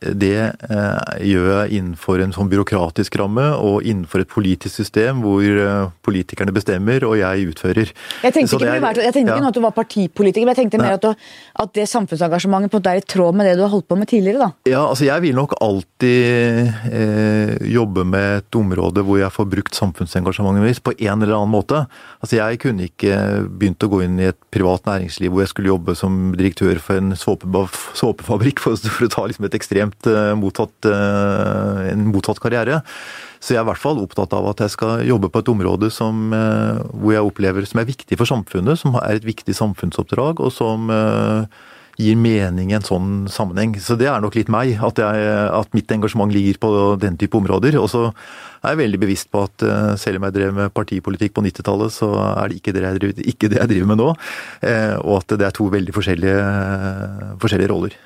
det 0.00 0.36
eh, 0.38 1.12
gjør 1.26 1.48
jeg 1.52 1.78
innenfor 1.78 2.22
en 2.22 2.34
sånn 2.34 2.50
byråkratisk 2.50 3.16
ramme 3.20 3.44
og 3.56 3.86
innenfor 3.86 4.22
et 4.22 4.30
politisk 4.30 4.74
system 4.82 5.22
hvor 5.24 5.42
eh, 5.42 5.90
politikerne 6.06 6.54
bestemmer 6.54 7.06
og 7.08 7.16
jeg 7.18 7.48
utfører. 7.52 7.92
Jeg 8.22 8.36
tenkte 8.36 8.58
ikke, 8.58 8.76
er, 8.76 9.00
jeg 9.06 9.16
tenkte 9.16 9.34
ja. 9.34 9.38
ikke 9.40 9.50
at 9.50 9.58
du 9.58 9.62
var 9.64 9.74
partipolitiker, 9.76 10.46
men 10.46 10.54
jeg 10.54 10.62
tenkte 10.64 10.82
mer 10.82 10.96
at, 10.98 11.06
du, 11.06 11.26
at, 11.64 11.72
det 11.76 11.88
samfunnsengasjementet 11.90 12.72
på 12.72 12.78
en 12.78 12.82
måte 12.82 12.94
er 12.94 13.02
i 13.02 13.06
tråd 13.14 13.38
med 13.38 13.48
det 13.48 13.56
du 13.58 13.64
har 13.64 13.72
holdt 13.72 13.88
på 13.90 13.98
med 13.98 14.10
tidligere, 14.10 14.48
da? 14.48 14.70
Ja, 14.70 14.84
altså 14.84 15.08
jeg 15.08 15.24
vil 15.26 15.36
nok 15.38 15.56
alltid 15.62 16.72
eh, 16.92 17.54
jobbe 17.72 18.06
med 18.08 18.42
et 18.42 18.58
område 18.58 19.06
hvor 19.06 19.20
jeg 19.20 19.34
får 19.34 19.50
brukt 19.56 19.78
samfunnsengasjementet 19.78 20.66
mitt 20.66 20.82
på 20.84 20.94
en 20.98 21.24
eller 21.24 21.36
annen 21.38 21.52
måte. 21.52 21.84
Altså 22.22 22.38
jeg 22.38 22.62
kunne 22.62 22.88
ikke 22.90 23.18
begynt 23.48 23.82
å 23.82 23.90
gå 23.92 24.02
inn 24.06 24.20
i 24.22 24.30
et 24.30 24.38
privat 24.54 24.86
næringsliv 24.88 25.32
hvor 25.32 25.44
jeg 25.44 25.52
skulle 25.52 25.72
jobbe 25.72 25.96
som 25.98 26.32
direktør 26.38 26.78
for 26.82 27.00
en 27.00 27.16
såpefabrikk, 27.18 28.62
for, 28.62 28.76
å 28.76 29.12
ta 29.12 29.26
liksom 29.28 29.48
et 29.48 29.58
ekstremt 29.72 30.06
uh, 30.06 30.34
mottatt, 30.36 30.74
uh, 30.86 31.88
en 31.90 32.08
mottatt 32.12 32.40
karriere. 32.42 32.82
Så 33.42 33.54
jeg 33.54 33.60
er 33.60 33.66
i 33.66 33.70
hvert 33.72 33.82
fall 33.82 33.98
opptatt 34.02 34.32
av 34.36 34.46
at 34.52 34.62
jeg 34.62 34.74
skal 34.76 35.02
jobbe 35.06 35.32
på 35.32 35.42
et 35.42 35.50
område 35.50 35.90
som, 35.90 36.30
uh, 36.32 36.78
hvor 36.92 37.16
jeg 37.16 37.26
opplever 37.26 37.66
som 37.66 37.82
er 37.82 37.88
viktig 37.88 38.18
for 38.18 38.28
samfunnet, 38.28 38.78
som 38.78 38.96
er 39.00 39.18
et 39.18 39.26
viktig 39.26 39.56
samfunnsoppdrag, 39.56 40.42
og 40.42 40.52
som 40.54 40.90
gir 42.00 42.16
mening 42.16 42.70
i 42.72 42.76
en 42.76 42.84
sånn 42.84 43.10
sammenheng. 43.30 43.74
Så 43.82 43.96
det 44.00 44.08
er 44.08 44.22
nok 44.22 44.36
litt 44.38 44.50
meg, 44.52 44.74
at, 44.80 45.00
jeg, 45.00 45.34
at 45.52 45.76
mitt 45.76 45.92
engasjement 45.92 46.32
ligger 46.32 46.60
på 46.62 46.70
den 47.02 47.18
type 47.20 47.36
områder. 47.38 47.76
Og 47.80 47.88
så 47.92 48.06
er 48.62 48.72
jeg 48.72 48.80
veldig 48.82 49.02
bevisst 49.02 49.30
på 49.32 49.44
at 49.46 49.66
eh, 49.66 49.92
selv 50.00 50.20
om 50.20 50.28
jeg 50.28 50.36
drev 50.38 50.56
med 50.56 50.74
partipolitikk 50.74 51.36
på 51.36 51.44
90-tallet, 51.44 51.94
så 51.94 52.10
er 52.30 52.48
det 52.48 52.60
ikke 52.60 52.74
det, 52.76 52.84
jeg 52.86 53.28
ikke 53.34 53.52
det 53.52 53.60
jeg 53.60 53.72
driver 53.74 53.92
med 53.92 54.02
nå. 54.02 54.08
Eh, 54.64 54.96
og 55.02 55.20
at 55.20 55.36
det 55.36 55.48
er 55.48 55.56
to 55.56 55.68
veldig 55.72 55.96
forskjellige, 55.96 56.42
forskjellige 57.42 57.72
roller. 57.74 57.98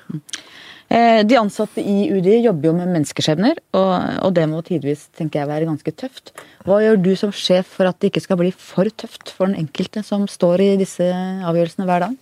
Eh, 0.87 1.21
de 1.27 1.35
ansatte 1.35 1.83
i 1.83 2.07
UDI 2.15 2.37
jobber 2.45 2.69
jo 2.69 2.75
med 2.77 2.91
menneskeskjebner, 2.93 3.57
og, 3.75 4.29
det 4.35 4.45
må 4.47 4.61
tidvis 4.63 5.09
tenker 5.17 5.41
jeg, 5.41 5.49
være 5.49 5.67
ganske 5.67 5.93
tøft. 5.99 6.31
Hva 6.67 6.79
gjør 6.83 7.01
du 7.03 7.11
som 7.19 7.33
sjef 7.35 7.67
for 7.75 7.89
at 7.89 7.99
det 7.99 8.13
ikke 8.13 8.23
skal 8.23 8.39
bli 8.39 8.53
for 8.55 8.87
tøft 8.95 9.33
for 9.35 9.49
den 9.49 9.59
enkelte 9.65 10.03
som 10.07 10.23
står 10.31 10.63
i 10.63 10.69
disse 10.79 11.03
avgjørelsene 11.03 11.87
hver 11.89 12.07
dag? 12.07 12.15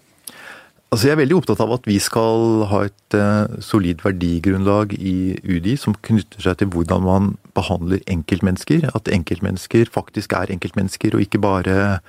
Altså 0.94 1.10
jeg 1.10 1.16
er 1.16 1.20
veldig 1.20 1.36
opptatt 1.36 1.62
av 1.62 1.74
at 1.76 1.88
vi 1.90 1.98
skal 2.00 2.66
ha 2.72 2.82
et 2.88 3.16
uh, 3.18 3.58
solid 3.62 4.00
verdigrunnlag 4.06 4.94
i 4.96 5.36
UDI 5.44 5.74
som 5.82 5.98
knytter 6.08 6.46
seg 6.46 6.62
til 6.62 6.70
hvordan 6.72 7.04
man 7.04 7.32
behandler 7.58 8.02
enkeltmennesker. 8.10 8.88
At 8.96 9.10
enkeltmennesker 9.12 9.92
faktisk 9.92 10.38
er 10.38 10.54
enkeltmennesker, 10.56 11.18
og 11.18 11.26
ikke 11.26 11.42
bare 11.44 12.00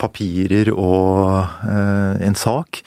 papirer 0.00 0.72
og 0.72 1.44
uh, 1.66 2.16
en 2.24 2.38
sak. 2.38 2.80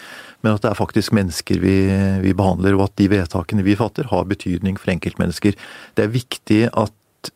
Men 0.44 0.58
at 0.58 0.66
det 0.66 0.74
er 0.74 0.80
faktisk 0.80 1.14
mennesker 1.16 1.62
vi, 1.64 1.78
vi, 2.24 2.34
behandler, 2.36 2.76
og 2.78 2.90
at 2.90 2.98
de 3.00 3.08
vedtakene 3.14 3.64
vi 3.66 3.78
fatter, 3.80 4.10
har 4.12 4.28
betydning 4.28 4.76
for 4.80 4.92
enkeltmennesker. 4.94 5.56
Det 5.96 6.06
er 6.06 6.14
viktig 6.14 6.66
at 6.70 7.32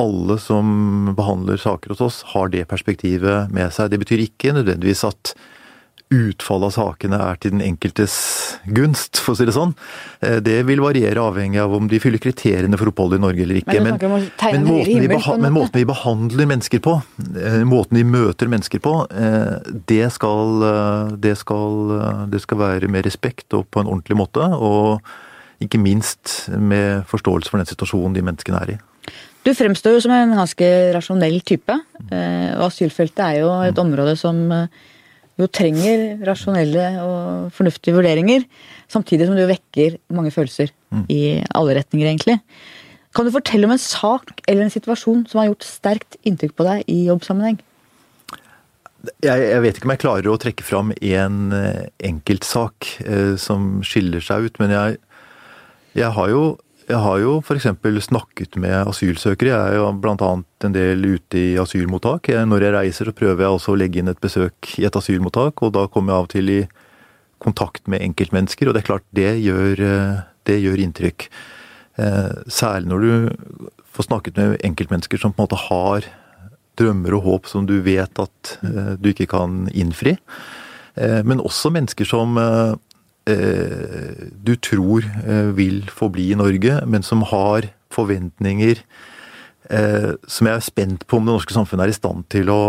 alle 0.00 0.36
som 0.40 1.12
behandler 1.16 1.60
saker 1.60 1.94
hos 1.94 2.02
oss, 2.04 2.22
har 2.34 2.50
det 2.52 2.66
perspektivet 2.68 3.52
med 3.52 3.72
seg. 3.72 3.92
Det 3.92 4.00
betyr 4.02 4.24
ikke 4.26 4.56
nødvendigvis 4.56 5.04
at 5.08 5.36
utfallet 6.14 6.68
av 6.68 6.74
sakene 6.74 7.18
er 7.18 7.38
til 7.42 7.56
den 7.56 7.62
enkeltes 7.66 8.14
gunst, 8.70 9.18
for 9.18 9.34
å 9.34 9.38
si 9.38 9.46
det 9.48 9.56
sånn. 9.56 9.72
Eh, 10.22 10.38
det 10.44 10.60
vil 10.68 10.82
variere 10.84 11.22
avhengig 11.22 11.58
av 11.58 11.74
om 11.74 11.88
de 11.90 11.98
fyller 12.02 12.22
kriteriene 12.22 12.78
for 12.78 12.92
opphold 12.92 13.16
i 13.16 13.20
Norge 13.22 13.42
eller 13.42 13.58
ikke. 13.58 13.80
Men, 13.82 13.98
men, 13.98 14.28
men, 14.38 14.68
måten, 14.68 15.02
vi 15.02 15.10
men 15.10 15.56
måten, 15.56 15.80
vi 15.80 15.88
behandler 15.88 16.50
mennesker 16.52 16.82
på, 16.86 16.96
eh, 17.42 17.60
måten 17.66 17.98
vi 17.98 18.06
møter 18.06 18.50
mennesker 18.52 18.82
på, 18.84 18.94
eh, 19.10 19.72
det 19.90 20.06
skal, 20.14 20.66
det 21.18 21.36
skal, 21.42 21.94
det 22.30 22.42
skal 22.44 22.62
være 22.62 22.90
med 22.92 23.06
respekt 23.08 23.56
og 23.58 23.66
på 23.74 23.82
en 23.82 23.90
ordentlig 23.90 24.22
måte. 24.22 24.46
Og 24.54 25.02
ikke 25.64 25.80
minst 25.80 26.52
med 26.52 27.06
forståelse 27.10 27.50
for 27.50 27.58
den 27.58 27.66
situasjonen 27.66 28.14
de 28.14 28.22
menneskene 28.22 28.60
er 28.62 28.76
i. 28.76 28.82
Du 29.46 29.54
fremstår 29.54 29.96
jo 29.96 30.02
som 30.04 30.12
en 30.12 30.34
ganske 30.36 30.68
rasjonell 30.94 31.38
type. 31.46 31.74
Og 32.10 32.64
asylfeltet 32.66 33.22
er 33.24 33.38
jo 33.40 33.52
et 33.64 33.78
område 33.78 34.16
som 34.18 34.42
jo 35.36 35.48
trenger 35.52 36.24
rasjonelle 36.24 36.86
og 37.02 37.52
fornuftige 37.56 37.96
vurderinger, 37.96 38.46
samtidig 38.92 39.28
som 39.28 39.36
du 39.36 39.44
vekker 39.48 39.98
mange 40.16 40.32
følelser 40.32 40.72
mm. 40.94 41.06
i 41.12 41.22
alle 41.56 41.76
retninger, 41.76 42.08
egentlig. 42.08 42.38
Kan 43.16 43.28
du 43.28 43.32
fortelle 43.32 43.68
om 43.68 43.72
en 43.72 43.80
sak 43.80 44.32
eller 44.46 44.66
en 44.66 44.72
situasjon 44.72 45.24
som 45.28 45.40
har 45.40 45.50
gjort 45.50 45.68
sterkt 45.68 46.18
inntrykk 46.28 46.56
på 46.56 46.66
deg 46.68 46.84
i 46.92 47.06
jobbsammenheng? 47.10 47.60
Jeg, 49.22 49.38
jeg 49.38 49.62
vet 49.62 49.78
ikke 49.78 49.86
om 49.86 49.94
jeg 49.94 50.02
klarer 50.02 50.28
å 50.32 50.38
trekke 50.40 50.66
fram 50.66 50.90
én 50.98 51.52
eh, 51.54 51.86
enkeltsak 52.08 52.88
eh, 53.04 53.34
som 53.40 53.76
skiller 53.86 54.24
seg 54.24 54.48
ut, 54.48 54.60
men 54.60 54.72
jeg, 54.74 54.96
jeg 56.00 56.10
har 56.16 56.32
jo 56.32 56.46
jeg 56.86 57.02
har 57.02 57.18
jo 57.18 57.38
f.eks. 57.42 57.66
snakket 58.06 58.56
med 58.62 58.74
asylsøkere. 58.86 59.50
Jeg 59.50 59.74
er 59.74 59.80
jo 59.80 59.88
bl.a. 59.98 60.28
en 60.68 60.74
del 60.74 61.02
ute 61.16 61.40
i 61.40 61.56
asylmottak. 61.58 62.30
Når 62.46 62.62
jeg 62.62 62.74
reiser, 62.76 63.10
så 63.10 63.16
prøver 63.16 63.42
jeg 63.42 63.58
også 63.58 63.74
å 63.74 63.80
legge 63.80 63.98
inn 64.00 64.12
et 64.12 64.22
besøk 64.22 64.76
i 64.78 64.86
et 64.86 64.98
asylmottak, 64.98 65.62
og 65.66 65.74
da 65.74 65.86
kommer 65.90 66.14
jeg 66.14 66.20
av 66.20 66.28
og 66.28 66.32
til 66.36 66.52
i 66.52 66.60
kontakt 67.42 67.90
med 67.90 68.04
enkeltmennesker, 68.06 68.68
og 68.68 68.76
det 68.76 68.84
er 68.84 68.88
klart 68.88 69.06
det 69.16 69.32
gjør, 69.42 69.82
det 70.46 70.60
gjør 70.62 70.84
inntrykk. 70.86 71.26
Eh, 71.96 72.32
særlig 72.52 72.90
når 72.92 73.02
du 73.02 73.56
får 73.96 74.08
snakket 74.10 74.38
med 74.38 74.56
enkeltmennesker 74.64 75.20
som 75.20 75.32
på 75.32 75.40
en 75.40 75.46
måte 75.46 75.60
har 75.66 76.08
drømmer 76.76 77.16
og 77.16 77.24
håp 77.24 77.48
som 77.48 77.64
du 77.68 77.78
vet 77.84 78.20
at 78.20 78.56
eh, 78.62 78.94
du 79.00 79.10
ikke 79.10 79.30
kan 79.32 79.64
innfri. 79.72 80.16
Eh, 80.94 81.22
men 81.24 81.40
også 81.40 81.72
mennesker 81.72 82.08
som 82.08 82.36
Eh, 83.26 84.30
du 84.30 84.54
tror 84.62 85.02
eh, 85.26 85.50
vil 85.58 85.82
forbli 85.90 86.30
i 86.30 86.38
Norge, 86.38 86.78
men 86.86 87.02
som 87.02 87.24
har 87.26 87.66
forventninger 87.90 88.78
eh, 89.70 90.12
som 90.30 90.46
jeg 90.46 90.54
er 90.54 90.62
spent 90.62 91.06
på 91.10 91.18
om 91.18 91.26
det 91.26 91.34
norske 91.34 91.56
samfunnet 91.56 91.88
er 91.88 91.94
i 91.94 91.96
stand 91.96 92.28
til 92.30 92.52
å 92.54 92.60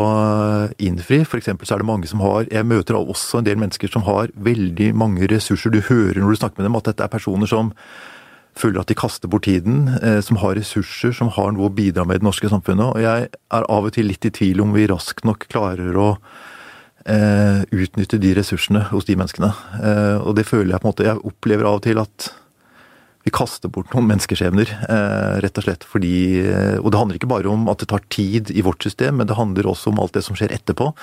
innfri. 0.81 1.21
For 1.29 1.43
så 1.45 1.53
er 1.53 1.83
det 1.83 1.89
mange 1.89 2.09
som 2.09 2.25
har 2.25 2.49
Jeg 2.49 2.65
møter 2.65 2.97
også 2.97 3.41
en 3.41 3.49
del 3.49 3.61
mennesker 3.61 3.93
som 3.93 4.07
har 4.09 4.33
veldig 4.33 4.93
mange 4.97 5.29
ressurser. 5.29 5.69
Du 5.69 5.81
hører 5.91 6.23
når 6.23 6.33
du 6.33 6.41
snakker 6.41 6.63
med 6.63 6.71
dem 6.71 6.81
at 6.81 6.89
dette 6.89 7.05
er 7.05 7.13
personer 7.13 7.53
som 7.53 7.73
føler 8.57 8.81
at 8.81 8.89
de 8.89 8.97
kaster 8.97 9.29
bort 9.29 9.45
tiden, 9.45 9.85
som 10.25 10.39
har 10.41 10.55
ressurser, 10.57 11.11
som 11.13 11.29
har 11.29 11.51
noe 11.53 11.67
å 11.67 11.75
bidra 11.77 12.07
med 12.09 12.17
i 12.17 12.21
det 12.23 12.25
norske 12.25 12.49
samfunnet. 12.49 12.87
Og 12.89 13.03
jeg 13.03 13.27
er 13.29 13.67
av 13.69 13.85
og 13.85 13.93
til 13.93 14.09
litt 14.09 14.25
i 14.25 14.33
tvil 14.33 14.63
om 14.63 14.73
vi 14.73 14.87
raskt 14.89 15.27
nok 15.29 15.45
klarer 15.53 15.93
å 15.93 16.15
eh, 17.07 17.61
utnytte 17.71 18.19
de 18.21 18.33
ressursene 18.37 18.83
hos 18.91 19.07
de 19.07 19.15
menneskene. 19.19 19.53
Eh, 19.79 20.17
og 20.21 20.35
det 20.37 20.47
føler 20.47 20.75
jeg 20.75 20.83
på 20.83 20.87
en 20.87 20.93
måte 20.93 21.07
Jeg 21.07 21.23
opplever 21.31 21.67
av 21.67 21.79
og 21.79 21.87
til 21.87 22.01
at 22.01 22.29
vi 23.27 23.33
kaster 23.35 23.67
bort 23.67 23.91
noen 23.91 24.07
menneskeskjebner, 24.07 24.69
eh, 24.87 25.33
rett 25.43 25.59
og 25.59 25.65
slett 25.65 25.83
fordi 25.83 26.39
eh, 26.47 26.77
Og 26.79 26.93
det 26.93 26.99
handler 27.01 27.19
ikke 27.19 27.27
bare 27.27 27.49
om 27.51 27.67
at 27.67 27.81
det 27.83 27.89
tar 27.91 28.05
tid 28.13 28.53
i 28.55 28.63
vårt 28.63 28.83
system, 28.83 29.19
men 29.19 29.27
det 29.27 29.35
handler 29.35 29.67
også 29.67 29.91
om 29.91 29.99
alt 29.99 30.15
det 30.15 30.23
som 30.23 30.37
skjer 30.37 30.53
etterpå. 30.55 30.93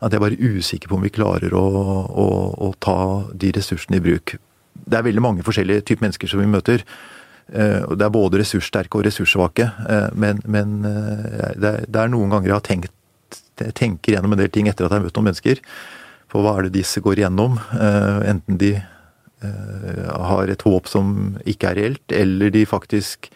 At 0.00 0.12
jeg 0.12 0.20
er 0.20 0.24
bare 0.24 0.40
usikker 0.40 0.88
på 0.88 0.96
om 0.96 1.04
vi 1.04 1.12
klarer 1.12 1.52
å, 1.52 1.66
å, 2.08 2.26
å 2.68 2.72
ta 2.80 2.96
de 3.32 3.52
ressursene 3.58 4.00
i 4.00 4.04
bruk. 4.04 4.38
Det 4.76 4.96
er 4.96 5.04
veldig 5.04 5.24
mange 5.24 5.44
forskjellige 5.44 5.84
typer 5.88 6.06
mennesker 6.06 6.32
som 6.32 6.40
vi 6.40 6.48
møter. 6.48 6.84
Eh, 7.52 7.84
det 7.92 8.08
er 8.08 8.14
både 8.14 8.40
ressurssterke 8.40 8.96
og 8.96 9.04
ressurssvake, 9.08 9.68
men, 10.16 10.40
men 10.48 10.78
det, 10.80 11.76
er, 11.92 12.12
noen 12.12 12.32
ganger 12.32 12.54
jeg 12.54 12.56
har 12.56 12.68
tenkt 12.72 12.95
tenker 13.56 14.16
gjennom 14.16 14.34
en 14.34 14.42
del 14.42 14.52
ting 14.52 14.68
etter 14.70 14.86
at 14.86 14.92
jeg 14.92 15.00
har 15.00 15.06
møtt 15.06 15.16
noen 15.18 15.30
mennesker. 15.30 15.62
For 16.32 16.44
hva 16.44 16.58
er 16.58 16.66
det 16.66 16.76
disse 16.80 17.02
går 17.02 17.22
igjennom? 17.22 17.58
Eh, 17.76 18.20
enten 18.32 18.60
de 18.60 18.74
eh, 18.76 20.06
har 20.30 20.52
et 20.52 20.64
håp 20.66 20.90
som 20.90 21.36
ikke 21.46 21.72
er 21.72 21.80
reelt, 21.80 22.14
eller 22.14 22.54
de 22.54 22.64
faktisk 22.68 23.30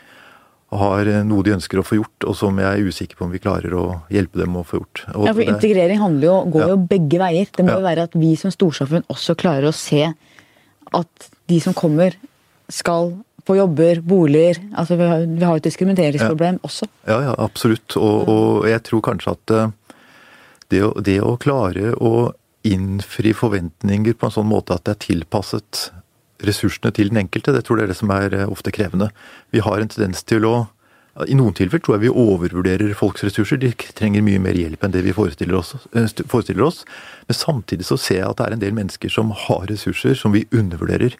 har 0.70 1.08
noe 1.26 1.42
de 1.42 1.56
ønsker 1.56 1.80
å 1.80 1.84
få 1.86 1.96
gjort, 1.98 2.26
og 2.30 2.36
som 2.38 2.58
jeg 2.62 2.68
er 2.68 2.86
usikker 2.86 3.18
på 3.18 3.26
om 3.26 3.32
vi 3.34 3.40
klarer 3.42 3.72
å 3.74 3.84
hjelpe 4.12 4.38
dem 4.38 4.54
å 4.54 4.62
få 4.66 4.78
gjort. 4.78 5.02
Og 5.16 5.26
ja, 5.26 5.32
for 5.34 5.42
Integrering 5.42 5.98
handler 5.98 6.28
jo, 6.28 6.36
går 6.54 6.62
ja. 6.62 6.68
jo 6.70 6.76
begge 6.92 7.18
veier. 7.22 7.48
Det 7.56 7.64
må 7.66 7.72
ja. 7.72 7.80
jo 7.80 7.86
være 7.88 8.04
at 8.06 8.14
vi 8.18 8.36
som 8.38 8.54
storsamfunn 8.54 9.08
også 9.10 9.34
klarer 9.40 9.66
å 9.66 9.74
se 9.74 10.04
at 10.94 11.26
de 11.50 11.58
som 11.62 11.74
kommer, 11.74 12.14
skal 12.70 13.10
få 13.46 13.56
jobber, 13.58 14.00
boliger. 14.06 14.60
altså 14.78 14.94
Vi 14.94 15.06
har, 15.10 15.26
vi 15.26 15.44
har 15.44 15.58
et 15.58 15.66
diskrimineringsproblem 15.66 16.60
ja. 16.60 16.62
også. 16.66 16.86
Ja, 17.08 17.18
ja, 17.26 17.34
absolutt. 17.38 17.96
Og, 17.98 18.28
og, 18.28 18.68
jeg 18.70 18.82
tror 18.86 19.02
kanskje 19.10 19.34
at 19.34 19.54
eh, 19.56 19.72
det 20.70 20.82
å, 20.86 20.92
det 21.00 21.20
å 21.22 21.36
klare 21.40 21.94
å 21.98 22.30
innfri 22.66 23.32
forventninger 23.36 24.16
på 24.18 24.28
en 24.28 24.34
sånn 24.34 24.50
måte 24.50 24.76
at 24.76 24.84
det 24.86 24.96
er 24.96 25.04
tilpasset 25.06 25.86
ressursene 26.44 26.92
til 26.96 27.10
den 27.12 27.22
enkelte, 27.22 27.52
det 27.52 27.64
tror 27.66 27.80
jeg 27.80 27.88
er 27.88 27.92
det 27.92 28.00
som 28.00 28.12
er 28.14 28.36
eh, 28.36 28.48
ofte 28.48 28.72
krevende. 28.72 29.10
Vi 29.52 29.64
har 29.64 29.80
en 29.80 29.90
tendens 29.92 30.24
til 30.24 30.46
å 30.48 30.54
i 31.28 31.34
noen 31.34 31.54
tilfeller 31.56 31.82
tror 31.82 31.96
jeg 31.96 32.04
vi 32.04 32.22
overvurderer 32.22 32.92
folks 32.96 33.24
ressurser. 33.26 33.58
De 33.60 33.72
trenger 33.98 34.22
mye 34.24 34.40
mer 34.40 34.56
hjelp 34.56 34.84
enn 34.86 34.92
det 34.94 35.02
vi 35.04 35.14
forestiller 35.14 35.58
oss. 35.58 35.74
Eh, 35.92 36.06
forestiller 36.30 36.64
oss. 36.64 36.84
Men 37.28 37.36
samtidig 37.36 37.88
så 37.88 37.98
ser 38.00 38.20
jeg 38.22 38.28
at 38.28 38.38
det 38.38 38.46
er 38.46 38.56
en 38.56 38.62
del 38.62 38.76
mennesker 38.76 39.12
som 39.12 39.34
har 39.34 39.66
ressurser 39.68 40.14
som 40.16 40.32
vi 40.36 40.46
undervurderer. 40.54 41.16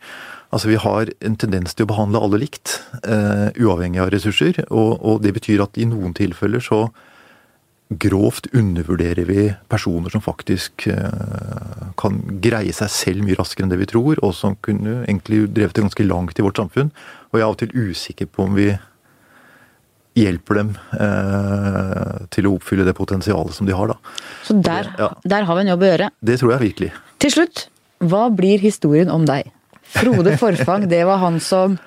Altså 0.54 0.70
Vi 0.70 0.78
har 0.82 1.10
en 1.20 1.36
tendens 1.36 1.74
til 1.74 1.86
å 1.86 1.90
behandle 1.90 2.22
alle 2.22 2.40
likt, 2.42 2.80
uh, 3.06 3.50
uavhengig 3.54 4.00
av 4.02 4.10
ressurser. 4.14 4.64
Og, 4.70 4.98
og, 4.98 5.20
det 5.22 5.34
betyr 5.36 5.62
at 5.62 5.78
i 5.78 5.86
noen 5.86 6.14
tilfeller 6.16 6.62
så 6.64 6.88
grovt 7.90 8.46
undervurderer 8.54 9.24
vi 9.26 9.48
personer 9.68 10.12
som 10.12 10.22
faktisk 10.22 10.86
eh, 10.86 11.88
kan 11.98 12.20
greie 12.42 12.72
seg 12.74 12.92
selv 12.94 13.26
mye 13.26 13.38
raskere 13.38 13.66
enn 13.66 13.72
det 13.72 13.80
vi 13.80 13.88
tror, 13.90 14.20
og 14.22 14.34
som 14.36 14.54
kunne 14.62 15.00
egentlig 15.02 15.48
drevet 15.50 15.74
det 15.74 15.84
ganske 15.88 16.06
langt 16.06 16.38
i 16.38 16.44
vårt 16.46 16.60
samfunn. 16.62 16.92
Og 17.30 17.38
jeg 17.38 17.42
er 17.42 17.48
av 17.48 17.56
og 17.56 17.60
til 17.64 17.74
usikker 17.74 18.30
på 18.30 18.46
om 18.46 18.54
vi 18.58 18.70
hjelper 20.18 20.60
dem 20.60 20.72
eh, 20.98 22.16
til 22.34 22.46
å 22.46 22.54
oppfylle 22.58 22.86
det 22.86 22.94
potensialet 22.98 23.58
som 23.58 23.66
de 23.66 23.74
har. 23.74 23.90
Da. 23.90 24.16
Så 24.46 24.58
der, 24.62 24.90
ja. 24.98 25.10
der 25.34 25.46
har 25.48 25.58
vi 25.58 25.66
en 25.66 25.74
jobb 25.74 25.86
å 25.86 25.90
gjøre. 25.90 26.10
Det 26.30 26.38
tror 26.40 26.54
jeg 26.54 26.66
virkelig. 26.68 26.92
Til 27.22 27.34
slutt, 27.34 27.66
hva 28.06 28.28
blir 28.34 28.62
historien 28.62 29.10
om 29.12 29.26
deg? 29.28 29.50
Frode 29.90 30.36
Forfang, 30.38 30.86
det 30.90 31.02
var 31.08 31.18
han 31.24 31.42
som 31.42 31.80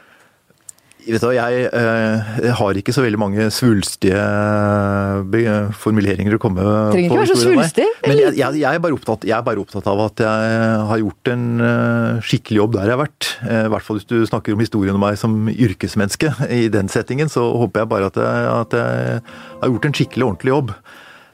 Vet 1.04 1.20
du, 1.20 1.30
jeg, 1.36 1.66
eh, 1.68 2.30
jeg, 2.40 2.54
har 2.56 2.78
ikke 2.80 2.94
så 2.96 3.04
veldig 3.04 3.20
mange 3.20 3.48
svulstige 3.52 4.20
eh, 4.24 5.72
formuleringer 5.76 6.38
å 6.38 6.40
komme 6.42 6.64
på. 6.64 6.76
Trenger 6.94 7.10
ikke 7.10 7.20
være 7.20 7.32
så 7.34 7.40
svulstig. 7.42 7.88
Men 8.06 8.22
jeg, 8.22 8.36
jeg, 8.40 8.62
jeg, 8.62 8.80
er 8.80 8.96
opptatt, 8.96 9.28
jeg, 9.28 9.36
er 9.36 9.46
bare 9.46 9.64
opptatt, 9.64 9.90
av 9.92 10.04
at 10.06 10.24
jeg 10.24 10.80
har 10.92 11.04
gjort 11.04 11.34
en 11.34 11.46
eh, 11.68 12.24
skikkelig 12.24 12.62
jobb 12.62 12.78
der 12.78 12.88
jeg 12.88 12.96
har 12.96 13.04
vært. 13.04 13.32
I 13.44 13.72
hvert 13.74 13.88
fall 13.88 14.00
hvis 14.00 14.10
du 14.10 14.18
snakker 14.30 14.56
om 14.56 14.64
historien 14.64 14.96
om 14.96 15.04
meg 15.04 15.20
som 15.20 15.38
yrkesmenneske 15.52 16.32
i 16.54 16.66
den 16.72 16.92
settingen, 16.92 17.32
så 17.32 17.50
håper 17.60 17.84
jeg 17.84 17.94
bare 17.96 18.12
at 18.12 18.22
jeg, 18.24 18.54
at 18.54 18.78
har 18.80 19.74
gjort 19.74 19.90
en 19.90 19.98
skikkelig 20.00 20.30
ordentlig 20.30 20.56
jobb. 20.56 20.78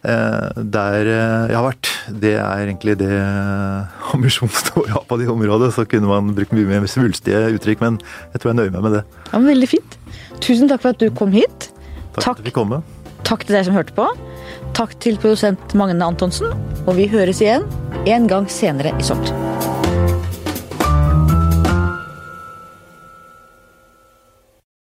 Eh, 0.04 0.62
der 0.76 1.10
eh, 1.10 1.50
jeg 1.50 1.58
har 1.58 1.66
vært. 1.66 1.91
Det 2.10 2.34
er 2.38 2.64
egentlig 2.66 2.97
det 3.02 3.12
ambisjonsnivået 4.14 4.93
har 4.95 5.06
på 5.10 5.20
det 5.22 5.30
området. 5.32 5.74
Så 5.76 5.86
kunne 5.89 6.10
man 6.10 6.34
brukt 6.38 6.56
mye 6.56 6.70
mer 6.70 6.88
svulstige 6.89 7.50
uttrykk, 7.56 7.84
men 7.86 8.00
jeg 8.34 8.41
tror 8.41 8.54
jeg 8.54 8.62
nøyer 8.62 8.76
meg 8.78 8.88
med 8.88 8.97
det. 9.00 9.04
Ja, 9.32 9.36
men 9.38 9.52
Veldig 9.54 9.72
fint. 9.72 10.00
Tusen 10.39 10.72
takk 10.72 10.86
for 10.86 10.95
at 10.95 11.02
du 11.02 11.10
kom 11.12 11.34
hit. 11.36 11.72
Takk, 12.16 12.24
takk, 12.24 12.43
til 12.45 12.56
komme. 12.56 12.82
Takk 13.28 13.45
til 13.45 13.58
deg 13.58 13.68
som 13.68 13.76
hørte 13.78 13.95
på. 13.97 14.08
Takk 14.78 14.95
til 15.04 15.20
produsent 15.22 15.76
Magne 15.78 16.06
Antonsen. 16.06 16.54
Og 16.86 16.95
vi 17.00 17.10
høres 17.12 17.43
igjen 17.43 17.66
en 18.10 18.30
gang 18.32 18.50
senere 18.52 18.95
i 18.95 19.06
sommer. 19.06 19.34